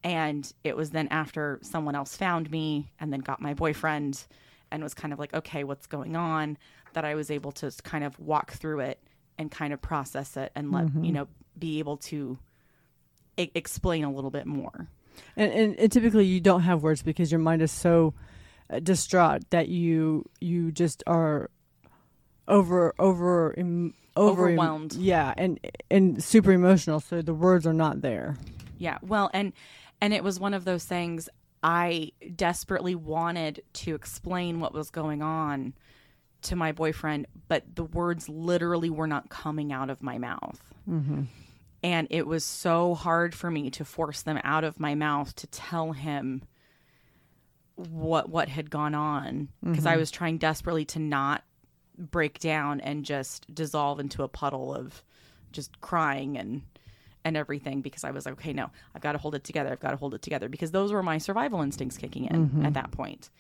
And 0.05 0.53
it 0.63 0.77
was 0.77 0.91
then 0.91 1.09
after 1.09 1.59
someone 1.63 1.95
else 1.95 2.17
found 2.17 2.51
me 2.51 2.93
and 3.01 3.13
then 3.13 3.21
got 3.21 3.41
my 3.41 3.55
boyfriend 3.55 4.25
and 4.71 4.83
was 4.83 4.95
kind 4.95 5.13
of 5.13 5.19
like, 5.19 5.35
okay, 5.35 5.65
what's 5.65 5.87
going 5.87 6.17
on? 6.17 6.59
That 6.93 7.05
I 7.05 7.15
was 7.15 7.31
able 7.31 7.53
to 7.53 7.71
kind 7.83 8.05
of 8.05 8.19
walk 8.19 8.53
through 8.53 8.81
it 8.81 9.01
and 9.39 9.51
kind 9.51 9.73
of 9.73 9.83
process 9.83 10.37
it 10.37 10.53
and 10.55 10.73
let, 10.73 10.87
you 11.05 11.13
know, 11.13 11.29
be 11.59 11.79
able 11.79 11.99
to 11.99 12.39
explain 13.37 14.05
a 14.05 14.13
little 14.13 14.31
bit 14.31 14.47
more. 14.47 14.89
And, 15.37 15.53
and 15.53 15.79
and 15.79 15.93
typically 15.93 16.25
you 16.25 16.41
don't 16.41 16.63
have 16.63 16.83
words 16.83 17.03
because 17.03 17.31
your 17.31 17.41
mind 17.41 17.63
is 17.63 17.71
so 17.73 18.15
uh, 18.71 18.81
distraught 18.81 19.49
that 19.51 19.69
you 19.69 20.25
you 20.41 20.73
just 20.73 21.03
are 21.07 21.51
over 22.49 22.95
over 22.99 23.55
em, 23.59 23.95
over 24.17 24.49
Overwhelmed. 24.49 24.95
yeah, 24.95 25.35
and 25.37 25.59
and 25.91 26.23
super 26.23 26.53
emotional. 26.53 27.01
So 27.01 27.23
the 27.23 27.35
words 27.35 27.67
are 27.67 27.73
not 27.75 28.01
there. 28.03 28.37
Yeah. 28.79 28.99
Well, 29.03 29.31
and 29.35 29.53
and 30.01 30.13
it 30.15 30.23
was 30.25 30.39
one 30.41 30.55
of 30.55 30.65
those 30.65 30.85
things 30.85 31.29
I 31.63 32.13
desperately 32.35 32.95
wanted 32.95 33.63
to 33.75 33.95
explain 33.95 34.61
what 34.61 34.73
was 34.73 34.91
going 34.91 35.23
on 35.23 35.75
to 36.43 36.55
my 36.55 36.71
boyfriend, 36.73 37.27
but 37.49 37.65
the 37.75 37.83
words 37.85 38.29
literally 38.29 38.91
were 38.91 39.07
not 39.09 39.31
coming 39.31 39.73
out 39.73 39.91
of 39.91 40.03
my 40.03 40.19
mouth. 40.19 40.61
And 41.87 42.09
it 42.11 42.27
was 42.27 42.45
so 42.45 42.95
hard 42.97 43.33
for 43.33 43.49
me 43.49 43.71
to 43.71 43.85
force 43.85 44.23
them 44.23 44.41
out 44.43 44.65
of 44.65 44.81
my 44.81 44.97
mouth 44.97 45.33
to 45.37 45.47
tell 45.47 45.93
him 45.93 46.43
what 47.77 48.29
what 48.29 48.49
had 48.49 48.71
gone 48.71 48.95
on 48.95 49.51
because 49.63 49.87
I 49.87 49.97
was 49.97 50.11
trying 50.11 50.39
desperately 50.39 50.85
to 50.87 50.99
not 50.99 51.45
break 51.97 52.41
down 52.41 52.81
and 52.81 53.05
just 53.05 53.55
dissolve 53.55 54.01
into 54.01 54.25
a 54.25 54.29
puddle 54.29 54.75
of 54.75 55.05
just 55.53 55.81
crying 55.81 56.37
and 56.37 56.63
and 57.25 57.37
everything 57.37 57.83
because 57.83 58.03
I 58.03 58.11
was 58.11 58.27
like, 58.27 58.35
okay, 58.35 58.53
no, 58.53 58.69
I've 58.93 59.03
got 59.03 59.13
to 59.13 59.19
hold 59.19 59.37
it 59.37 59.45
together. 59.45 59.71
I've 59.71 59.79
got 59.79 59.93
to 59.93 59.97
hold 59.97 60.13
it 60.15 60.23
together 60.23 60.49
because 60.49 60.73
those 60.73 60.93
were 60.93 61.05
my 61.05 61.19
survival 61.19 61.63
instincts 61.63 61.99
kicking 61.99 62.25
in 62.25 62.65
at 62.67 62.75
that 62.75 62.91
point. 62.91 63.31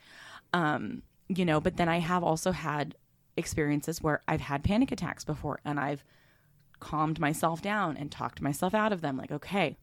Um, 0.52 1.02
you 1.28 1.44
know, 1.44 1.60
but 1.60 1.78
then 1.78 1.88
I 1.88 1.98
have 1.98 2.22
also 2.22 2.52
had 2.52 2.94
experiences 3.36 4.00
where 4.00 4.22
I've 4.28 4.40
had 4.40 4.62
panic 4.62 4.92
attacks 4.92 5.24
before 5.24 5.58
and 5.64 5.80
I've 5.80 6.04
calmed 6.80 7.18
myself 7.18 7.62
down 7.62 7.96
and 7.96 8.10
talked 8.10 8.40
myself 8.40 8.74
out 8.74 8.92
of 8.92 9.00
them 9.00 9.16
like, 9.16 9.30
okay, 9.30 9.76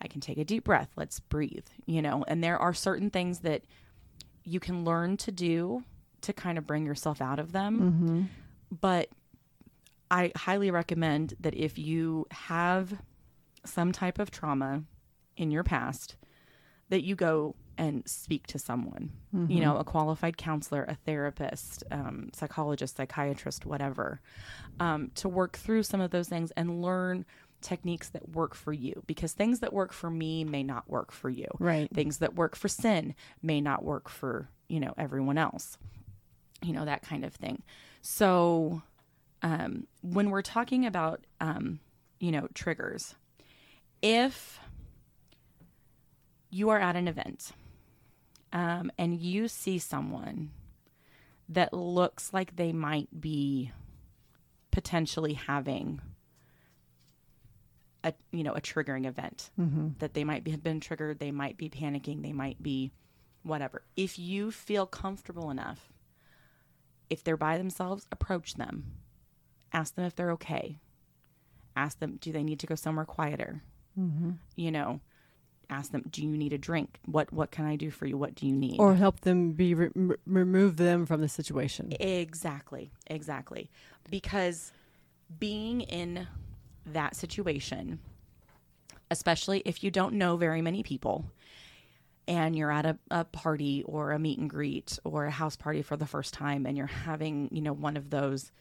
I 0.00 0.06
can 0.08 0.20
take 0.20 0.38
a 0.38 0.44
deep 0.44 0.64
breath. 0.64 0.90
Let's 0.96 1.20
breathe, 1.20 1.66
you 1.86 2.02
know, 2.02 2.24
and 2.28 2.42
there 2.42 2.58
are 2.58 2.74
certain 2.74 3.10
things 3.10 3.40
that 3.40 3.62
you 4.44 4.60
can 4.60 4.84
learn 4.84 5.16
to 5.18 5.32
do 5.32 5.84
to 6.22 6.32
kind 6.32 6.58
of 6.58 6.66
bring 6.66 6.86
yourself 6.86 7.20
out 7.20 7.38
of 7.38 7.52
them. 7.52 7.78
Mm-hmm. 7.80 8.22
But 8.80 9.08
I 10.10 10.32
highly 10.36 10.70
recommend 10.70 11.34
that 11.40 11.54
if 11.54 11.78
you 11.78 12.26
have 12.30 12.94
some 13.64 13.92
type 13.92 14.18
of 14.18 14.30
trauma 14.30 14.84
in 15.36 15.50
your 15.50 15.64
past, 15.64 16.16
that 16.88 17.04
you 17.04 17.14
go 17.14 17.54
and 17.78 18.06
speak 18.06 18.46
to 18.48 18.58
someone, 18.58 19.12
you 19.48 19.60
know, 19.60 19.76
a 19.76 19.84
qualified 19.84 20.36
counselor, 20.36 20.84
a 20.84 20.96
therapist, 20.96 21.84
um, 21.90 22.28
psychologist, 22.34 22.96
psychiatrist, 22.96 23.64
whatever, 23.64 24.20
um, 24.80 25.10
to 25.14 25.28
work 25.28 25.56
through 25.56 25.84
some 25.84 26.00
of 26.00 26.10
those 26.10 26.28
things 26.28 26.50
and 26.56 26.82
learn 26.82 27.24
techniques 27.60 28.08
that 28.10 28.28
work 28.30 28.54
for 28.54 28.72
you 28.72 29.02
because 29.06 29.32
things 29.32 29.60
that 29.60 29.72
work 29.72 29.92
for 29.92 30.10
me 30.10 30.44
may 30.44 30.62
not 30.62 30.90
work 30.90 31.12
for 31.12 31.30
you. 31.30 31.46
Right. 31.58 31.88
Things 31.92 32.18
that 32.18 32.34
work 32.34 32.56
for 32.56 32.68
sin 32.68 33.14
may 33.42 33.60
not 33.60 33.84
work 33.84 34.08
for, 34.08 34.48
you 34.68 34.80
know, 34.80 34.94
everyone 34.98 35.38
else. 35.38 35.78
You 36.62 36.72
know, 36.72 36.84
that 36.84 37.02
kind 37.02 37.24
of 37.24 37.32
thing. 37.34 37.62
So, 38.02 38.82
um, 39.42 39.86
when 40.02 40.30
we're 40.30 40.42
talking 40.42 40.84
about, 40.86 41.24
um, 41.40 41.78
you 42.18 42.32
know, 42.32 42.48
triggers, 42.52 43.14
if 44.02 44.58
you 46.50 46.70
are 46.70 46.80
at 46.80 46.96
an 46.96 47.06
event 47.06 47.52
um, 48.52 48.90
and 48.98 49.20
you 49.20 49.48
see 49.48 49.78
someone 49.78 50.50
that 51.48 51.72
looks 51.72 52.32
like 52.32 52.56
they 52.56 52.72
might 52.72 53.08
be 53.18 53.72
potentially 54.70 55.34
having 55.34 56.00
a 58.04 58.12
you 58.30 58.44
know 58.44 58.52
a 58.52 58.60
triggering 58.60 59.06
event 59.06 59.50
that 59.98 60.14
they 60.14 60.22
might 60.24 60.44
be, 60.44 60.52
have 60.52 60.62
been 60.62 60.78
triggered 60.78 61.18
they 61.18 61.32
might 61.32 61.56
be 61.56 61.68
panicking 61.68 62.22
they 62.22 62.32
might 62.32 62.62
be 62.62 62.92
whatever. 63.42 63.82
If 63.96 64.18
you 64.18 64.50
feel 64.50 64.86
comfortable 64.86 65.50
enough 65.50 65.92
if 67.10 67.24
they're 67.24 67.36
by 67.36 67.58
themselves 67.58 68.06
approach 68.12 68.54
them. 68.54 68.84
Ask 69.72 69.94
them 69.94 70.04
if 70.04 70.14
they're 70.14 70.32
okay. 70.32 70.78
Ask 71.74 71.98
them 71.98 72.18
do 72.20 72.32
they 72.32 72.42
need 72.44 72.60
to 72.60 72.66
go 72.66 72.74
somewhere 72.74 73.04
quieter? 73.04 73.62
You 74.56 74.70
know 74.70 75.00
ask 75.70 75.92
them 75.92 76.02
do 76.10 76.22
you 76.22 76.30
need 76.30 76.52
a 76.52 76.58
drink 76.58 76.98
what 77.04 77.32
what 77.32 77.50
can 77.50 77.66
i 77.66 77.76
do 77.76 77.90
for 77.90 78.06
you 78.06 78.16
what 78.16 78.34
do 78.34 78.46
you 78.46 78.54
need 78.54 78.78
Or 78.78 78.94
help 78.94 79.20
them 79.20 79.52
be 79.52 79.74
re- 79.74 79.90
remove 80.26 80.76
them 80.76 81.06
from 81.06 81.20
the 81.20 81.28
situation. 81.28 81.92
Exactly, 82.00 82.90
exactly. 83.06 83.70
Because 84.10 84.72
being 85.38 85.82
in 85.82 86.26
that 86.86 87.16
situation, 87.16 87.98
especially 89.10 89.62
if 89.64 89.82
you 89.84 89.90
don't 89.90 90.14
know 90.14 90.36
very 90.36 90.62
many 90.62 90.82
people 90.82 91.24
and 92.26 92.54
you're 92.56 92.70
at 92.70 92.86
a, 92.86 92.98
a 93.10 93.24
party 93.24 93.82
or 93.84 94.12
a 94.12 94.18
meet 94.18 94.38
and 94.38 94.50
greet 94.50 94.98
or 95.04 95.26
a 95.26 95.30
house 95.30 95.56
party 95.56 95.82
for 95.82 95.96
the 95.96 96.06
first 96.06 96.34
time 96.34 96.66
and 96.66 96.76
you're 96.76 96.86
having, 96.86 97.48
you 97.52 97.62
know, 97.62 97.72
one 97.72 97.96
of 97.96 98.10
those 98.10 98.52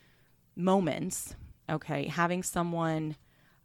moments, 0.55 1.35
okay, 1.69 2.07
having 2.07 2.43
someone 2.43 3.15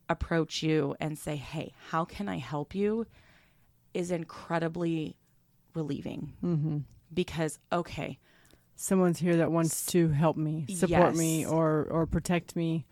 approach 0.09 0.63
you 0.63 0.95
and 1.01 1.19
say, 1.19 1.37
Hey, 1.37 1.73
how 1.91 2.05
can 2.05 2.29
I 2.29 2.39
help 2.39 2.75
you? 2.75 3.07
Is 3.95 4.11
incredibly 4.11 5.17
relieving. 5.75 6.33
Mm-hmm. 6.43 6.79
Because, 7.15 7.59
okay, 7.71 8.19
Someone's 8.75 9.19
here 9.19 9.37
that 9.37 9.53
wants 9.53 9.87
to 9.87 10.09
help 10.09 10.37
me, 10.37 10.67
support 10.75 11.15
me, 11.15 11.47
or 11.47 11.87
or 11.91 12.07
protect 12.07 12.57
me, 12.57 12.85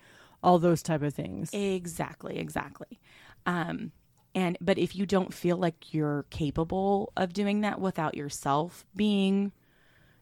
all 0.43 0.59
those 0.59 0.83
type 0.83 1.03
of 1.03 1.15
things. 1.15 1.51
Exactly, 1.53 2.39
exactly. 2.39 3.01
Um, 3.47 3.93
and 4.35 4.57
but 4.61 4.79
if 4.79 4.95
you 4.95 5.07
don't 5.07 5.35
feel 5.35 5.57
like 5.57 5.93
you're 5.93 6.27
capable 6.31 7.13
of 7.17 7.33
doing 7.33 7.63
that 7.63 7.81
without 7.81 8.15
yourself 8.15 8.85
being, 8.95 9.53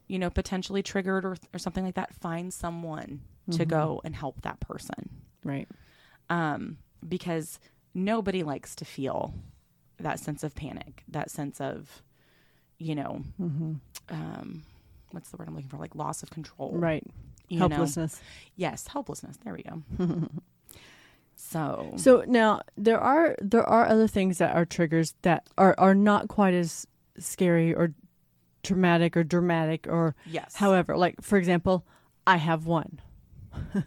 you 0.07 0.19
know, 0.19 0.31
potentially 0.31 0.83
triggered 0.83 1.25
or 1.25 1.37
or 1.53 1.59
something 1.59 1.85
like 1.85 1.97
that, 1.97 2.15
find 2.15 2.55
someone 2.55 3.21
to 3.51 3.65
go 3.65 4.01
and 4.05 4.15
help 4.15 4.43
that 4.43 4.61
person. 4.61 5.11
Right. 5.45 5.69
Um, 6.31 6.79
because 7.07 7.59
nobody 7.95 8.43
likes 8.43 8.77
to 8.77 8.85
feel 8.85 9.35
that 10.01 10.21
sense 10.21 10.45
of 10.45 10.55
panic, 10.55 11.03
that 11.09 11.31
sense 11.31 11.61
of, 11.61 12.03
you 12.79 12.95
know, 12.95 13.23
um, 14.11 14.63
what's 15.11 15.31
the 15.31 15.37
word 15.37 15.49
I'm 15.49 15.55
looking 15.55 15.71
for? 15.71 15.77
Like 15.79 15.95
loss 15.95 16.23
of 16.23 16.31
control. 16.31 16.73
Right. 16.75 17.05
you 17.49 17.59
know? 17.59 17.69
Helplessness. 17.69 18.21
Yes, 18.57 18.87
helplessness. 18.89 19.39
There 19.45 19.55
we 19.55 19.63
go. 19.63 19.83
so, 21.37 21.93
So 21.97 22.25
now 22.27 22.61
there 22.77 23.01
are 23.01 23.37
there 23.41 23.65
are 23.65 23.87
other 23.87 24.07
things 24.09 24.39
that 24.39 24.55
are 24.55 24.65
triggers 24.65 25.15
that 25.23 25.47
are 25.57 25.75
are 25.79 25.95
not 25.95 26.29
quite 26.29 26.55
as 26.55 26.87
scary 27.19 27.75
or 27.75 27.95
traumatic 28.63 29.17
or 29.17 29.25
dramatic 29.25 29.87
or 29.89 30.15
yes. 30.27 30.57
however 30.57 30.97
like 30.97 31.21
for 31.23 31.39
example 31.39 31.87
I 32.27 32.37
have 32.37 32.67
one 32.67 33.01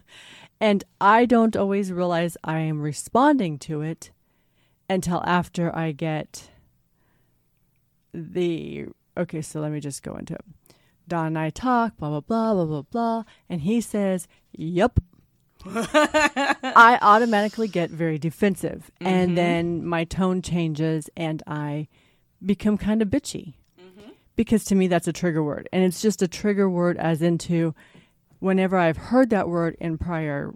and 0.60 0.82
I 1.00 1.24
don't 1.26 1.56
always 1.56 1.92
realize 1.92 2.36
I 2.42 2.58
am 2.60 2.80
responding 2.80 3.58
to 3.60 3.82
it 3.82 4.10
until 4.92 5.22
after 5.24 5.74
I 5.74 5.92
get 5.92 6.50
the 8.14 8.86
okay 9.16 9.42
so 9.42 9.60
let 9.60 9.72
me 9.72 9.80
just 9.80 10.02
go 10.02 10.14
into 10.16 10.34
it 10.34 10.44
Don 11.08 11.28
and 11.28 11.38
I 11.38 11.50
talk 11.50 11.96
blah 11.96 12.08
blah 12.10 12.20
blah 12.20 12.54
blah 12.54 12.64
blah 12.64 12.82
blah 12.82 13.24
and 13.48 13.62
he 13.62 13.80
says 13.80 14.28
yep 14.52 14.98
I 15.66 16.98
automatically 17.00 17.68
get 17.68 17.90
very 17.90 18.18
defensive 18.18 18.90
and 19.00 19.38
then 19.38 19.86
my 19.86 20.04
tone 20.04 20.42
changes 20.42 21.08
and 21.16 21.42
I 21.46 21.88
become 22.44 22.76
kind 22.76 23.00
of 23.02 23.08
bitchy. 23.08 23.54
Because 24.34 24.64
to 24.64 24.74
me 24.74 24.88
that's 24.88 25.06
a 25.06 25.12
trigger 25.12 25.42
word 25.42 25.68
and 25.72 25.84
it's 25.84 26.00
just 26.00 26.22
a 26.22 26.26
trigger 26.26 26.68
word 26.68 26.96
as 26.96 27.20
into 27.22 27.74
whenever 28.40 28.76
I've 28.78 28.96
heard 28.96 29.30
that 29.30 29.48
word 29.48 29.76
in 29.78 29.98
prior 29.98 30.54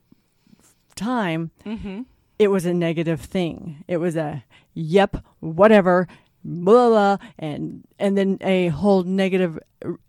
time 0.96 1.50
mm-hmm. 1.64 2.02
It 2.38 2.48
was 2.48 2.66
a 2.66 2.74
negative 2.74 3.20
thing. 3.20 3.84
It 3.88 3.98
was 3.98 4.16
a 4.16 4.44
yep, 4.74 5.16
whatever, 5.40 6.06
blah 6.44 6.88
blah, 6.88 7.16
and 7.38 7.86
and 7.98 8.16
then 8.16 8.38
a 8.40 8.68
whole 8.68 9.02
negative 9.02 9.58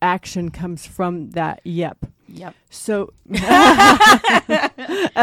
action 0.02 0.52
comes 0.52 0.86
from 0.86 1.32
that 1.32 1.62
yep. 1.64 2.06
Yep. 2.30 2.56
So 2.70 3.14
as 3.34 3.42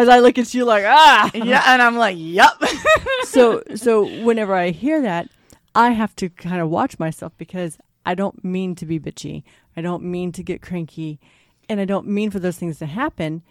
I 0.09 0.19
look 0.21 0.39
at 0.39 0.55
you 0.55 0.65
like 0.65 0.85
ah, 0.87 1.31
yeah, 1.35 1.63
and 1.67 1.83
I'm 1.83 1.97
like, 1.97 2.17
yep. 2.19 2.53
so 3.25 3.63
so 3.75 4.07
whenever 4.23 4.55
I 4.55 4.71
hear 4.71 5.03
that, 5.03 5.29
I 5.75 5.91
have 5.91 6.17
to 6.17 6.31
kind 6.31 6.63
of 6.63 6.71
watch 6.71 6.99
myself 6.99 7.33
because 7.37 7.79
I 8.07 8.15
don't 8.15 8.45
mean 8.45 8.75
to 8.77 8.87
be 8.87 8.99
bitchy. 8.99 9.43
I 9.77 9.81
don't 9.81 10.05
mean 10.05 10.33
to 10.33 10.43
get 10.43 10.63
cranky, 10.63 11.21
and 11.69 11.81
I 11.81 11.85
don't 11.85 12.07
mean 12.07 12.31
for 12.31 12.39
those 12.39 12.59
things 12.59 12.79
to 12.79 12.87
happen. 12.87 13.43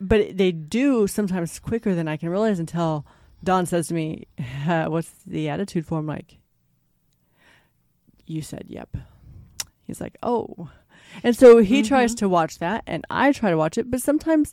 But 0.00 0.36
they 0.36 0.52
do 0.52 1.06
sometimes 1.06 1.58
quicker 1.58 1.94
than 1.94 2.06
I 2.08 2.16
can 2.16 2.28
realize 2.28 2.58
until 2.58 3.06
Don 3.42 3.64
says 3.66 3.88
to 3.88 3.94
me, 3.94 4.26
uh, 4.66 4.86
"What's 4.86 5.10
the 5.26 5.48
attitude 5.48 5.86
form 5.86 6.06
like, 6.06 6.38
"You 8.26 8.42
said 8.42 8.64
yep." 8.68 8.96
He's 9.84 10.00
like, 10.00 10.16
"Oh," 10.22 10.70
and 11.22 11.36
so 11.36 11.58
he 11.58 11.82
tries 11.82 12.14
to 12.16 12.28
watch 12.28 12.58
that, 12.58 12.82
and 12.86 13.04
I 13.08 13.32
try 13.32 13.50
to 13.50 13.56
watch 13.56 13.78
it, 13.78 13.90
but 13.90 14.02
sometimes 14.02 14.52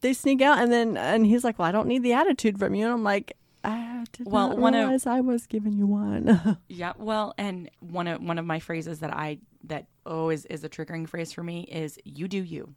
they 0.00 0.12
sneak 0.12 0.42
out, 0.42 0.58
and 0.58 0.70
then 0.72 0.96
and 0.96 1.24
he's 1.24 1.44
like, 1.44 1.58
"Well, 1.58 1.68
I 1.68 1.72
don't 1.72 1.86
need 1.88 2.02
the 2.02 2.12
attitude 2.12 2.58
from 2.58 2.74
you," 2.74 2.84
and 2.84 2.92
I'm 2.94 3.04
like. 3.04 3.36
I 3.66 4.04
did 4.12 4.26
Well, 4.30 4.50
not 4.50 4.58
one 4.58 4.74
of- 4.74 5.06
I 5.06 5.22
was 5.22 5.46
giving 5.46 5.72
you 5.72 5.86
one. 5.86 6.58
yeah. 6.68 6.92
Well, 6.98 7.32
and 7.38 7.70
one 7.80 8.06
of 8.06 8.20
one 8.22 8.36
of 8.38 8.44
my 8.44 8.58
phrases 8.58 9.00
that 9.00 9.10
I 9.10 9.38
that 9.64 9.86
oh 10.04 10.28
is 10.28 10.44
is 10.46 10.64
a 10.64 10.68
triggering 10.68 11.08
phrase 11.08 11.32
for 11.32 11.42
me 11.42 11.62
is 11.62 11.98
you 12.04 12.28
do 12.28 12.42
you. 12.42 12.74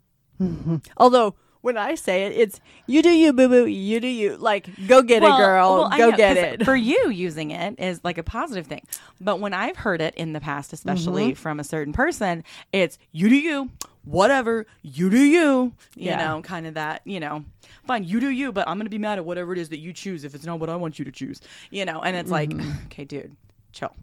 Although 0.97 1.35
when 1.61 1.77
I 1.77 1.95
say 1.95 2.25
it, 2.25 2.31
it's 2.33 2.61
you 2.85 3.01
do 3.01 3.09
you, 3.09 3.33
boo 3.33 3.49
boo, 3.49 3.65
you 3.65 3.99
do 3.99 4.07
you. 4.07 4.37
Like, 4.37 4.69
go 4.87 5.01
get 5.01 5.21
Well- 5.23 5.35
it, 5.35 5.37
girl. 5.37 5.73
well, 5.79 5.89
go 5.97 6.09
know, 6.11 6.17
get 6.17 6.37
it. 6.37 6.63
For 6.65 6.75
you, 6.75 7.09
using 7.09 7.51
it 7.51 7.75
is 7.79 7.99
like 8.03 8.17
a 8.17 8.23
positive 8.23 8.67
thing. 8.67 8.83
But 9.19 9.39
when 9.39 9.53
I've 9.53 9.75
heard 9.77 9.99
it 10.01 10.13
in 10.15 10.33
the 10.33 10.39
past, 10.39 10.71
especially 10.73 11.29
Mm-hmm. 11.31 11.33
from 11.41 11.59
a 11.59 11.63
certain 11.63 11.93
person, 11.93 12.43
it's 12.71 12.97
you 13.11 13.27
do 13.27 13.35
you, 13.35 13.69
whatever, 14.05 14.65
you 14.83 15.09
do 15.09 15.19
you, 15.19 15.73
you 15.95 16.05
Yeah. 16.11 16.17
know, 16.25 16.41
kind 16.41 16.67
of 16.67 16.75
that, 16.75 17.01
you 17.05 17.19
know, 17.19 17.43
fine, 17.85 18.03
you 18.05 18.19
do 18.19 18.29
you, 18.29 18.51
but 18.53 18.67
I'm 18.67 18.77
going 18.77 18.85
to 18.85 18.89
be 18.91 18.97
mad 18.99 19.17
at 19.17 19.25
whatever 19.25 19.51
it 19.51 19.57
is 19.59 19.69
that 19.69 19.79
you 19.79 19.91
choose 19.91 20.23
if 20.23 20.35
it's 20.35 20.45
not 20.45 20.59
what 20.59 20.69
I 20.69 20.75
want 20.77 20.99
you 20.99 21.05
to 21.05 21.11
choose, 21.11 21.41
you 21.71 21.83
know, 21.85 22.01
and 22.01 22.15
it's 22.15 22.31
like, 22.31 22.53
okay, 22.85 23.03
dude, 23.03 23.35
chill. 23.73 23.93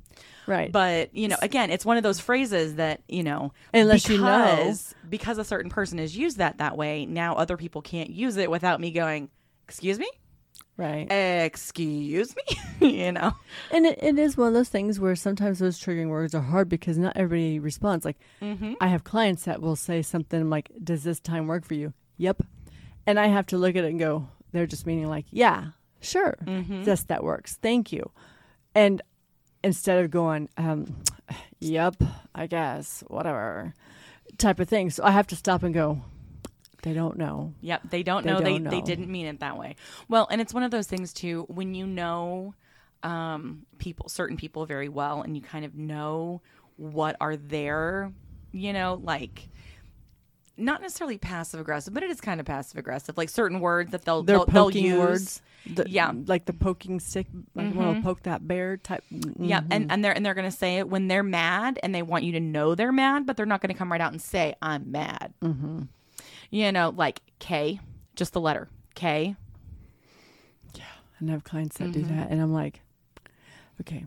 Right. 0.47 0.70
But, 0.70 1.14
you 1.14 1.28
know, 1.28 1.36
again, 1.42 1.70
it's 1.70 1.84
one 1.84 1.97
of 1.97 2.03
those 2.03 2.20
phrases 2.20 2.74
that, 2.76 3.03
you 3.09 3.22
know, 3.22 3.53
Unless 3.72 4.09
you 4.09 4.18
know. 4.18 4.57
because, 4.57 4.95
because 5.09 5.38
a 5.38 5.45
certain 5.45 5.70
person 5.70 5.99
has 5.99 6.16
used 6.16 6.38
that 6.38 6.59
that 6.59 6.76
way, 6.76 7.07
now 7.07 7.34
other 7.36 7.57
people 7.57 7.82
can't 7.82 8.11
use 8.11 8.36
it 8.36 8.51
without 8.51 8.80
me 8.80 8.90
going, 8.90 9.30
excuse 9.66 9.99
me? 9.99 10.09
right. 10.76 11.07
excuse 11.11 12.34
me 12.34 12.42
you 13.05 13.12
know 13.12 13.32
And 13.70 13.86
it, 13.86 13.97
it 14.03 14.18
is 14.18 14.36
one 14.36 14.49
of 14.49 14.55
those 14.55 14.68
things 14.68 14.99
where 14.99 15.14
sometimes 15.14 15.61
those 15.61 15.78
triggering 15.78 16.09
words 16.09 16.34
are 16.34 16.40
hard 16.40 16.68
because 16.68 16.99
not 16.99 17.16
everybody 17.16 17.59
responds. 17.61 18.05
Like, 18.05 18.18
Mm-hmm. 18.42 18.74
I 18.80 18.88
have 18.88 19.05
clients 19.05 19.45
that 19.45 19.62
will 19.62 19.76
say 19.76 20.03
something 20.03 20.51
like, 20.51 20.70
Does 20.82 21.05
this 21.05 21.20
time 21.20 21.47
work 21.47 21.64
for 21.64 21.74
you? 21.74 21.92
Yep. 22.16 22.42
And 23.07 23.20
I 23.20 23.28
have 23.28 23.47
to 23.49 23.57
look 23.59 23.76
at 23.76 23.84
it 23.84 23.90
and 23.90 23.99
go, 24.01 24.28
They're 24.53 24.66
just 24.66 24.84
meaning, 24.86 25.09
like, 25.09 25.26
Yeah, 25.30 25.66
sure. 26.01 26.36
Mm-hmm. 26.45 26.82
Yes, 26.82 27.05
that 27.05 27.22
works. 27.22 27.57
Thank 27.62 27.92
you. 27.92 28.11
And 28.74 29.01
instead 29.64 30.04
of 30.04 30.10
going, 30.10 30.48
um, 30.56 30.94
Yep, 31.60 31.96
I 32.34 32.46
guess, 32.46 33.02
whatever 33.08 33.72
type 34.38 34.60
of 34.60 34.68
thing. 34.68 34.90
So 34.90 35.02
I 35.04 35.10
have 35.12 35.26
to 35.28 35.36
stop 35.36 35.62
and 35.62 35.72
go, 35.74 36.02
They 36.82 36.92
don't 36.92 37.16
know. 37.16 37.54
yep 37.62 37.80
they 37.88 38.02
don't 38.02 38.24
They 38.24 38.30
know 38.32 38.38
they, 38.40 38.52
don't 38.58 38.64
they 38.64 38.80
know. 38.80 38.86
didn't 38.86 39.10
mean 39.10 39.26
it 39.26 39.40
that 39.40 39.56
way 39.58 39.76
well 40.08 40.26
and 40.30 40.40
it's 40.40 40.52
one 40.52 40.62
of 40.62 40.70
those 40.70 40.86
things 40.86 41.12
too 41.14 41.46
when 41.48 41.74
you 41.74 41.86
know 41.86 42.54
um 43.02 43.64
people 43.78 44.08
certain 44.08 44.36
people 44.36 44.66
very 44.66 44.88
well 44.90 45.22
and 45.22 45.34
you 45.36 45.42
kind 45.42 45.64
of 45.64 45.74
know 45.74 46.42
what 46.76 47.16
are 47.20 47.36
their 47.36 48.12
you 48.52 48.72
know 48.74 49.00
like 49.02 49.48
not 50.56 50.80
necessarily 50.82 51.16
passive 51.18 51.58
aggressive 51.60 51.92
but 51.94 52.02
it 52.02 52.10
is 52.10 52.20
kind 52.20 52.38
of 52.40 52.46
passive 52.46 52.76
aggressive 52.78 53.16
like 53.16 53.28
certain 53.30 53.60
words 53.60 53.90
that 53.92 54.04
they'll 54.04 54.22
They're 54.22 54.38
they'll, 54.38 54.46
they'll 54.46 54.70
use 54.70 54.98
words. 54.98 55.42
The- 55.66 55.88
Yeah. 55.88 56.12
Like 56.26 56.44
the 56.44 56.52
poking 56.52 57.00
stick, 57.00 57.26
like 57.54 57.74
want 57.74 57.96
to 57.96 58.02
poke 58.02 58.22
that 58.24 58.46
bear 58.46 58.76
type. 58.76 59.02
Yeah, 59.38 59.60
Mhm. 59.62 59.66
and, 59.70 59.92
and 59.92 60.04
they're 60.04 60.12
and 60.12 60.24
they're 60.24 60.34
gonna 60.34 60.50
say 60.50 60.76
it 60.78 60.88
when 60.88 61.08
they're 61.08 61.22
mad, 61.22 61.78
and 61.82 61.94
they 61.94 62.02
want 62.02 62.24
you 62.24 62.32
to 62.32 62.40
know 62.40 62.74
they're 62.74 62.92
mad, 62.92 63.24
but 63.26 63.36
they're 63.36 63.46
not 63.46 63.60
gonna 63.62 63.74
come 63.74 63.90
right 63.90 64.00
out 64.00 64.12
and 64.12 64.20
say 64.20 64.54
I'm 64.60 64.90
mad. 64.92 65.32
Mm-hmm. 65.42 65.82
You 66.50 66.70
know, 66.72 66.92
like 66.94 67.20
K, 67.38 67.80
just 68.14 68.32
the 68.34 68.40
letter 68.40 68.68
K. 68.94 69.36
Yeah, 70.74 70.84
and 71.18 71.30
I 71.30 71.32
have 71.32 71.44
clients 71.44 71.78
that 71.78 71.84
Mm-hmm. 71.90 71.92
do 72.08 72.14
that, 72.14 72.30
and 72.30 72.40
I'm 72.42 72.52
like, 72.52 72.80
okay. 73.80 74.04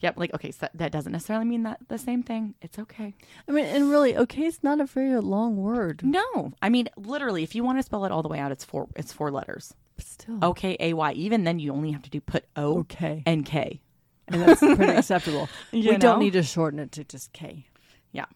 Yep, 0.00 0.18
like 0.18 0.34
okay, 0.34 0.50
so 0.50 0.68
that 0.74 0.92
doesn't 0.92 1.10
necessarily 1.12 1.46
mean 1.46 1.62
that 1.62 1.80
the 1.88 1.96
same 1.98 2.22
thing. 2.22 2.54
It's 2.60 2.78
okay. 2.78 3.14
I 3.48 3.52
mean, 3.52 3.64
and 3.64 3.88
really, 3.90 4.14
okay, 4.16 4.42
it's 4.44 4.62
not 4.62 4.78
a 4.80 4.84
very 4.86 5.18
long 5.20 5.56
word, 5.56 6.02
No, 6.04 6.52
I 6.62 6.68
mean 6.68 6.88
literally, 6.96 7.42
if 7.42 7.54
you 7.54 7.64
want 7.64 7.78
to 7.78 7.82
spell 7.82 8.04
it 8.04 8.12
all 8.12 8.22
the 8.22 8.28
way 8.28 8.38
out, 8.38 8.52
it's 8.52 8.64
four. 8.64 8.88
It's 8.94 9.12
four 9.12 9.30
letters. 9.30 9.74
Still, 9.98 10.38
O 10.42 10.52
K 10.54 10.76
A 10.80 10.92
Y. 10.94 11.12
Even 11.12 11.44
then, 11.44 11.58
you 11.58 11.72
only 11.72 11.92
have 11.92 12.02
to 12.02 12.10
do 12.10 12.20
put 12.20 12.44
O 12.56 12.80
okay, 12.80 13.22
and 13.26 13.44
K. 13.44 13.80
and 14.28 14.42
that's 14.42 14.60
pretty 14.60 14.84
acceptable. 14.96 15.48
You 15.72 15.90
we 15.90 15.96
don't 15.98 16.18
need 16.20 16.32
to 16.34 16.42
shorten 16.42 16.78
it 16.78 16.92
to 16.92 17.04
just 17.04 17.32
K. 17.32 17.66
Yeah. 18.12 18.26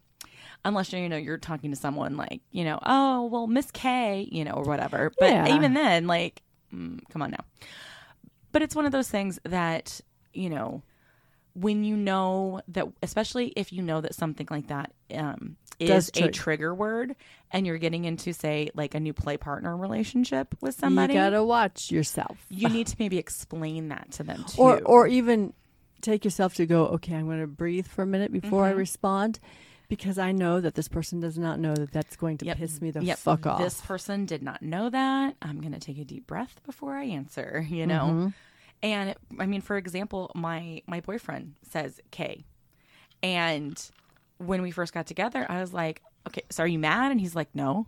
Unless 0.65 0.93
you 0.93 1.09
know 1.09 1.17
you're 1.17 1.39
talking 1.39 1.71
to 1.71 1.77
someone 1.77 2.17
like 2.19 2.43
you 2.51 2.65
know 2.65 2.79
oh 2.85 3.25
well 3.27 3.47
Miss 3.47 3.71
K 3.71 4.29
you 4.31 4.45
know 4.45 4.53
or 4.53 4.65
whatever 4.65 5.11
but 5.19 5.31
Yeah. 5.31 5.55
even 5.57 5.73
then 5.73 6.07
like 6.07 6.43
mm, 6.73 7.01
come 7.11 7.23
on 7.23 7.31
now 7.31 7.45
but 8.53 8.61
it's 8.61 8.77
one 8.77 8.85
of 8.85 8.93
those 8.93 9.09
things 9.09 9.39
that 9.45 10.03
you 10.35 10.51
know 10.51 10.83
when 11.61 11.85
you 11.85 11.97
know 11.97 12.61
that 12.69 12.87
especially 13.03 13.53
if 13.57 13.73
you 13.73 13.83
know 13.83 14.01
that 14.01 14.15
something 14.15 14.47
like 14.51 14.69
that 14.69 14.93
um, 15.15 15.57
is 15.79 16.09
a 16.09 16.13
trigger. 16.13 16.33
trigger 16.33 16.75
word 16.75 17.17
and 17.51 17.67
you're 17.67 17.79
getting 17.79 18.05
into 18.05 18.33
say 18.33 18.71
like 18.75 18.95
a 18.95 19.01
new 19.01 19.13
play 19.13 19.37
partner 19.37 19.77
relationship 19.77 20.55
with 20.61 20.75
somebody 20.75 21.15
You 21.15 21.21
gotta 21.21 21.43
watch 21.45 21.91
yourself, 21.91 22.39
you 22.49 22.69
need 22.69 22.87
to 22.89 22.97
maybe 22.99 23.19
explain 23.19 23.89
that 23.89 24.11
to 24.13 24.23
them 24.23 24.45
too 24.49 24.61
or 24.61 24.81
or 24.85 25.07
even 25.07 25.53
take 26.01 26.25
yourself 26.25 26.55
to 26.55 26.65
go. 26.65 26.87
Okay, 26.87 27.15
I'm 27.15 27.27
going 27.27 27.41
to 27.43 27.47
breathe 27.47 27.87
for 27.87 28.01
a 28.01 28.07
minute 28.07 28.33
before 28.33 28.63
Mm-hmm. 28.63 28.75
I 28.75 28.79
respond, 28.79 29.39
because 29.89 30.17
I 30.19 30.33
know 30.33 30.59
that 30.59 30.75
this 30.75 30.89
person 30.89 31.21
does 31.21 31.37
not 31.37 31.59
know 31.61 31.75
that 31.75 31.93
that's 31.93 32.17
going 32.17 32.39
to 32.39 32.47
Yep. 32.47 32.57
piss 32.57 32.81
me 32.81 32.91
the 32.91 33.05
Yep. 33.05 33.19
fuck 33.19 33.47
off. 33.47 33.59
This 33.61 33.83
person 33.83 34.25
did 34.25 34.43
not 34.43 34.63
know 34.63 34.89
that. 34.89 35.37
I'm 35.43 35.61
going 35.61 35.73
to 35.75 35.79
take 35.79 35.99
a 35.99 36.05
deep 36.07 36.27
breath 36.27 36.59
before 36.65 36.95
I 36.95 37.05
answer, 37.05 37.67
you 37.69 37.87
know? 37.87 38.33
Mm-hmm. 38.83 38.93
And 38.93 39.15
I 39.39 39.47
mean, 39.47 39.61
for 39.61 39.77
example, 39.77 40.31
my 40.35 40.83
my 40.87 41.01
boyfriend 41.01 41.55
says 41.63 42.01
K. 42.11 42.45
And 43.23 43.83
when 44.39 44.63
we 44.63 44.71
first 44.71 44.95
got 44.95 45.07
together, 45.07 45.47
I 45.49 45.61
was 45.61 45.73
like, 45.73 46.03
"Okay, 46.27 46.43
so 46.51 46.63
are 46.63 46.67
you 46.67 46.79
mad?" 46.79 47.11
And 47.11 47.21
he's 47.21 47.35
like, 47.35 47.55
"No." 47.55 47.87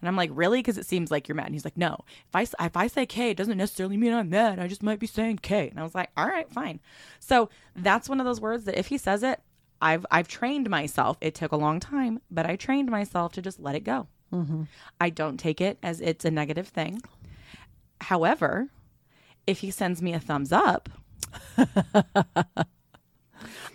And 0.00 0.08
I'm 0.08 0.16
like, 0.16 0.30
"Really?" 0.32 0.58
Because 0.58 0.78
it 0.78 0.86
seems 0.86 1.12
like 1.12 1.28
you're 1.28 1.36
mad. 1.36 1.46
And 1.46 1.54
he's 1.54 1.64
like, 1.64 1.76
"No. 1.76 1.98
If 2.28 2.34
I 2.34 2.64
if 2.64 2.76
I 2.76 2.86
say 2.88 3.06
K, 3.06 3.30
it 3.30 3.36
doesn't 3.36 3.58
necessarily 3.58 3.96
mean 3.96 4.12
I'm 4.12 4.30
mad. 4.30 4.58
I 4.58 4.66
just 4.66 4.82
might 4.82 4.98
be 4.98 5.06
saying 5.06 5.38
K." 5.38 5.68
And 5.68 5.78
I 5.78 5.82
was 5.84 5.94
like, 5.94 6.10
"All 6.16 6.26
right, 6.26 6.50
fine." 6.50 6.80
So 7.20 7.48
that's 7.76 8.08
one 8.08 8.18
of 8.20 8.26
those 8.26 8.40
words 8.40 8.64
that 8.64 8.78
if 8.78 8.88
he 8.88 8.98
says 8.98 9.22
it, 9.22 9.40
I've 9.80 10.04
I've 10.10 10.28
trained 10.28 10.68
myself. 10.68 11.18
It 11.20 11.34
took 11.34 11.52
a 11.52 11.56
long 11.56 11.78
time, 11.80 12.20
but 12.30 12.46
I 12.46 12.56
trained 12.56 12.90
myself 12.90 13.32
to 13.34 13.42
just 13.42 13.60
let 13.60 13.74
it 13.76 13.84
go. 13.84 14.08
I 15.00 15.10
don't 15.10 15.36
take 15.38 15.60
it 15.60 15.78
as 15.82 16.00
it's 16.00 16.24
a 16.24 16.30
negative 16.30 16.66
thing. 16.68 17.00
However, 18.00 18.68
if 19.46 19.60
he 19.60 19.70
sends 19.70 20.00
me 20.02 20.12
a 20.12 20.20
thumbs 20.20 20.52
up, 20.52 20.88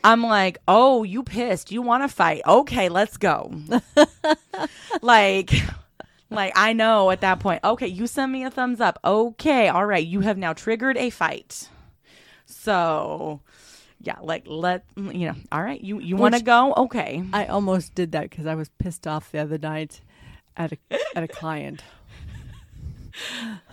I'm 0.04 0.24
like, 0.24 0.60
oh, 0.68 1.04
you 1.04 1.24
pissed. 1.24 1.72
You 1.72 1.82
want 1.82 2.04
to 2.04 2.08
fight. 2.08 2.42
Okay, 2.46 2.90
let's 2.90 3.18
go. 3.18 3.54
like, 5.02 5.52
like 6.30 6.54
I 6.56 6.74
know 6.74 7.12
at 7.12 7.22
that 7.22 7.40
point, 7.40 7.64
okay, 7.64 7.88
you 7.88 8.08
send 8.08 8.32
me 8.32 8.44
a 8.44 8.52
thumbs 8.52 8.80
up. 8.80 9.00
Okay, 9.04 9.68
all 9.70 9.86
right, 9.86 10.06
you 10.06 10.22
have 10.22 10.38
now 10.38 10.54
triggered 10.54 10.98
a 10.98 11.10
fight. 11.10 11.70
So, 12.46 13.42
yeah, 14.00 14.18
like 14.22 14.44
let 14.46 14.86
you 14.96 15.28
know. 15.28 15.36
All 15.52 15.62
right, 15.62 15.82
you 15.82 16.00
you 16.00 16.16
want 16.16 16.36
to 16.36 16.44
go? 16.44 16.74
Okay. 16.78 17.24
I 17.34 17.48
almost 17.48 17.96
did 17.96 18.14
that 18.14 18.30
because 18.30 18.46
I 18.46 18.56
was 18.56 18.70
pissed 18.80 19.06
off 19.08 19.32
the 19.32 19.40
other 19.40 19.58
night 19.58 20.02
at 20.56 20.74
a 20.74 20.78
at 21.16 21.24
a 21.24 21.28
client, 21.28 21.84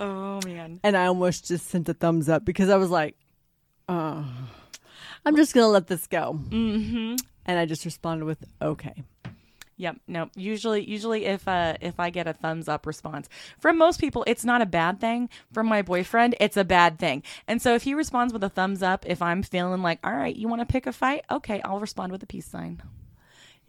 Oh 0.00 0.40
man. 0.44 0.80
and 0.82 0.96
I 0.96 1.06
almost 1.06 1.46
just 1.46 1.68
sent 1.68 1.88
a 1.88 1.94
thumbs 1.94 2.28
up 2.28 2.44
because 2.44 2.68
I 2.70 2.76
was 2.76 2.90
like, 2.90 3.16
"Oh, 3.88 4.24
I'm 5.26 5.36
just 5.36 5.54
gonna 5.54 5.68
let 5.68 5.86
this 5.86 6.06
go," 6.06 6.40
Mm-hmm. 6.48 7.16
and 7.46 7.58
I 7.58 7.66
just 7.66 7.84
responded 7.84 8.24
with, 8.24 8.44
"Okay." 8.62 9.04
Yep. 9.76 9.96
No. 10.06 10.28
Usually, 10.36 10.84
usually, 10.84 11.24
if 11.24 11.46
uh, 11.48 11.74
if 11.80 11.98
I 11.98 12.10
get 12.10 12.26
a 12.26 12.34
thumbs 12.34 12.68
up 12.68 12.86
response 12.86 13.28
from 13.58 13.78
most 13.78 13.98
people, 13.98 14.24
it's 14.26 14.44
not 14.44 14.60
a 14.60 14.66
bad 14.66 15.00
thing. 15.00 15.30
From 15.52 15.68
my 15.68 15.80
boyfriend, 15.82 16.34
it's 16.38 16.58
a 16.58 16.64
bad 16.64 16.98
thing. 16.98 17.22
And 17.48 17.62
so, 17.62 17.74
if 17.74 17.84
he 17.84 17.94
responds 17.94 18.32
with 18.34 18.44
a 18.44 18.50
thumbs 18.50 18.82
up, 18.82 19.06
if 19.06 19.22
I'm 19.22 19.42
feeling 19.42 19.80
like, 19.82 19.98
all 20.04 20.12
right, 20.12 20.36
you 20.36 20.48
want 20.48 20.60
to 20.60 20.66
pick 20.66 20.86
a 20.86 20.92
fight, 20.92 21.24
okay, 21.30 21.62
I'll 21.64 21.80
respond 21.80 22.12
with 22.12 22.22
a 22.22 22.26
peace 22.26 22.46
sign. 22.46 22.82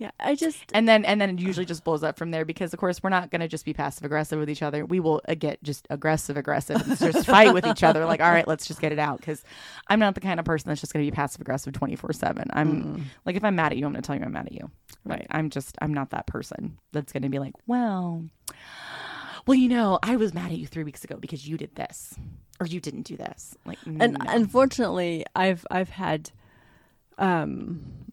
Yeah, 0.02 0.10
I 0.20 0.34
just 0.34 0.58
And 0.74 0.90
then, 0.90 1.06
and 1.06 1.22
then 1.22 1.30
it 1.30 1.40
usually 1.40 1.68
just 1.68 1.84
blows 1.84 2.02
up 2.02 2.18
from 2.18 2.32
there 2.32 2.44
because, 2.44 2.74
of 2.74 2.80
course, 2.80 3.04
we're 3.04 3.12
not 3.12 3.30
going 3.30 3.42
to 3.42 3.48
just 3.48 3.66
be 3.66 3.72
passive 3.72 4.04
aggressive 4.04 4.40
with 4.40 4.50
each 4.50 4.64
other. 4.64 4.84
We 4.84 5.00
will 5.00 5.22
uh, 5.30 5.36
get 5.36 5.62
just 5.62 5.86
aggressive 5.92 6.38
aggressive 6.38 6.82
and 6.82 6.98
just 6.98 7.26
fight 7.28 7.54
with 7.54 7.68
each 7.68 7.84
other. 7.84 8.04
Like, 8.06 8.20
all 8.20 8.32
right, 8.32 8.48
let's 8.48 8.66
just 8.66 8.82
get 8.82 8.92
it 8.92 8.98
out 8.98 9.20
because 9.20 9.44
I'm 9.90 10.00
not 10.00 10.16
the 10.16 10.22
kind 10.22 10.40
of 10.40 10.46
person 10.48 10.70
that's 10.70 10.82
just 10.82 10.92
going 10.92 11.06
to 11.06 11.12
be 11.12 11.16
passive 11.16 11.40
aggressive 11.40 11.74
24 11.74 12.14
seven. 12.14 12.48
I'm 12.52 13.12
like, 13.26 13.36
if 13.36 13.44
I'm 13.44 13.56
mad 13.56 13.74
at 13.74 13.78
you, 13.78 13.86
I'm 13.86 13.92
going 13.92 14.02
to 14.02 14.08
tell 14.08 14.16
you 14.16 14.24
I'm 14.24 14.32
mad 14.32 14.48
at 14.48 14.54
you. 14.54 14.72
Like, 15.06 15.20
Right. 15.20 15.28
I'm 15.30 15.52
just, 15.52 15.78
I'm 15.84 15.94
not 15.94 16.10
that 16.10 16.26
person 16.26 16.80
that's 16.94 17.14
going 17.14 17.22
to 17.22 17.30
be 17.30 17.38
like, 17.38 17.54
well, 17.68 18.26
well, 19.46 19.56
you 19.56 19.70
know, 19.70 20.00
I 20.02 20.16
was 20.16 20.34
mad 20.34 20.52
at 20.52 20.58
you 20.58 20.66
three 20.66 20.84
weeks 20.84 21.04
ago 21.04 21.18
because 21.18 21.48
you 21.48 21.58
did 21.58 21.76
this 21.76 22.16
or 22.60 22.66
you 22.66 22.80
didn't 22.80 23.04
do 23.04 23.18
this. 23.18 23.56
Like, 23.66 23.78
and 23.86 24.14
no. 24.14 24.26
unfortunately, 24.28 25.26
I've 25.36 25.64
I've 25.70 25.90
had 25.90 26.32
um, 27.20 28.11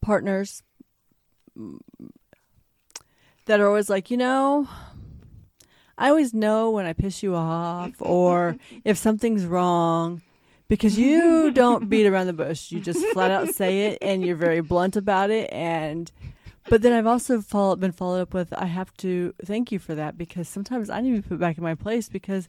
partners 0.00 0.62
that 3.46 3.60
are 3.60 3.66
always 3.66 3.90
like, 3.90 4.10
you 4.10 4.16
know, 4.16 4.68
I 5.96 6.08
always 6.10 6.32
know 6.32 6.70
when 6.70 6.86
I 6.86 6.92
piss 6.92 7.22
you 7.22 7.34
off 7.34 7.92
or 8.00 8.56
if 8.84 8.96
something's 8.96 9.44
wrong 9.44 10.22
because 10.68 10.98
you 10.98 11.50
don't 11.50 11.88
beat 11.88 12.06
around 12.06 12.26
the 12.26 12.32
bush. 12.32 12.70
You 12.70 12.80
just 12.80 13.04
flat 13.06 13.30
out 13.30 13.48
say 13.48 13.86
it 13.86 13.98
and 14.00 14.24
you're 14.24 14.36
very 14.36 14.60
blunt 14.60 14.96
about 14.96 15.30
it 15.30 15.50
and 15.52 16.10
but 16.70 16.82
then 16.82 16.92
I've 16.92 17.06
also 17.06 17.40
follow, 17.40 17.76
been 17.76 17.92
followed 17.92 18.20
up 18.20 18.34
with 18.34 18.52
I 18.52 18.66
have 18.66 18.94
to 18.98 19.34
thank 19.42 19.72
you 19.72 19.78
for 19.78 19.94
that 19.94 20.18
because 20.18 20.48
sometimes 20.48 20.90
I 20.90 21.00
need 21.00 21.16
to 21.16 21.22
be 21.22 21.28
put 21.28 21.40
back 21.40 21.56
in 21.56 21.64
my 21.64 21.74
place 21.74 22.10
because 22.10 22.48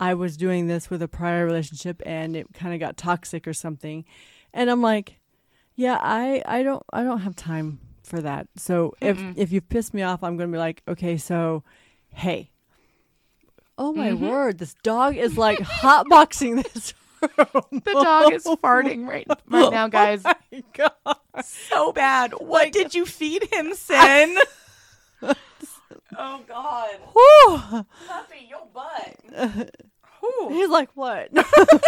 I 0.00 0.14
was 0.14 0.38
doing 0.38 0.66
this 0.66 0.88
with 0.88 1.02
a 1.02 1.08
prior 1.08 1.44
relationship 1.44 2.02
and 2.06 2.34
it 2.34 2.54
kind 2.54 2.72
of 2.72 2.80
got 2.80 2.96
toxic 2.96 3.46
or 3.46 3.52
something. 3.52 4.06
And 4.54 4.70
I'm 4.70 4.80
like, 4.80 5.19
yeah, 5.80 5.98
I 6.00 6.42
I 6.44 6.62
don't 6.62 6.82
I 6.92 7.02
don't 7.04 7.20
have 7.20 7.34
time 7.36 7.78
for 8.02 8.20
that. 8.20 8.48
So 8.56 8.94
if 9.00 9.18
if 9.36 9.50
you 9.50 9.60
piss 9.62 9.94
me 9.94 10.02
off, 10.02 10.22
I'm 10.22 10.36
going 10.36 10.50
to 10.50 10.54
be 10.54 10.58
like, 10.58 10.82
okay, 10.86 11.16
so 11.16 11.62
hey, 12.08 12.50
oh 13.78 13.92
my 13.94 14.12
Mm-hmm. 14.12 14.24
word, 14.26 14.58
this 14.58 14.74
dog 14.82 15.16
is 15.16 15.38
like 15.38 15.58
hotboxing 15.58 16.62
this. 16.62 16.92
room. 17.22 17.82
The 17.84 17.92
dog 18.02 18.32
is 18.32 18.44
farting 18.44 19.06
right 19.06 19.26
right 19.48 19.70
now, 19.70 19.88
guys. 19.88 20.22
Oh 20.24 20.32
my 20.52 20.62
God. 20.72 21.16
So 21.44 21.92
bad. 21.92 22.32
What 22.38 22.72
did 22.72 22.94
you 22.94 23.06
feed 23.06 23.44
him, 23.52 23.74
Sin? 23.88 24.36
oh 25.22 26.40
God, 26.46 26.90
Whew. 27.14 27.84
puppy, 28.06 28.48
your 28.48 28.66
butt. 28.74 29.16
Whew. 30.20 30.48
He's 30.50 30.68
like, 30.68 30.90
what? 30.94 31.28
Oh, 31.34 31.78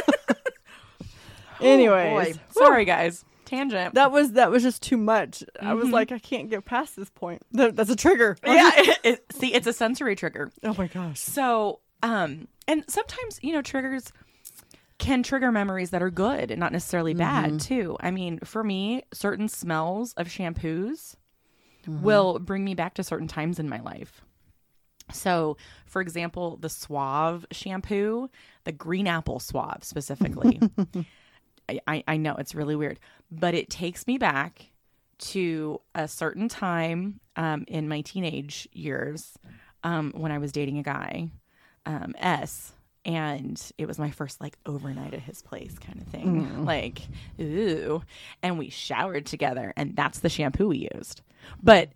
Anyways, 1.61 2.39
sorry 2.51 2.85
guys. 2.85 3.25
Tangent. 3.57 3.95
that 3.95 4.11
was 4.13 4.33
that 4.33 4.51
was 4.51 4.63
just 4.63 4.83
too 4.83 4.97
much. 4.97 5.45
I 5.61 5.75
was 5.75 5.89
Mhm. 5.89 5.93
like, 5.93 6.13
I 6.13 6.19
can't 6.19 6.49
get 6.51 6.65
past 6.65 6.97
this 6.97 7.11
point. 7.11 7.43
That, 7.53 7.77
that's 7.77 7.91
a 7.91 7.97
trigger. 7.97 8.37
yeah. 8.47 8.71
it- 8.77 8.99
it- 9.05 9.25
see, 9.33 9.53
it's 9.53 9.67
a 9.67 9.73
sensory 9.73 10.17
trigger. 10.17 10.51
Oh 10.63 10.75
my 10.79 10.87
gosh. 10.87 11.21
So, 11.21 11.81
um, 12.03 12.49
and 12.67 12.85
sometimes 12.89 13.39
you 13.43 13.53
know 13.53 13.63
triggers 13.63 14.13
can 14.99 15.23
trigger 15.23 15.51
memories 15.53 15.91
that 15.91 16.03
are 16.03 16.11
good 16.11 16.51
and 16.51 16.61
not 16.61 16.73
necessarily 16.73 17.13
bad 17.15 17.59
too. 17.61 17.97
I 18.01 18.11
mean, 18.11 18.39
for 18.45 18.63
me, 18.63 19.03
certain 19.13 19.49
smells 19.49 20.13
of 20.15 20.29
shampoos 20.29 21.17
will 21.87 22.39
bring 22.39 22.65
me 22.65 22.75
back 22.75 22.95
to 22.95 23.03
certain 23.05 23.27
times 23.27 23.59
in 23.59 23.69
my 23.69 23.81
life. 23.81 24.23
So, 25.13 25.57
for 25.87 26.01
example, 26.01 26.57
the 26.57 26.69
Suave 26.69 27.45
shampoo, 27.51 28.31
the 28.65 28.71
green 28.73 29.09
apple 29.09 29.41
Suave 29.41 29.83
specifically. 29.83 30.61
I, 31.69 32.05
I, 32.07 32.17
know 32.17 32.35
it's 32.37 32.55
really 32.55 32.77
weird, 32.77 32.99
but 33.31 33.55
it 33.55 33.71
takes 33.71 34.07
me 34.07 34.19
back 34.19 34.67
to 35.19 35.81
a 35.95 36.09
certain 36.09 36.49
time 36.49 37.21
um, 37.37 37.65
in 37.69 37.89
my 37.89 38.01
teenage 38.01 38.69
years 38.73 39.39
um, 39.85 40.13
when 40.17 40.33
I 40.33 40.39
was 40.39 40.53
dating 40.53 40.79
a 40.79 40.83
guy, 40.83 41.31
um, 41.87 42.15
S, 42.19 42.73
and 43.05 43.61
it 43.79 43.87
was 43.87 43.99
my 43.99 44.11
first 44.11 44.41
like 44.41 44.57
overnight 44.67 45.15
at 45.15 45.21
his 45.21 45.43
place 45.43 45.79
kind 45.79 46.01
of 46.01 46.07
thing. 46.09 46.65
Like, 46.65 47.03
ooh. 47.41 48.03
And 48.43 48.59
we 48.59 48.71
showered 48.71 49.27
together, 49.27 49.73
and 49.77 49.97
that's 49.97 50.21
the 50.21 50.29
shampoo 50.29 50.69
we 50.69 50.89
used. 50.95 51.23
But 51.63 51.91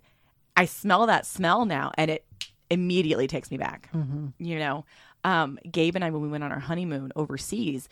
I 0.57 0.65
smell 0.65 1.07
that 1.07 1.27
smell 1.27 1.65
now, 1.65 1.93
and 1.97 2.11
it 2.11 2.25
immediately 2.71 3.27
takes 3.27 3.51
me 3.51 3.57
back. 3.57 3.89
You 4.39 4.59
know, 4.59 4.85
um, 5.25 5.59
Gabe 5.71 5.95
and 5.97 6.05
I, 6.05 6.11
when 6.11 6.23
we 6.23 6.29
went 6.29 6.45
on 6.45 6.53
our 6.53 6.61
honeymoon 6.61 7.13
overseas, 7.17 7.89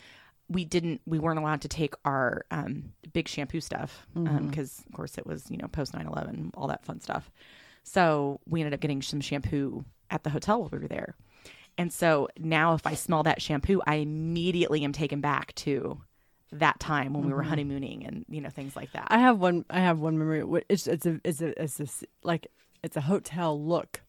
we 0.49 0.65
didn't, 0.65 1.01
we 1.05 1.19
weren't 1.19 1.39
allowed 1.39 1.61
to 1.61 1.67
take 1.67 1.93
our 2.05 2.45
um, 2.51 2.93
big 3.13 3.27
shampoo 3.27 3.61
stuff 3.61 4.05
um, 4.15 4.27
mm-hmm. 4.27 4.47
because, 4.47 4.83
of 4.87 4.93
course, 4.93 5.17
it 5.17 5.25
was, 5.25 5.49
you 5.49 5.57
know, 5.57 5.67
post 5.67 5.93
9 5.93 6.05
11, 6.05 6.51
all 6.55 6.67
that 6.67 6.85
fun 6.85 6.99
stuff. 6.99 7.31
So 7.83 8.39
we 8.47 8.61
ended 8.61 8.73
up 8.73 8.79
getting 8.79 9.01
some 9.01 9.21
shampoo 9.21 9.85
at 10.09 10.23
the 10.23 10.29
hotel 10.29 10.59
while 10.59 10.69
we 10.71 10.79
were 10.79 10.87
there. 10.87 11.15
And 11.77 11.91
so 11.91 12.29
now 12.37 12.73
if 12.73 12.87
I 12.87 12.93
smell 12.93 13.23
that 13.23 13.41
shampoo, 13.41 13.81
I 13.85 13.95
immediately 13.95 14.83
am 14.83 14.93
taken 14.93 15.21
back 15.21 15.53
to 15.55 16.01
that 16.51 16.79
time 16.79 17.13
when 17.13 17.25
we 17.25 17.33
were 17.33 17.41
mm-hmm. 17.41 17.49
honeymooning 17.49 18.05
and, 18.05 18.25
you 18.29 18.41
know, 18.41 18.49
things 18.49 18.75
like 18.75 18.91
that. 18.93 19.07
I 19.09 19.17
have 19.19 19.39
one. 19.39 19.65
I 19.69 19.79
have 19.79 19.99
one 19.99 20.17
memory. 20.17 20.63
It's 20.69 20.87
it's 20.87 21.05
a 21.05 21.19
it's 21.23 21.41
a 21.41 21.61
it's 21.61 21.79
a 21.79 21.87
like 22.23 22.47
it's 22.81 22.95
a 22.95 23.01
hotel 23.01 23.61
look, 23.61 24.01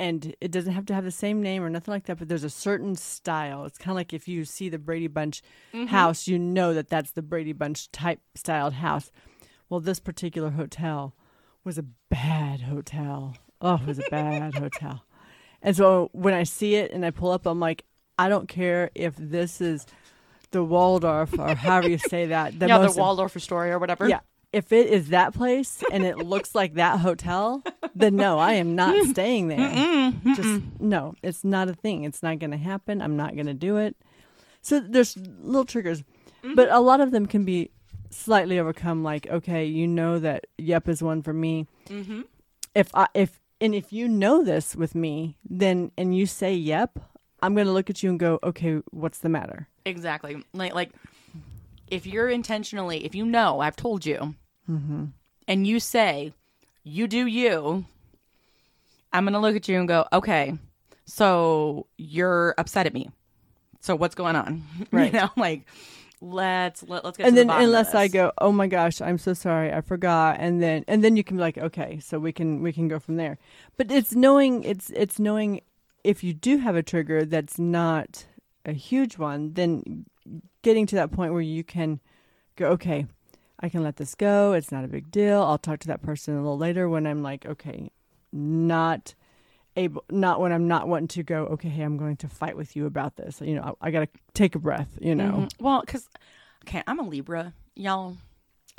and 0.00 0.34
it 0.40 0.50
doesn't 0.50 0.72
have 0.72 0.86
to 0.86 0.94
have 0.94 1.04
the 1.04 1.10
same 1.10 1.42
name 1.42 1.62
or 1.62 1.70
nothing 1.70 1.92
like 1.92 2.04
that. 2.04 2.18
But 2.18 2.28
there's 2.28 2.44
a 2.44 2.50
certain 2.50 2.94
style. 2.94 3.64
It's 3.64 3.78
kind 3.78 3.90
of 3.90 3.96
like 3.96 4.12
if 4.12 4.28
you 4.28 4.44
see 4.44 4.68
the 4.68 4.78
Brady 4.78 5.08
Bunch 5.08 5.42
mm-hmm. 5.72 5.86
house, 5.86 6.28
you 6.28 6.38
know 6.38 6.74
that 6.74 6.88
that's 6.88 7.12
the 7.12 7.22
Brady 7.22 7.52
Bunch 7.52 7.90
type 7.90 8.20
styled 8.34 8.74
house. 8.74 9.10
Well, 9.68 9.80
this 9.80 10.00
particular 10.00 10.50
hotel 10.50 11.14
was 11.64 11.78
a 11.78 11.84
bad 12.10 12.62
hotel. 12.62 13.36
Oh, 13.60 13.74
it 13.74 13.86
was 13.86 13.98
a 13.98 14.10
bad 14.10 14.54
hotel. 14.58 15.04
And 15.60 15.76
so 15.76 16.10
when 16.12 16.34
I 16.34 16.44
see 16.44 16.76
it 16.76 16.92
and 16.92 17.04
I 17.04 17.10
pull 17.10 17.32
up, 17.32 17.46
I'm 17.46 17.60
like, 17.60 17.84
I 18.18 18.28
don't 18.28 18.48
care 18.48 18.90
if 18.94 19.14
this 19.16 19.60
is 19.60 19.86
the 20.50 20.64
Waldorf 20.64 21.38
or 21.38 21.54
however 21.54 21.88
you 21.88 21.98
say 21.98 22.26
that. 22.26 22.58
The 22.58 22.66
yeah, 22.68 22.78
most 22.78 22.94
the 22.94 23.02
Waldorf 23.02 23.36
Astoria 23.36 23.74
or 23.74 23.78
whatever. 23.78 24.08
yeah. 24.08 24.20
If 24.52 24.72
it 24.72 24.88
is 24.88 25.08
that 25.08 25.34
place 25.34 25.82
and 25.92 26.04
it 26.04 26.18
looks 26.18 26.54
like 26.54 26.74
that 26.74 27.00
hotel, 27.00 27.62
then 27.94 28.16
no, 28.16 28.38
I 28.38 28.54
am 28.54 28.74
not 28.74 29.06
staying 29.06 29.48
there. 29.48 30.12
Just 30.34 30.62
no, 30.80 31.14
it's 31.22 31.44
not 31.44 31.68
a 31.68 31.74
thing. 31.74 32.04
It's 32.04 32.22
not 32.22 32.38
going 32.38 32.52
to 32.52 32.56
happen. 32.56 33.02
I'm 33.02 33.16
not 33.16 33.34
going 33.34 33.46
to 33.46 33.54
do 33.54 33.76
it. 33.76 33.94
So 34.62 34.80
there's 34.80 35.16
little 35.16 35.64
triggers, 35.64 36.02
but 36.54 36.70
a 36.70 36.80
lot 36.80 37.00
of 37.00 37.10
them 37.10 37.26
can 37.26 37.44
be 37.44 37.70
slightly 38.10 38.58
overcome. 38.58 39.02
Like, 39.02 39.26
okay, 39.28 39.64
you 39.66 39.86
know 39.86 40.18
that 40.18 40.46
yep 40.56 40.88
is 40.88 41.02
one 41.02 41.22
for 41.22 41.32
me. 41.32 41.66
Mm-hmm. 41.88 42.22
If 42.74 42.94
I 42.94 43.08
if 43.14 43.40
and 43.60 43.74
if 43.74 43.92
you 43.92 44.08
know 44.08 44.42
this 44.44 44.74
with 44.74 44.94
me, 44.94 45.36
then 45.48 45.92
and 45.98 46.16
you 46.16 46.26
say 46.26 46.54
yep, 46.54 46.98
I'm 47.42 47.54
going 47.54 47.66
to 47.66 47.72
look 47.72 47.90
at 47.90 48.02
you 48.02 48.10
and 48.10 48.18
go, 48.18 48.38
okay, 48.42 48.80
what's 48.90 49.18
the 49.18 49.28
matter? 49.28 49.68
Exactly. 49.84 50.42
Like, 50.52 50.74
like 50.74 50.90
if 51.90 52.06
you're 52.06 52.28
intentionally, 52.28 53.04
if 53.04 53.14
you 53.14 53.24
know, 53.24 53.60
I've 53.60 53.76
told 53.76 54.04
you, 54.06 54.34
mm-hmm. 54.68 55.06
and 55.46 55.66
you 55.66 55.80
say, 55.80 56.32
you 56.84 57.06
do 57.06 57.26
you, 57.26 57.84
I'm 59.12 59.24
going 59.24 59.34
to 59.34 59.38
look 59.38 59.56
at 59.56 59.68
you 59.68 59.78
and 59.78 59.88
go, 59.88 60.06
okay, 60.12 60.54
so 61.04 61.86
you're 61.96 62.54
upset 62.58 62.86
at 62.86 62.94
me. 62.94 63.10
So 63.80 63.96
what's 63.96 64.14
going 64.14 64.36
on? 64.36 64.62
Right. 64.90 65.12
You 65.12 65.20
know, 65.20 65.30
like, 65.36 65.66
let's, 66.20 66.82
let, 66.82 67.04
let's 67.04 67.16
get 67.16 67.26
and 67.26 67.36
to 67.36 67.40
then 67.40 67.46
the 67.48 67.56
unless 67.58 67.94
I 67.94 68.08
go, 68.08 68.32
oh 68.38 68.52
my 68.52 68.66
gosh, 68.66 69.00
I'm 69.00 69.18
so 69.18 69.34
sorry, 69.34 69.72
I 69.72 69.80
forgot, 69.80 70.36
and 70.40 70.62
then 70.62 70.84
and 70.88 71.02
then 71.04 71.16
you 71.16 71.24
can 71.24 71.36
be 71.36 71.40
like, 71.40 71.58
okay, 71.58 71.98
so 72.00 72.18
we 72.18 72.32
can 72.32 72.62
we 72.62 72.72
can 72.72 72.88
go 72.88 72.98
from 72.98 73.16
there. 73.16 73.38
But 73.76 73.90
it's 73.90 74.14
knowing 74.14 74.64
it's 74.64 74.90
it's 74.90 75.18
knowing 75.18 75.60
if 76.04 76.24
you 76.24 76.32
do 76.32 76.58
have 76.58 76.76
a 76.76 76.82
trigger 76.82 77.24
that's 77.24 77.58
not 77.58 78.24
a 78.64 78.72
huge 78.72 79.18
one, 79.18 79.54
then 79.54 80.04
getting 80.62 80.86
to 80.86 80.96
that 80.96 81.10
point 81.10 81.32
where 81.32 81.42
you 81.42 81.64
can 81.64 82.00
go, 82.56 82.66
okay, 82.70 83.06
I 83.60 83.68
can 83.68 83.82
let 83.82 83.96
this 83.96 84.14
go. 84.14 84.52
It's 84.52 84.70
not 84.70 84.84
a 84.84 84.88
big 84.88 85.10
deal. 85.10 85.42
I'll 85.42 85.58
talk 85.58 85.80
to 85.80 85.88
that 85.88 86.02
person 86.02 86.34
a 86.34 86.38
little 86.42 86.58
later 86.58 86.88
when 86.88 87.06
I'm 87.06 87.22
like, 87.22 87.46
okay, 87.46 87.90
not 88.32 89.14
able 89.76 90.04
not 90.10 90.40
when 90.40 90.52
I'm 90.52 90.66
not 90.68 90.88
wanting 90.88 91.08
to 91.08 91.22
go, 91.22 91.46
okay, 91.46 91.68
hey, 91.68 91.82
I'm 91.82 91.96
going 91.96 92.16
to 92.18 92.28
fight 92.28 92.56
with 92.56 92.76
you 92.76 92.86
about 92.86 93.16
this. 93.16 93.40
You 93.40 93.54
know, 93.56 93.76
I, 93.80 93.88
I 93.88 93.90
got 93.90 94.00
to 94.00 94.08
take 94.34 94.54
a 94.54 94.58
breath, 94.58 94.98
you 95.00 95.14
know. 95.14 95.30
Mhm. 95.30 95.52
Well, 95.60 95.80
because 95.80 96.08
okay, 96.64 96.82
I'm 96.86 96.98
a 96.98 97.02
Libra, 97.02 97.54
y'all. 97.74 98.16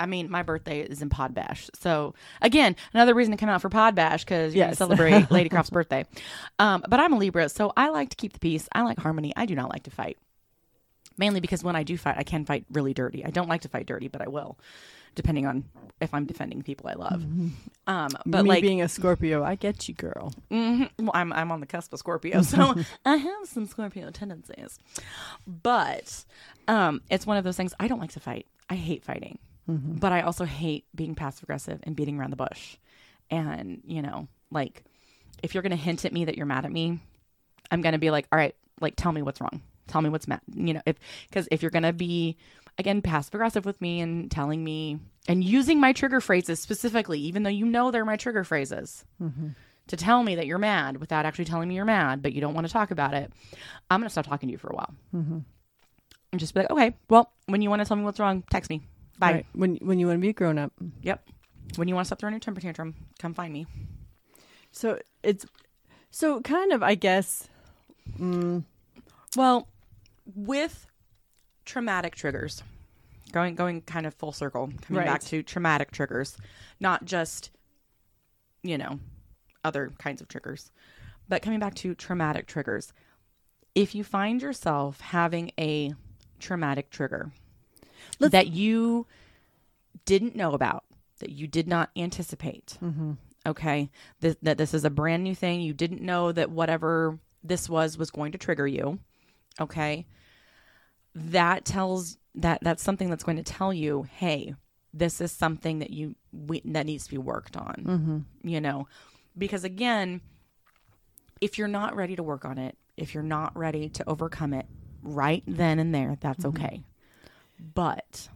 I 0.00 0.06
mean, 0.06 0.30
my 0.30 0.42
birthday 0.42 0.80
is 0.80 1.02
in 1.02 1.10
Pod 1.10 1.34
Bash, 1.34 1.68
so 1.78 2.14
again, 2.42 2.74
another 2.94 3.14
reason 3.14 3.30
to 3.32 3.36
come 3.36 3.48
out 3.50 3.60
for 3.60 3.68
Pod 3.68 3.94
Bash 3.94 4.24
because 4.24 4.54
you 4.54 4.60
Yes. 4.60 4.78
celebrate 4.78 5.30
Lady 5.30 5.48
Croft's 5.50 5.70
birthday. 5.70 6.06
Um, 6.58 6.82
but 6.88 6.98
I'm 6.98 7.12
a 7.12 7.18
Libra, 7.18 7.48
so 7.50 7.72
I 7.76 7.90
like 7.90 8.08
to 8.10 8.16
keep 8.16 8.32
the 8.32 8.38
peace. 8.40 8.68
I 8.72 8.82
like 8.82 8.98
harmony. 8.98 9.32
I 9.36 9.46
do 9.46 9.54
not 9.54 9.70
like 9.70 9.82
to 9.84 9.90
fight, 9.90 10.18
mainly 11.18 11.40
because 11.40 11.62
when 11.62 11.76
I 11.76 11.82
do 11.82 11.96
fight, 11.98 12.16
I 12.18 12.22
can 12.22 12.44
fight 12.44 12.64
really 12.72 12.94
dirty. 12.94 13.24
I 13.24 13.30
don't 13.30 13.48
like 13.48 13.60
to 13.62 13.68
fight 13.68 13.86
dirty, 13.86 14.08
but 14.08 14.22
I 14.22 14.28
will, 14.28 14.58
depending 15.14 15.46
on 15.46 15.64
if 16.00 16.14
I'm 16.14 16.24
defending 16.24 16.62
people 16.62 16.88
I 16.88 16.94
love. 16.94 17.22
Um, 17.86 18.08
but 18.24 18.44
Me 18.44 18.48
like 18.48 18.62
being 18.62 18.80
a 18.80 18.88
Scorpio, 18.88 19.44
I 19.44 19.54
get 19.54 19.86
you, 19.86 19.94
girl. 19.94 20.32
hmm 20.50 20.84
Well, 20.98 21.10
I'm 21.12 21.30
I'm 21.32 21.52
on 21.52 21.60
the 21.60 21.66
cusp 21.66 21.92
of 21.92 21.98
Scorpio, 21.98 22.40
so 22.42 22.74
I 23.04 23.16
have 23.16 23.46
some 23.46 23.66
Scorpio 23.66 24.10
tendencies. 24.10 24.78
But 25.46 26.24
um, 26.68 27.02
it's 27.10 27.26
one 27.26 27.36
of 27.36 27.44
those 27.44 27.56
things. 27.56 27.74
I 27.78 27.88
don't 27.88 28.00
like 28.00 28.12
to 28.12 28.20
fight. 28.20 28.46
I 28.68 28.76
hate 28.76 29.04
fighting, 29.04 29.38
Mm-hmm. 29.68 29.96
but 29.96 30.10
I 30.10 30.22
also 30.22 30.44
hate 30.44 30.86
being 30.94 31.14
passive 31.14 31.44
aggressive 31.44 31.80
and 31.84 31.94
beating 31.94 32.18
around 32.18 32.30
the 32.30 32.36
bush. 32.36 32.76
And 33.30 33.82
you 33.84 34.02
know, 34.02 34.26
like 34.50 34.84
if 35.42 35.54
you're 35.54 35.62
gonna 35.62 35.76
hint 35.76 36.04
at 36.04 36.12
me 36.12 36.24
that 36.24 36.36
you're 36.36 36.46
mad 36.46 36.64
at 36.64 36.72
me, 36.72 36.98
I'm 37.70 37.80
gonna 37.80 37.98
be 37.98 38.10
like, 38.10 38.26
all 38.32 38.38
right, 38.38 38.54
like 38.80 38.94
tell 38.96 39.12
me 39.12 39.22
what's 39.22 39.40
wrong. 39.40 39.62
Tell 39.86 40.02
me 40.02 40.08
what's 40.08 40.28
mad. 40.28 40.40
You 40.54 40.74
know, 40.74 40.82
if 40.86 40.96
because 41.28 41.48
if 41.50 41.62
you're 41.62 41.70
gonna 41.70 41.92
be 41.92 42.36
again 42.78 43.02
passive 43.02 43.34
aggressive 43.34 43.64
with 43.64 43.80
me 43.80 44.00
and 44.00 44.30
telling 44.30 44.64
me 44.64 44.98
and 45.28 45.44
using 45.44 45.80
my 45.80 45.92
trigger 45.92 46.20
phrases 46.20 46.60
specifically, 46.60 47.20
even 47.20 47.42
though 47.42 47.50
you 47.50 47.66
know 47.66 47.90
they're 47.90 48.04
my 48.04 48.16
trigger 48.16 48.44
phrases 48.44 49.04
mm-hmm. 49.22 49.48
to 49.88 49.96
tell 49.96 50.22
me 50.22 50.36
that 50.36 50.46
you're 50.46 50.58
mad 50.58 50.96
without 50.96 51.26
actually 51.26 51.44
telling 51.44 51.68
me 51.68 51.76
you're 51.76 51.84
mad, 51.84 52.22
but 52.22 52.32
you 52.32 52.40
don't 52.40 52.54
want 52.54 52.66
to 52.66 52.72
talk 52.72 52.90
about 52.90 53.14
it, 53.14 53.32
I'm 53.90 54.00
going 54.00 54.08
to 54.08 54.10
stop 54.10 54.26
talking 54.26 54.48
to 54.48 54.52
you 54.52 54.58
for 54.58 54.70
a 54.70 54.74
while. 54.74 54.94
Mm-hmm. 55.14 55.38
And 56.32 56.40
just 56.40 56.54
be 56.54 56.60
like, 56.60 56.70
okay, 56.70 56.96
well, 57.08 57.32
when 57.46 57.60
you 57.60 57.70
want 57.70 57.80
to 57.80 57.86
tell 57.86 57.96
me 57.96 58.04
what's 58.04 58.20
wrong, 58.20 58.44
text 58.50 58.70
me. 58.70 58.82
Bye. 59.20 59.32
Right. 59.32 59.46
When 59.52 59.76
when 59.76 59.98
you 59.98 60.06
want 60.06 60.16
to 60.16 60.20
be 60.20 60.30
a 60.30 60.32
grown 60.32 60.58
up. 60.58 60.72
Yep. 61.02 61.28
When 61.76 61.86
you 61.86 61.94
want 61.94 62.06
to 62.06 62.08
stop 62.08 62.18
throwing 62.18 62.32
your 62.32 62.40
temper 62.40 62.60
tantrum, 62.60 62.94
come 63.20 63.34
find 63.34 63.52
me. 63.52 63.66
So 64.72 64.98
it's 65.22 65.46
so 66.10 66.40
kind 66.40 66.72
of 66.72 66.82
I 66.82 66.94
guess 66.94 67.46
mm, 68.18 68.64
Well, 69.36 69.68
with 70.34 70.86
traumatic 71.66 72.16
triggers, 72.16 72.62
going 73.30 73.54
going 73.54 73.82
kind 73.82 74.06
of 74.06 74.14
full 74.14 74.32
circle, 74.32 74.72
coming 74.80 75.04
back 75.04 75.20
to 75.24 75.42
traumatic 75.42 75.90
triggers, 75.92 76.38
not 76.80 77.04
just 77.04 77.50
you 78.62 78.78
know 78.78 78.98
other 79.62 79.92
kinds 79.98 80.22
of 80.22 80.28
triggers, 80.28 80.70
but 81.28 81.42
coming 81.42 81.60
back 81.60 81.74
to 81.76 81.94
traumatic 81.94 82.46
triggers. 82.46 82.94
If 83.74 83.94
you 83.94 84.02
find 84.02 84.40
yourself 84.40 85.00
having 85.00 85.52
a 85.58 85.92
traumatic 86.40 86.90
trigger 86.90 87.30
Let's- 88.18 88.32
that 88.32 88.48
you 88.48 89.06
didn't 90.04 90.36
know 90.36 90.52
about, 90.52 90.84
that 91.18 91.30
you 91.30 91.46
did 91.46 91.68
not 91.68 91.90
anticipate. 91.96 92.78
Mm-hmm. 92.82 93.12
Okay. 93.46 93.90
This, 94.20 94.36
that 94.42 94.58
this 94.58 94.74
is 94.74 94.84
a 94.84 94.90
brand 94.90 95.24
new 95.24 95.34
thing. 95.34 95.60
You 95.60 95.72
didn't 95.72 96.02
know 96.02 96.30
that 96.32 96.50
whatever 96.50 97.18
this 97.42 97.68
was 97.68 97.96
was 97.96 98.10
going 98.10 98.32
to 98.32 98.38
trigger 98.38 98.66
you. 98.66 98.98
Okay. 99.60 100.06
That 101.14 101.64
tells 101.64 102.18
that 102.36 102.58
that's 102.62 102.82
something 102.82 103.10
that's 103.10 103.24
going 103.24 103.36
to 103.38 103.42
tell 103.42 103.72
you, 103.72 104.02
hey, 104.16 104.54
this 104.92 105.20
is 105.20 105.32
something 105.32 105.78
that 105.80 105.90
you 105.90 106.14
we, 106.32 106.62
that 106.64 106.86
needs 106.86 107.04
to 107.04 107.10
be 107.10 107.18
worked 107.18 107.56
on. 107.56 107.74
Mm-hmm. 107.86 108.48
You 108.48 108.60
know, 108.60 108.86
because 109.36 109.64
again, 109.64 110.20
if 111.40 111.58
you're 111.58 111.68
not 111.68 111.96
ready 111.96 112.16
to 112.16 112.22
work 112.22 112.44
on 112.44 112.58
it, 112.58 112.76
if 112.96 113.14
you're 113.14 113.22
not 113.22 113.56
ready 113.56 113.88
to 113.88 114.08
overcome 114.08 114.52
it 114.52 114.66
right 115.02 115.42
then 115.46 115.78
and 115.78 115.94
there, 115.94 116.16
that's 116.20 116.44
Mhm. 116.44 116.48
okay. 116.50 116.82
But 117.74 118.28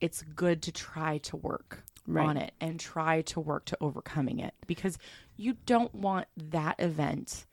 it's 0.00 0.22
good 0.22 0.62
to 0.62 0.72
try 0.72 1.18
to 1.18 1.36
work 1.36 1.84
Right. 2.06 2.24
on 2.26 2.36
it 2.38 2.52
and 2.60 2.78
try 2.80 3.20
to 3.22 3.40
work 3.40 3.64
to 3.66 3.76
overcoming 3.80 4.38
it 4.38 4.54
because 4.66 4.96
you 5.36 5.56
don't 5.66 5.94
want 5.94 6.26
that 6.36 6.76
event, 6.78 7.44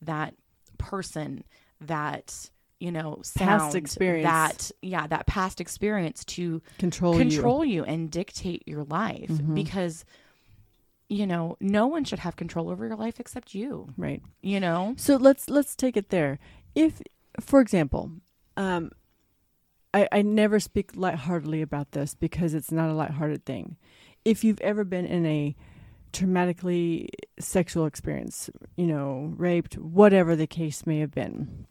that 0.00 0.34
person, 0.78 1.44
that 1.80 2.50
you 2.80 2.90
know, 2.90 3.20
sound, 3.22 3.76
experience. 3.76 4.24
that 4.24 4.70
yeah, 4.82 5.06
that 5.06 5.26
past 5.28 5.60
experience 5.60 6.24
to 6.24 6.60
Control, 6.78 7.14
you. 7.14 7.18
control 7.20 7.64
you. 7.64 7.84
and 7.84 8.10
dictate 8.10 8.66
your 8.66 8.82
life 8.82 9.30
Mhm. 9.30 9.54
because 9.54 10.04
you 11.08 11.24
know 11.26 11.56
no 11.60 11.86
one 11.86 12.02
should 12.04 12.18
have 12.20 12.34
control 12.34 12.68
over 12.70 12.86
your 12.86 12.96
life 12.96 13.20
except 13.20 13.54
you 13.54 13.92
Right. 13.96 14.20
you 14.40 14.58
know 14.58 14.94
So 14.96 15.14
let's 15.16 15.48
let's 15.48 15.76
take 15.76 15.96
it 15.96 16.08
there. 16.08 16.40
If, 16.74 17.00
for 17.38 17.60
example, 17.60 18.10
um, 18.56 18.90
I 19.94 20.08
I 20.12 20.22
never 20.22 20.60
speak 20.60 20.92
lightheartedly 20.94 21.62
about 21.62 21.92
this 21.92 22.14
because 22.14 22.54
it's 22.54 22.72
not 22.72 22.90
a 22.90 22.94
lighthearted 22.94 23.44
thing. 23.44 23.76
If 24.24 24.44
you've 24.44 24.60
ever 24.60 24.84
been 24.84 25.06
in 25.06 25.26
a 25.26 25.56
traumatically 26.12 27.08
sexual 27.38 27.86
experience, 27.86 28.50
you 28.76 28.86
know, 28.86 29.32
raped, 29.36 29.78
whatever 29.78 30.36
the 30.36 30.46
case 30.46 30.86
may 30.86 30.98
have 30.98 31.12
been, 31.12 31.66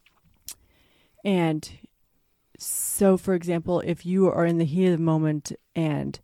and 1.24 1.70
so, 2.58 3.18
for 3.18 3.34
example, 3.34 3.82
if 3.86 4.06
you 4.06 4.30
are 4.30 4.46
in 4.46 4.60
the 4.60 4.66
heat 4.66 4.88
of 4.88 4.98
the 4.98 5.04
moment 5.04 5.52
and 5.76 6.20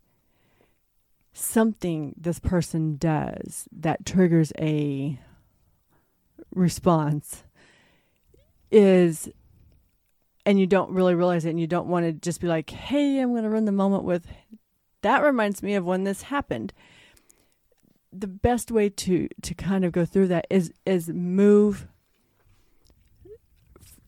something 1.32 2.14
this 2.16 2.38
person 2.38 2.96
does 2.96 3.68
that 3.72 4.04
triggers 4.04 4.52
a 4.58 5.18
response 6.54 7.44
is 8.70 9.30
and 10.48 10.58
you 10.58 10.66
don't 10.66 10.90
really 10.90 11.14
realize 11.14 11.44
it 11.44 11.50
and 11.50 11.60
you 11.60 11.66
don't 11.66 11.88
want 11.88 12.06
to 12.06 12.12
just 12.12 12.40
be 12.40 12.46
like 12.46 12.70
hey 12.70 13.20
i'm 13.20 13.32
going 13.32 13.42
to 13.42 13.50
run 13.50 13.66
the 13.66 13.72
moment 13.72 14.02
with 14.02 14.26
that 15.02 15.22
reminds 15.22 15.62
me 15.62 15.74
of 15.74 15.84
when 15.84 16.04
this 16.04 16.22
happened 16.22 16.72
the 18.12 18.26
best 18.26 18.70
way 18.70 18.88
to 18.88 19.28
to 19.42 19.54
kind 19.54 19.84
of 19.84 19.92
go 19.92 20.04
through 20.04 20.26
that 20.26 20.46
is 20.50 20.72
is 20.86 21.08
move 21.08 21.86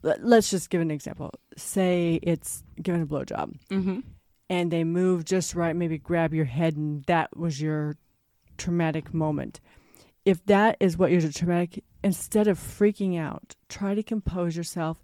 let- 0.03 0.25
let's 0.25 0.51
just 0.51 0.71
give 0.71 0.81
an 0.81 0.91
example 0.91 1.31
say 1.57 2.19
it's 2.23 2.63
giving 2.83 3.03
a 3.03 3.07
blowjob 3.07 3.55
mm-hmm. 3.69 4.01
and 4.49 4.71
they 4.71 4.85
move 4.85 5.25
just 5.25 5.55
right, 5.55 5.77
maybe 5.77 5.99
grab 5.99 6.35
your 6.35 6.45
head, 6.45 6.77
and 6.77 7.05
that 7.05 7.37
was 7.37 7.61
your 7.61 7.97
traumatic 8.59 9.15
moment. 9.15 9.61
If 10.25 10.45
that 10.47 10.77
is 10.81 10.99
what 10.99 11.11
your 11.11 11.21
traumatic, 11.31 11.85
instead 12.03 12.47
of 12.49 12.59
freaking 12.59 13.19
out, 13.19 13.57
try 13.69 13.95
to 13.95 14.03
compose 14.03 14.57
yourself 14.57 15.03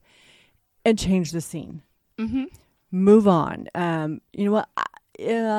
and 0.86 0.98
change 0.98 1.32
the 1.32 1.40
scene. 1.40 1.82
Mm-hmm. 2.18 2.44
Move 2.90 3.26
on. 3.28 3.68
Um, 3.74 4.20
you 4.32 4.44
know 4.46 4.52
what? 4.52 4.68
I, 4.76 4.84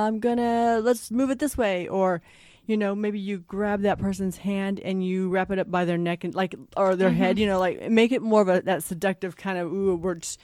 I'm 0.08 0.20
gonna 0.20 0.80
let's 0.82 1.12
move 1.12 1.30
it 1.30 1.40
this 1.40 1.58
way, 1.58 1.88
or 1.88 2.22
you 2.66 2.78
know, 2.78 2.96
maybe 2.96 3.20
you 3.20 3.40
grab 3.40 3.82
that 3.82 4.00
person's 4.00 4.38
hand 4.38 4.80
and 4.80 5.06
you 5.06 5.30
wrap 5.30 5.52
it 5.52 5.60
up 5.60 5.70
by 5.70 5.86
their 5.86 5.98
neck 5.98 6.24
and 6.24 6.34
like 6.34 6.56
or 6.76 6.96
their 6.96 7.12
head. 7.12 7.36
Mhm. 7.36 7.40
You 7.40 7.48
know, 7.48 7.60
like 7.60 7.90
make 7.90 8.12
it 8.12 8.22
more 8.22 8.42
of 8.42 8.50
a 8.50 8.62
that 8.62 8.84
seductive 8.84 9.36
kind 9.36 9.58
of 9.58 9.72
ooh, 9.72 9.96
we're 9.96 10.16
just 10.16 10.40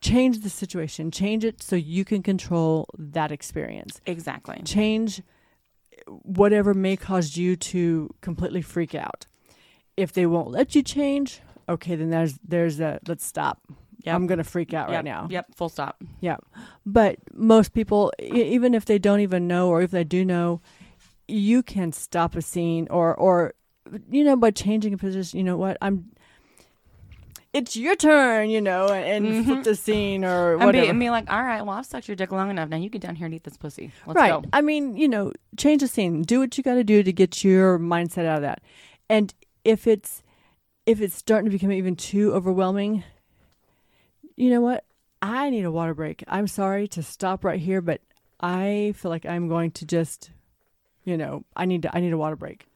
change 0.00 0.40
the 0.40 0.50
situation, 0.50 1.10
change 1.10 1.44
it 1.44 1.60
so 1.62 1.74
you 1.76 2.04
can 2.04 2.22
control 2.22 2.86
that 2.96 3.32
experience. 3.32 4.00
exactly 4.06 4.62
Change 4.64 5.22
whatever 6.22 6.72
may 6.72 6.96
cause 6.96 7.36
you 7.36 7.56
to 7.56 8.08
completely 8.20 8.62
freak 8.62 8.94
out. 8.94 9.26
If 9.96 10.12
they 10.12 10.26
won't 10.26 10.50
let 10.50 10.74
you 10.74 10.82
change, 10.82 11.40
okay, 11.68 11.96
then 11.96 12.10
there's 12.10 12.38
there's 12.46 12.78
a 12.80 13.00
let's 13.08 13.26
stop. 13.26 13.60
Yep. 14.08 14.16
I'm 14.16 14.26
gonna 14.26 14.44
freak 14.44 14.74
out 14.74 14.88
yep. 14.88 14.96
right 14.96 15.04
now. 15.04 15.28
yep 15.30 15.46
full 15.54 15.68
stop 15.68 16.02
Yeah. 16.20 16.36
But 16.84 17.16
most 17.34 17.72
people, 17.72 18.12
e- 18.20 18.42
even 18.54 18.74
if 18.74 18.84
they 18.84 18.98
don't 18.98 19.20
even 19.20 19.46
know, 19.46 19.68
or 19.68 19.82
if 19.82 19.90
they 19.90 20.04
do 20.04 20.24
know, 20.24 20.60
you 21.28 21.62
can 21.62 21.92
stop 21.92 22.34
a 22.36 22.42
scene, 22.42 22.88
or 22.90 23.14
or 23.14 23.54
you 24.10 24.24
know 24.24 24.36
by 24.36 24.50
changing 24.50 24.92
a 24.94 24.98
position. 24.98 25.38
You 25.38 25.44
know 25.44 25.56
what? 25.56 25.76
I'm. 25.80 26.10
It's 27.54 27.76
your 27.76 27.96
turn, 27.96 28.50
you 28.50 28.60
know, 28.60 28.88
and, 28.88 29.26
and 29.26 29.44
flip 29.46 29.58
Mhm. 29.60 29.64
the 29.64 29.74
scene 29.74 30.22
or 30.24 30.58
and 30.60 30.70
be, 30.72 30.86
and 30.86 31.00
be 31.00 31.08
like 31.10 31.30
all 31.32 31.42
right 31.42 31.62
well 31.62 31.76
i've 31.78 31.86
sucked 31.86 32.06
your 32.06 32.14
dick 32.14 32.30
long 32.30 32.50
enough 32.50 32.68
now 32.68 32.76
you 32.76 32.90
get 32.90 33.00
down 33.00 33.14
here 33.16 33.24
and 33.24 33.34
eat 33.34 33.42
this 33.44 33.56
pussy 33.56 33.90
let's 34.06 34.16
right. 34.16 34.42
go 34.42 34.48
I 34.52 34.60
mean, 34.60 34.96
you 34.98 35.08
know, 35.08 35.32
change 35.56 35.80
the 35.80 35.88
scene. 35.88 36.22
Do 36.22 36.40
what 36.40 36.56
you 36.58 36.62
got 36.62 36.74
to 36.74 36.84
do 36.84 37.02
to 37.02 37.12
get 37.12 37.42
your 37.42 37.78
mindset 37.78 38.26
out 38.26 38.36
of 38.36 38.42
that. 38.42 38.60
And 39.08 39.32
if 39.64 39.86
it's 39.86 40.22
if 40.84 41.00
it's 41.00 41.14
starting 41.14 41.46
to 41.50 41.50
become 41.50 41.72
even 41.72 41.96
too 41.96 42.32
overwhelming, 42.34 43.02
you 44.38 44.50
know 44.50 44.60
what? 44.60 44.84
I 45.20 45.50
need 45.50 45.64
a 45.64 45.70
water 45.70 45.94
break. 45.94 46.22
I'm 46.28 46.46
sorry 46.46 46.86
to 46.88 47.02
stop 47.02 47.44
right 47.44 47.58
here, 47.60 47.80
but 47.80 48.00
I 48.40 48.94
feel 48.96 49.10
like 49.10 49.26
I'm 49.26 49.48
going 49.48 49.72
to 49.72 49.84
just, 49.84 50.30
you 51.04 51.16
know, 51.16 51.44
I 51.56 51.64
need 51.64 51.82
to 51.82 51.94
I 51.96 52.00
need 52.00 52.12
a 52.12 52.18
water 52.18 52.36
break. 52.36 52.66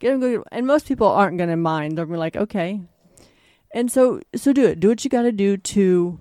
Get 0.00 0.18
them. 0.20 0.42
And 0.50 0.66
most 0.66 0.86
people 0.88 1.06
aren't 1.06 1.38
going 1.38 1.48
to 1.48 1.56
mind. 1.56 1.96
They're 1.96 2.06
going 2.06 2.14
to 2.14 2.16
be 2.16 2.18
like, 2.18 2.36
okay. 2.36 2.80
And 3.72 3.90
so 3.90 4.20
so 4.34 4.52
do 4.52 4.66
it. 4.66 4.80
Do 4.80 4.88
what 4.88 5.04
you 5.04 5.10
got 5.10 5.22
to 5.22 5.32
do 5.32 5.56
to 5.56 6.18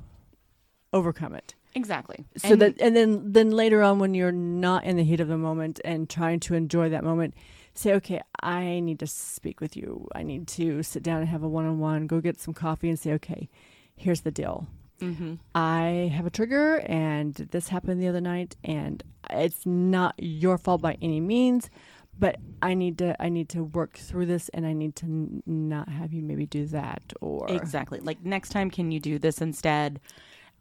overcome 0.94 1.34
it 1.36 1.56
exactly 1.74 2.24
so 2.38 2.54
And- 2.54 2.62
that 2.62 2.80
and 2.82 2.96
then 2.96 3.34
then 3.34 3.52
later 3.52 3.82
on 3.84 4.00
when 4.00 4.14
you're 4.14 4.32
not 4.32 4.86
in 4.86 4.96
the 4.96 5.04
heat 5.04 5.20
of 5.20 5.28
the 5.28 5.38
moment 5.38 5.82
and 5.84 6.10
trying 6.10 6.40
to 6.42 6.54
enjoy 6.56 6.88
that 6.90 7.04
moment 7.04 7.34
say 7.74 7.92
okay 7.96 8.22
i 8.42 8.80
need 8.80 9.00
to 9.00 9.08
speak 9.08 9.60
with 9.60 9.76
you 9.76 10.08
i 10.16 10.24
need 10.24 10.48
to 10.48 10.84
sit 10.84 11.04
down 11.04 11.20
and 11.20 11.28
have 11.28 11.44
a 11.44 11.50
one-on-one 11.50 12.08
go 12.08 12.22
get 12.22 12.40
some 12.40 12.54
coffee 12.54 12.88
and 12.88 12.98
say 12.98 13.12
okay 13.12 13.50
here's 13.96 14.22
the 14.22 14.32
deal 14.32 14.68
Mhm. 15.02 15.40
i 15.54 16.12
have 16.16 16.26
a 16.26 16.30
trigger 16.30 16.78
and 16.86 17.34
this 17.52 17.68
happened 17.70 18.02
the 18.02 18.08
other 18.08 18.22
night 18.22 18.56
and 18.64 19.04
it's 19.30 19.66
not 19.66 20.16
your 20.18 20.58
fault 20.58 20.82
by 20.82 20.98
any 21.02 21.20
means 21.20 21.70
but 22.18 22.38
i 22.62 22.74
need 22.74 22.98
to 23.00 23.22
i 23.22 23.28
need 23.28 23.50
to 23.50 23.64
work 23.64 23.98
through 23.98 24.26
this 24.26 24.48
and 24.50 24.66
i 24.66 24.72
need 24.72 24.96
to 24.96 25.06
n- 25.06 25.44
not 25.46 25.90
have 25.90 26.14
you 26.14 26.22
maybe 26.22 26.46
do 26.46 26.66
that 26.68 27.04
or 27.22 27.46
Exactly. 27.52 28.00
Like 28.00 28.24
next 28.24 28.50
time, 28.50 28.70
can 28.72 28.92
you 28.92 29.00
do 29.02 29.20
this 29.20 29.42
instead? 29.42 30.00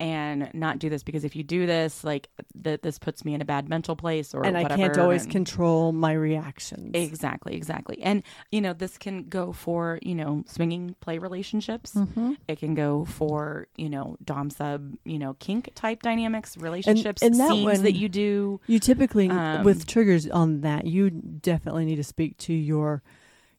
And 0.01 0.51
not 0.55 0.81
do 0.81 0.91
this 0.91 1.03
because 1.05 1.25
if 1.25 1.37
you 1.37 1.45
do 1.45 1.67
this, 1.67 2.03
like 2.03 2.29
that, 2.57 2.83
this 2.83 2.99
puts 2.99 3.25
me 3.25 3.33
in 3.33 3.41
a 3.41 3.45
bad 3.45 3.69
mental 3.69 3.95
place, 3.95 4.35
or 4.35 4.45
and 4.45 4.57
i 4.59 4.65
can't 4.65 4.99
always 4.99 5.23
and- 5.23 5.31
control 5.33 5.93
my 5.93 6.13
reactions 6.13 6.91
Exactly, 6.95 7.55
exactly. 7.55 8.03
And 8.03 8.23
you 8.51 8.61
know, 8.61 8.73
this 8.73 8.99
can 8.99 9.29
go 9.29 9.53
for 9.53 10.01
you 10.03 10.15
know 10.17 10.43
swinging 10.47 10.97
play 11.01 11.19
relationships. 11.19 11.93
mm-hmm. 11.95 12.33
It 12.49 12.59
can 12.59 12.75
go 12.75 13.05
for 13.05 13.69
you 13.77 13.89
know 13.89 14.17
dom 14.25 14.51
sub, 14.51 14.95
you 15.05 15.19
know 15.19 15.35
kink 15.35 15.71
type 15.77 16.03
dynamics, 16.03 16.57
relationships, 16.57 17.23
and 17.23 17.39
that 17.39 17.51
scenes 17.51 17.65
one- 17.65 17.83
that 17.85 17.93
you 17.95 18.09
do. 18.09 18.61
You 18.67 18.81
typically 18.81 19.31
Um, 19.31 19.63
with 19.63 19.87
triggers 19.87 20.29
on 20.29 20.63
that, 20.63 20.87
you 20.87 21.11
definitely 21.11 21.85
need 21.85 21.97
to 21.97 22.05
speak 22.05 22.37
to 22.39 22.53
your 22.53 23.03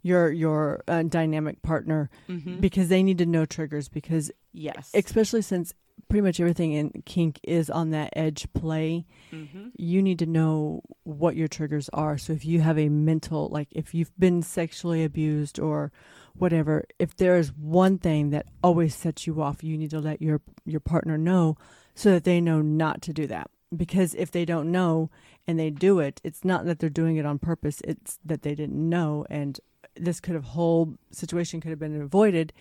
your 0.03 0.31
your 0.31 0.83
uh, 0.87 1.03
dynamic 1.03 1.61
partner 1.61 2.09
Mhm. 2.29 2.59
because 2.61 2.89
they 2.89 3.01
need 3.03 3.17
to 3.19 3.25
know 3.25 3.45
triggers 3.45 3.87
because 3.89 4.31
yes, 4.53 4.91
especially 4.93 5.41
since 5.41 5.73
pretty 6.09 6.21
much 6.21 6.39
everything 6.39 6.73
in 6.73 6.91
kink 7.05 7.39
is 7.43 7.69
on 7.69 7.89
that 7.91 8.09
edge 8.15 8.47
play, 8.53 9.05
Mhm. 9.31 9.71
you 9.77 10.01
need 10.01 10.19
to 10.19 10.25
know 10.25 10.81
what 11.03 11.35
your 11.35 11.47
triggers 11.47 11.89
are. 11.93 12.17
So 12.17 12.31
if 12.33 12.45
you 12.45 12.61
have 12.61 12.77
a 12.77 12.89
mental 12.89 13.47
like 13.49 13.67
if 13.71 13.93
you've 13.93 14.17
been 14.19 14.41
sexually 14.41 15.03
abused 15.03 15.59
or 15.59 15.91
whatever, 16.37 16.85
if 16.99 17.15
there 17.15 17.37
is 17.37 17.53
one 17.55 17.97
thing 17.97 18.29
that 18.29 18.45
always 18.63 18.93
sets 18.95 19.25
you 19.25 19.41
off, 19.41 19.63
you 19.63 19.77
need 19.77 19.89
to 19.91 19.99
let 19.99 20.21
your 20.21 20.41
your 20.65 20.79
partner 20.79 21.17
know 21.17 21.57
so 21.95 22.11
that 22.11 22.23
they 22.23 22.39
know 22.41 22.61
not 22.61 23.01
to 23.03 23.13
do 23.13 23.25
that. 23.27 23.49
Because 23.75 24.13
if 24.15 24.31
they 24.31 24.45
don't 24.45 24.71
know 24.71 25.09
and 25.47 25.57
they 25.59 25.69
do 25.69 25.99
it, 25.99 26.21
it's 26.23 26.45
not 26.45 26.65
that 26.65 26.79
they're 26.79 26.89
doing 26.89 27.15
it 27.17 27.25
on 27.25 27.39
purpose, 27.39 27.81
it's 27.83 28.19
that 28.23 28.41
they 28.43 28.53
didn't 28.55 28.77
know 28.89 29.25
and 29.29 29.59
this 29.95 30.19
could 30.19 30.35
have 30.35 30.43
whole 30.43 30.95
situation 31.11 31.61
could 31.61 31.69
have 31.71 31.79
been 31.79 31.99
avoided 32.01 32.51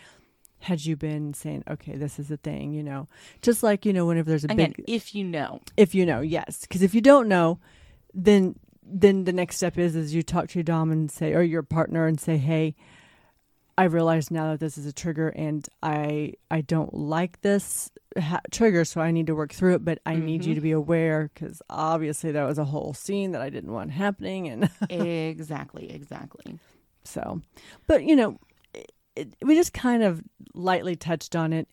had 0.64 0.84
you 0.84 0.96
been 0.96 1.32
saying, 1.34 1.62
okay, 1.70 1.96
this 1.96 2.18
is 2.18 2.30
a 2.30 2.36
thing, 2.36 2.72
you 2.72 2.82
know, 2.82 3.06
just 3.42 3.62
like, 3.62 3.84
you 3.86 3.92
know, 3.92 4.06
whenever 4.06 4.28
there's 4.30 4.44
a 4.44 4.52
Again, 4.52 4.72
big, 4.76 4.84
if 4.86 5.14
you 5.14 5.24
know, 5.24 5.60
if 5.76 5.94
you 5.94 6.04
know, 6.06 6.20
yes. 6.20 6.62
Because 6.62 6.82
if 6.82 6.94
you 6.94 7.00
don't 7.00 7.28
know, 7.28 7.58
then 8.12 8.56
then 8.86 9.24
the 9.24 9.32
next 9.32 9.56
step 9.56 9.78
is 9.78 9.96
is 9.96 10.14
you 10.14 10.22
talk 10.22 10.48
to 10.48 10.58
your 10.58 10.64
dom 10.64 10.90
and 10.92 11.10
say 11.10 11.32
or 11.34 11.42
your 11.42 11.62
partner 11.62 12.06
and 12.06 12.20
say, 12.20 12.36
hey, 12.36 12.74
I 13.76 13.84
realize 13.84 14.30
now 14.30 14.50
that 14.52 14.60
this 14.60 14.78
is 14.78 14.86
a 14.86 14.92
trigger 14.92 15.28
and 15.30 15.66
I 15.82 16.34
I 16.50 16.60
don't 16.60 16.94
like 16.94 17.40
this 17.40 17.90
ha- 18.18 18.40
trigger 18.52 18.84
so 18.84 19.00
I 19.00 19.10
need 19.10 19.26
to 19.26 19.34
work 19.34 19.52
through 19.52 19.74
it 19.74 19.84
but 19.84 19.98
I 20.06 20.14
need 20.16 20.44
you 20.44 20.52
Mhm. 20.52 20.56
to 20.56 20.60
be 20.60 20.70
aware 20.70 21.30
cuz 21.34 21.60
obviously 21.68 22.30
that 22.32 22.44
was 22.44 22.58
a 22.58 22.64
whole 22.66 22.94
scene 22.94 23.32
that 23.32 23.42
I 23.42 23.50
didn't 23.50 23.72
want 23.72 23.90
happening 23.90 24.46
and 24.48 24.70
exactly, 24.90 25.90
exactly. 25.90 26.58
so 27.02 27.40
but 27.88 28.04
you 28.04 28.14
know 28.14 28.38
it, 29.16 29.34
we 29.42 29.54
just 29.54 29.72
kind 29.72 30.02
of 30.02 30.22
lightly 30.54 30.96
touched 30.96 31.34
on 31.36 31.52
it 31.52 31.68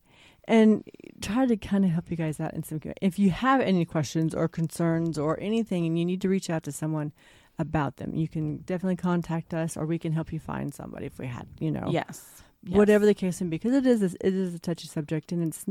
and 0.45 0.83
try 1.21 1.45
to 1.45 1.55
kind 1.57 1.85
of 1.85 1.91
help 1.91 2.09
you 2.09 2.17
guys 2.17 2.39
out 2.39 2.53
in 2.53 2.63
some 2.63 2.79
if 3.01 3.19
you 3.19 3.29
have 3.31 3.61
any 3.61 3.85
questions 3.85 4.33
or 4.33 4.47
concerns 4.47 5.17
or 5.17 5.39
anything 5.39 5.85
and 5.85 5.97
you 5.99 6.05
need 6.05 6.21
to 6.21 6.29
reach 6.29 6.49
out 6.49 6.63
to 6.63 6.71
someone 6.71 7.11
about 7.59 7.97
them 7.97 8.15
you 8.15 8.27
can 8.27 8.57
definitely 8.57 8.95
contact 8.95 9.53
us 9.53 9.77
or 9.77 9.85
we 9.85 9.99
can 9.99 10.11
help 10.13 10.33
you 10.33 10.39
find 10.39 10.73
somebody 10.73 11.05
if 11.05 11.19
we 11.19 11.27
had 11.27 11.47
you 11.59 11.69
know 11.69 11.87
Yes. 11.91 12.41
yes. 12.63 12.75
whatever 12.77 13.05
the 13.05 13.13
case 13.13 13.39
may 13.41 13.47
be, 13.47 13.57
because 13.57 13.73
it 13.75 13.85
is 13.85 14.01
a, 14.01 14.27
it 14.27 14.33
is 14.33 14.53
a 14.55 14.59
touchy 14.59 14.87
subject, 14.87 15.31
and 15.31 15.43
it's 15.43 15.65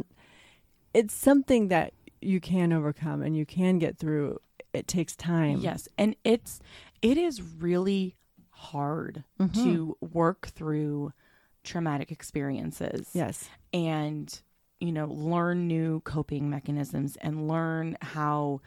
it's 0.95 1.15
something 1.15 1.69
that 1.69 1.93
you 2.21 2.41
can 2.41 2.73
overcome 2.73 3.23
and 3.23 3.37
you 3.37 3.47
can 3.47 3.79
get 3.79 3.97
through. 3.99 4.39
It 4.73 4.87
takes 4.87 5.17
time. 5.17 5.59
Yes, 5.59 5.89
and 5.99 6.15
it's 6.25 6.61
it 7.03 7.17
is 7.19 7.43
really 7.43 8.17
hard 8.51 9.25
Mhm. 9.41 9.55
to 9.55 9.97
work 10.01 10.49
through 10.49 11.13
traumatic 11.65 12.11
experiences 12.11 13.09
Yes. 13.13 13.49
and 13.73 14.41
you 14.81 14.93
know 14.93 15.07
learn 15.07 15.67
new 15.67 16.01
coping 16.01 16.49
mechanisms 16.51 17.17
and 17.21 17.47
learn 17.49 17.97
how 18.03 18.61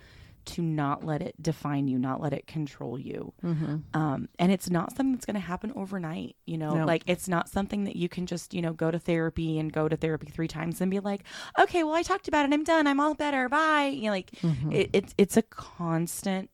to 0.46 0.62
not 0.62 1.06
let 1.06 1.22
it 1.22 1.34
define 1.42 1.88
you, 1.88 1.98
not 1.98 2.20
let 2.20 2.34
it 2.34 2.46
control 2.48 3.00
you. 3.00 3.32
Mm-hmm. 3.46 3.78
Um, 3.98 4.28
and 4.38 4.52
it's 4.52 4.70
not 4.70 4.90
something 4.94 5.14
that's 5.14 5.26
going 5.26 5.36
to 5.36 5.40
happen 5.40 5.72
overnight. 5.74 6.36
You 6.46 6.58
know, 6.58 6.74
No. 6.80 6.86
like 6.86 7.04
it's 7.08 7.30
not 7.30 7.48
something 7.48 7.86
that 7.86 7.96
you 7.96 8.10
can 8.10 8.26
just, 8.26 8.54
you 8.54 8.62
know, 8.62 8.74
go 8.74 8.92
to 8.92 9.00
therapy 9.00 9.58
and 9.58 9.72
go 9.72 9.88
to 9.88 9.96
therapy 9.96 10.28
three 10.30 10.50
times 10.50 10.82
and 10.82 10.92
be 10.92 11.00
like, 11.00 11.24
okay, 11.58 11.86
well, 11.86 11.94
I 11.96 12.02
talked 12.04 12.28
about 12.28 12.44
it. 12.46 12.52
I'm 12.54 12.66
done. 12.66 12.88
I'm 12.88 13.00
all 13.00 13.14
better. 13.14 13.48
Bye. 13.48 13.86
You 13.96 14.08
know, 14.08 14.10
like 14.12 14.32
Mm-hmm. 14.42 14.74
it, 14.74 14.90
it's, 14.92 15.16
it's 15.18 15.38
a 15.38 15.44
constant 15.44 16.50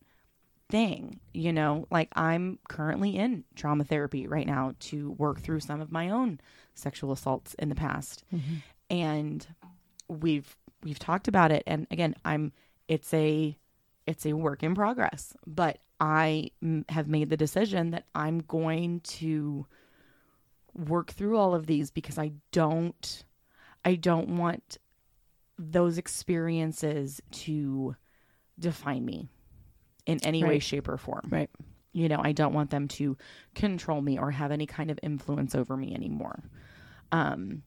thing, 0.69 1.19
you 1.33 1.51
know, 1.51 1.87
like 1.91 2.09
I'm 2.15 2.59
currently 2.67 3.15
in 3.15 3.43
trauma 3.55 3.83
therapy 3.83 4.27
right 4.27 4.47
now 4.47 4.75
to 4.79 5.11
work 5.11 5.41
through 5.41 5.61
some 5.61 5.81
of 5.81 5.91
my 5.91 6.09
own 6.09 6.39
sexual 6.75 7.11
assaults 7.11 7.55
in 7.55 7.69
the 7.69 7.75
past. 7.75 8.23
Mm-hmm. 8.33 8.55
And 8.89 9.47
we've, 10.07 10.55
we've 10.83 10.99
talked 10.99 11.27
about 11.27 11.51
it. 11.51 11.63
And 11.65 11.87
again, 11.91 12.15
I'm, 12.23 12.51
it's 12.87 13.13
a, 13.13 13.57
it's 14.07 14.25
a 14.25 14.33
work 14.33 14.63
in 14.63 14.75
progress, 14.75 15.33
but 15.45 15.79
I 15.99 16.51
mm, 16.63 16.89
have 16.89 17.07
made 17.07 17.29
the 17.29 17.37
decision 17.37 17.91
that 17.91 18.05
I'm 18.15 18.39
going 18.39 19.01
to 19.01 19.65
work 20.73 21.11
through 21.11 21.37
all 21.37 21.53
of 21.53 21.65
these 21.67 21.91
because 21.91 22.17
I 22.17 22.31
don't 22.51 23.23
I 23.83 23.95
don't 23.95 24.37
want 24.37 24.77
those 25.57 25.97
experiences 25.97 27.21
to 27.31 27.95
define 28.57 29.05
me 29.05 29.29
in 30.05 30.19
any 30.23 30.43
way 30.43 30.59
shape 30.59 30.87
or 30.87 30.97
form. 30.97 31.27
Right. 31.29 31.49
You 31.91 32.07
know, 32.07 32.21
I 32.23 32.31
don't 32.31 32.53
want 32.53 32.69
them 32.69 32.87
to 32.89 33.17
control 33.55 34.01
me 34.01 34.19
or 34.19 34.31
have 34.31 34.51
any 34.51 34.65
kind 34.65 34.91
of 34.91 34.99
influence 35.01 35.55
over 35.55 35.75
me 35.75 35.93
anymore. 35.93 36.43
Um 37.11 37.63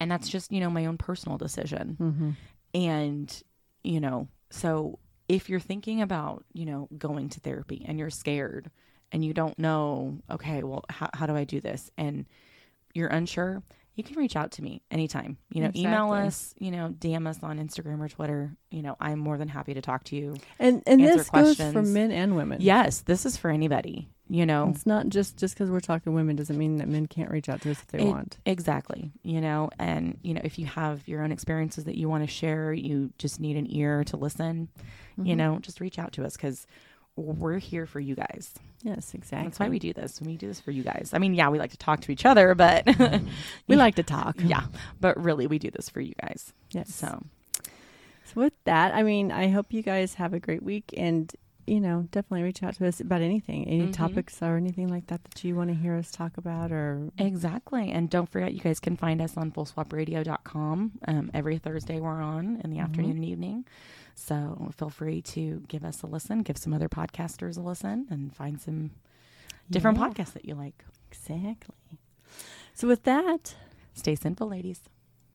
and 0.00 0.10
that's 0.10 0.28
just, 0.28 0.52
you 0.52 0.60
know, 0.60 0.70
my 0.70 0.86
own 0.86 0.96
personal 0.96 1.38
decision. 1.38 1.96
Mm-hmm. 2.00 2.30
And, 2.74 3.42
you 3.82 4.00
know, 4.00 4.28
so 4.50 4.98
if 5.28 5.48
you're 5.50 5.60
thinking 5.60 6.02
about, 6.02 6.44
you 6.52 6.64
know, 6.66 6.88
going 6.96 7.28
to 7.30 7.40
therapy 7.40 7.84
and 7.86 7.98
you're 7.98 8.10
scared 8.10 8.70
and 9.12 9.24
you 9.24 9.34
don't 9.34 9.58
know, 9.58 10.18
okay, 10.30 10.62
well, 10.62 10.84
how, 10.88 11.10
how 11.14 11.26
do 11.26 11.34
I 11.34 11.44
do 11.44 11.60
this? 11.60 11.90
And 11.98 12.26
you're 12.94 13.08
unsure, 13.08 13.62
you 13.98 14.04
can 14.04 14.16
reach 14.16 14.36
out 14.36 14.52
to 14.52 14.62
me 14.62 14.80
anytime. 14.92 15.36
You 15.50 15.62
know, 15.64 15.72
email 15.74 16.12
us, 16.12 16.54
you 16.58 16.70
know, 16.70 16.94
DM 16.98 17.26
us 17.26 17.40
on 17.42 17.58
Instagram 17.58 17.98
or 18.00 18.08
Twitter. 18.08 18.56
You 18.70 18.80
know, 18.82 18.96
I'm 19.00 19.18
more 19.18 19.36
than 19.36 19.48
happy 19.48 19.74
to 19.74 19.82
talk 19.82 20.04
to 20.04 20.16
you. 20.16 20.36
And 20.60 20.82
and 20.86 21.02
Answer 21.02 21.24
questions. 21.24 21.58
goes 21.58 21.72
for 21.72 21.82
men 21.82 22.12
and 22.12 22.36
women. 22.36 22.58
Yes, 22.60 23.00
this 23.00 23.26
is 23.26 23.36
for 23.36 23.50
anybody, 23.50 24.08
you 24.28 24.46
know. 24.46 24.68
It's 24.70 24.86
not 24.86 25.08
just 25.08 25.36
just 25.36 25.54
because 25.54 25.68
we're 25.68 25.80
talking 25.80 26.14
women 26.14 26.36
doesn't 26.36 26.56
mean 26.56 26.76
that 26.76 26.86
men 26.86 27.06
can't 27.06 27.30
reach 27.30 27.48
out 27.48 27.60
to 27.62 27.72
us 27.72 27.80
if 27.80 27.88
they 27.88 27.98
It- 27.98 28.06
want. 28.06 28.38
Exactly. 28.46 29.10
You 29.24 29.40
know, 29.40 29.68
and 29.80 30.16
you 30.22 30.32
know, 30.32 30.42
if 30.44 30.60
you 30.60 30.66
have 30.66 31.06
your 31.08 31.24
own 31.24 31.32
experiences 31.32 31.82
that 31.84 31.98
you 31.98 32.08
want 32.08 32.22
to 32.22 32.28
share, 32.32 32.72
you 32.72 33.10
just 33.18 33.40
need 33.40 33.56
an 33.56 33.66
ear 33.68 34.04
to 34.04 34.16
listen, 34.16 34.68
you 35.16 35.34
Mhm. 35.34 35.38
know, 35.38 35.58
just 35.58 35.80
reach 35.80 35.98
out 35.98 36.12
to 36.12 36.24
us 36.24 36.36
because 36.36 36.68
we're 37.18 37.58
here 37.58 37.86
for 37.86 38.00
you 38.00 38.14
guys. 38.14 38.54
Yes, 38.82 39.12
exactly. 39.14 39.48
That's 39.48 39.58
why 39.60 39.68
we 39.68 39.78
do 39.78 39.92
this. 39.92 40.20
We 40.20 40.36
do 40.36 40.46
this 40.48 40.60
for 40.60 40.70
you 40.70 40.82
guys. 40.84 41.10
I 41.12 41.18
mean, 41.18 41.34
yeah, 41.34 41.48
we 41.48 41.58
like 41.58 41.72
to 41.72 41.76
talk 41.78 42.00
to 42.02 42.12
each 42.12 42.24
other, 42.24 42.54
but 42.54 42.86
we 43.66 43.76
like 43.76 43.96
to 43.96 44.02
talk. 44.02 44.36
yeah, 44.38 44.64
but 45.00 45.20
really 45.22 45.46
we 45.46 45.58
do 45.58 45.70
this 45.70 45.88
for 45.88 46.00
you 46.00 46.14
guys. 46.22 46.52
Yes. 46.70 46.94
So, 46.94 47.22
So 47.62 48.40
with 48.42 48.52
that, 48.64 48.94
I 48.94 49.02
mean, 49.02 49.32
I 49.32 49.48
hope 49.48 49.72
you 49.72 49.82
guys 49.82 50.14
have 50.14 50.32
a 50.32 50.38
great 50.40 50.62
week 50.62 50.94
and 50.96 51.32
you 51.66 51.80
know, 51.80 52.08
definitely 52.12 52.42
reach 52.44 52.62
out 52.62 52.72
to 52.76 52.86
us 52.88 52.98
about 52.98 53.20
anything, 53.20 53.68
any 53.68 53.88
Mhm. 53.88 53.92
topics 53.92 54.40
or 54.42 54.56
anything 54.56 54.88
like 54.88 55.08
that 55.08 55.22
that 55.24 55.44
you 55.44 55.54
want 55.54 55.68
to 55.68 55.74
hear 55.76 55.96
us 55.96 56.10
talk 56.10 56.38
about 56.38 56.72
or 56.72 57.10
exactly. 57.18 57.90
And 57.90 58.08
don't 58.08 58.26
forget, 58.26 58.54
you 58.54 58.60
guys 58.60 58.80
can 58.80 58.96
find 58.96 59.20
us 59.20 59.36
on 59.36 59.52
fullswapradio.com. 59.52 60.92
Um, 61.06 61.30
every 61.34 61.58
Thursday 61.58 62.00
we're 62.00 62.22
on 62.22 62.60
in 62.64 62.70
the 62.70 62.76
Mhm. 62.78 62.84
afternoon 62.84 63.10
and 63.16 63.24
evening. 63.24 63.64
So 64.18 64.70
feel 64.76 64.90
free 64.90 65.22
to 65.22 65.62
give 65.68 65.84
us 65.84 66.02
a 66.02 66.06
listen, 66.06 66.42
give 66.42 66.58
some 66.58 66.74
other 66.74 66.88
podcasters 66.88 67.56
a 67.56 67.60
listen, 67.60 68.06
and 68.10 68.34
find 68.34 68.60
some 68.60 68.90
different 69.70 69.96
Yeah, 69.98 70.08
podcasts 70.08 70.32
that 70.32 70.44
you 70.44 70.54
like. 70.54 70.84
Exactly. 71.10 71.74
So 72.74 72.88
with 72.88 73.04
that, 73.04 73.54
Stay 73.94 74.14
simple, 74.14 74.48
ladies. 74.48 74.80